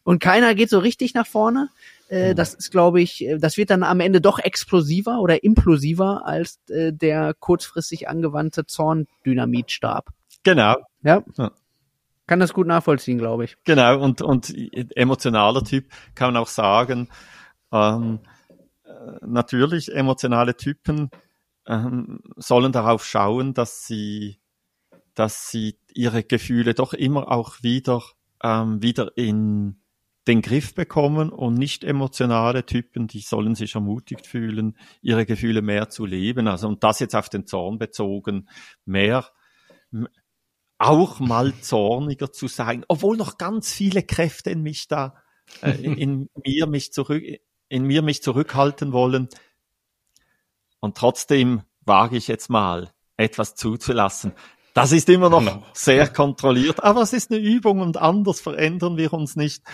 und 0.02 0.18
keiner 0.18 0.54
geht 0.54 0.70
so 0.70 0.78
richtig 0.78 1.14
nach 1.14 1.26
vorne. 1.26 1.68
Äh. 2.08 2.34
Das 2.34 2.54
ist, 2.54 2.70
glaube 2.70 3.02
ich, 3.02 3.22
äh, 3.24 3.38
das 3.38 3.58
wird 3.58 3.70
dann 3.70 3.82
am 3.82 4.00
Ende 4.00 4.22
doch 4.22 4.38
explosiver 4.38 5.20
oder 5.20 5.44
implosiver 5.44 6.26
als 6.26 6.58
äh, 6.70 6.92
der 6.92 7.34
kurzfristig 7.38 8.08
angewandte 8.08 8.64
Zorndynamitsstab. 8.66 10.08
Genau. 10.42 10.76
Ja. 11.02 11.22
ja. 11.36 11.52
Kann 12.26 12.40
das 12.40 12.54
gut 12.54 12.66
nachvollziehen, 12.66 13.18
glaube 13.18 13.44
ich. 13.44 13.56
Genau, 13.64 14.00
und, 14.00 14.22
und 14.22 14.54
emotionaler 14.96 15.64
Typ 15.64 15.86
kann 16.14 16.32
man 16.32 16.42
auch 16.42 16.48
sagen, 16.48 17.08
ähm, 17.72 18.20
natürlich 19.22 19.92
emotionale 19.92 20.56
Typen 20.56 21.10
ähm, 21.66 22.20
sollen 22.36 22.72
darauf 22.72 23.04
schauen, 23.04 23.54
dass 23.54 23.86
sie, 23.86 24.40
dass 25.14 25.50
sie 25.50 25.78
ihre 25.92 26.22
Gefühle 26.24 26.74
doch 26.74 26.92
immer 26.92 27.30
auch 27.30 27.62
wieder, 27.62 28.02
ähm, 28.42 28.82
wieder 28.82 29.16
in 29.16 29.80
den 30.26 30.42
Griff 30.42 30.74
bekommen 30.74 31.30
und 31.30 31.54
nicht 31.54 31.82
emotionale 31.82 32.66
Typen, 32.66 33.06
die 33.06 33.20
sollen 33.20 33.54
sich 33.54 33.74
ermutigt 33.74 34.26
fühlen, 34.26 34.76
ihre 35.00 35.26
Gefühle 35.26 35.62
mehr 35.62 35.88
zu 35.88 36.04
leben. 36.06 36.46
Also, 36.46 36.68
und 36.68 36.84
das 36.84 37.00
jetzt 37.00 37.16
auf 37.16 37.28
den 37.28 37.46
Zorn 37.46 37.78
bezogen, 37.78 38.48
mehr, 38.84 39.26
auch 40.78 41.20
mal 41.20 41.52
zorniger 41.60 42.32
zu 42.32 42.48
sein, 42.48 42.84
obwohl 42.88 43.16
noch 43.16 43.38
ganz 43.38 43.72
viele 43.72 44.02
Kräfte 44.02 44.50
in 44.50 44.62
mich 44.62 44.88
da, 44.88 45.14
äh, 45.62 45.72
in, 45.72 45.96
in 45.96 46.28
mir 46.44 46.66
mich 46.66 46.92
zurück, 46.92 47.24
in 47.70 47.84
mir 47.84 48.02
mich 48.02 48.22
zurückhalten 48.22 48.92
wollen. 48.92 49.28
Und 50.80 50.98
trotzdem 50.98 51.62
wage 51.86 52.18
ich 52.18 52.28
jetzt 52.28 52.50
mal, 52.50 52.90
etwas 53.16 53.54
zuzulassen. 53.54 54.32
Das 54.74 54.92
ist 54.92 55.08
immer 55.08 55.30
noch 55.30 55.40
genau. 55.40 55.64
sehr 55.72 56.08
kontrolliert, 56.08 56.82
aber 56.82 57.02
es 57.02 57.12
ist 57.12 57.30
eine 57.30 57.40
Übung 57.40 57.80
und 57.80 57.96
anders 57.96 58.40
verändern 58.40 58.96
wir 58.96 59.12
uns 59.12 59.36
nicht. 59.36 59.64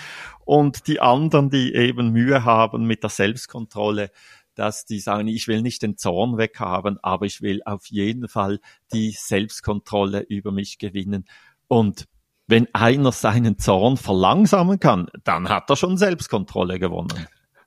Und 0.44 0.86
die 0.86 1.01
anderen, 1.01 1.51
die 1.51 1.74
eben 1.74 2.11
Mühe 2.12 2.44
haben 2.44 2.86
mit 2.86 3.03
der 3.03 3.11
Selbstkontrolle, 3.11 4.11
dass 4.55 4.86
die 4.86 5.01
sagen, 5.01 5.28
ich 5.28 5.49
will 5.49 5.61
nicht 5.61 5.82
den 5.82 5.99
Zorn 5.99 6.38
weghaben, 6.38 6.99
aber 7.03 7.26
ich 7.26 7.42
will 7.42 7.61
auf 7.64 7.86
jeden 7.86 8.26
Fall 8.28 8.59
die 8.92 9.11
Selbstkontrolle 9.11 10.20
über 10.20 10.51
mich 10.51 10.78
gewinnen. 10.78 11.26
Und 11.68 12.07
wenn 12.47 12.66
einer 12.74 13.12
seinen 13.12 13.59
Zorn 13.59 13.97
verlangsamen 13.97 14.80
kann, 14.80 15.09
dann 15.24 15.49
hat 15.49 15.68
er 15.68 15.76
schon 15.76 15.99
Selbstkontrolle 15.99 16.78
gewonnen. 16.78 17.26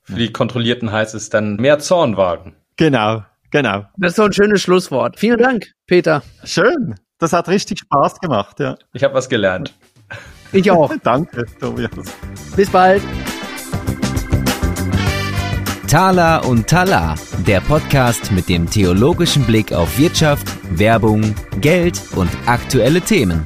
Für 0.10 0.16
die 0.16 0.34
Kontrollierten 0.34 0.92
heißt 0.92 1.14
es 1.14 1.30
dann 1.30 1.58
mehr 1.58 1.78
Zorn 1.78 2.18
wagen. 2.18 2.56
Genau, 2.78 3.24
genau. 3.52 3.86
Das 3.98 4.14
ist 4.14 4.16
so 4.16 4.24
ein 4.24 4.34
schönes 4.34 4.62
Schlusswort. 4.62 5.20
Vielen 5.20 5.38
Dank, 5.38 5.72
Peter. 5.86 6.24
Schön. 6.44 6.96
Das 7.20 7.32
hat 7.32 7.48
richtig 7.48 7.80
Spaß 7.80 8.20
gemacht, 8.20 8.60
ja. 8.60 8.76
Ich 8.94 9.04
habe 9.04 9.14
was 9.14 9.30
gelernt. 9.30 9.76
Ich 10.52 10.72
auch. 10.72 10.92
Danke, 11.04 11.46
Tobias. 11.60 11.92
Bis 12.56 12.72
bald. 12.72 13.04
Tala 15.88 16.38
und 16.40 16.68
Tala, 16.68 17.14
der 17.46 17.62
Podcast 17.62 18.32
mit 18.32 18.50
dem 18.50 18.68
theologischen 18.68 19.44
Blick 19.44 19.74
auf 19.74 20.00
Wirtschaft, 20.00 20.48
Werbung, 20.72 21.36
Geld 21.62 22.02
und 22.16 22.30
aktuelle 22.48 23.02
Themen. 23.02 23.46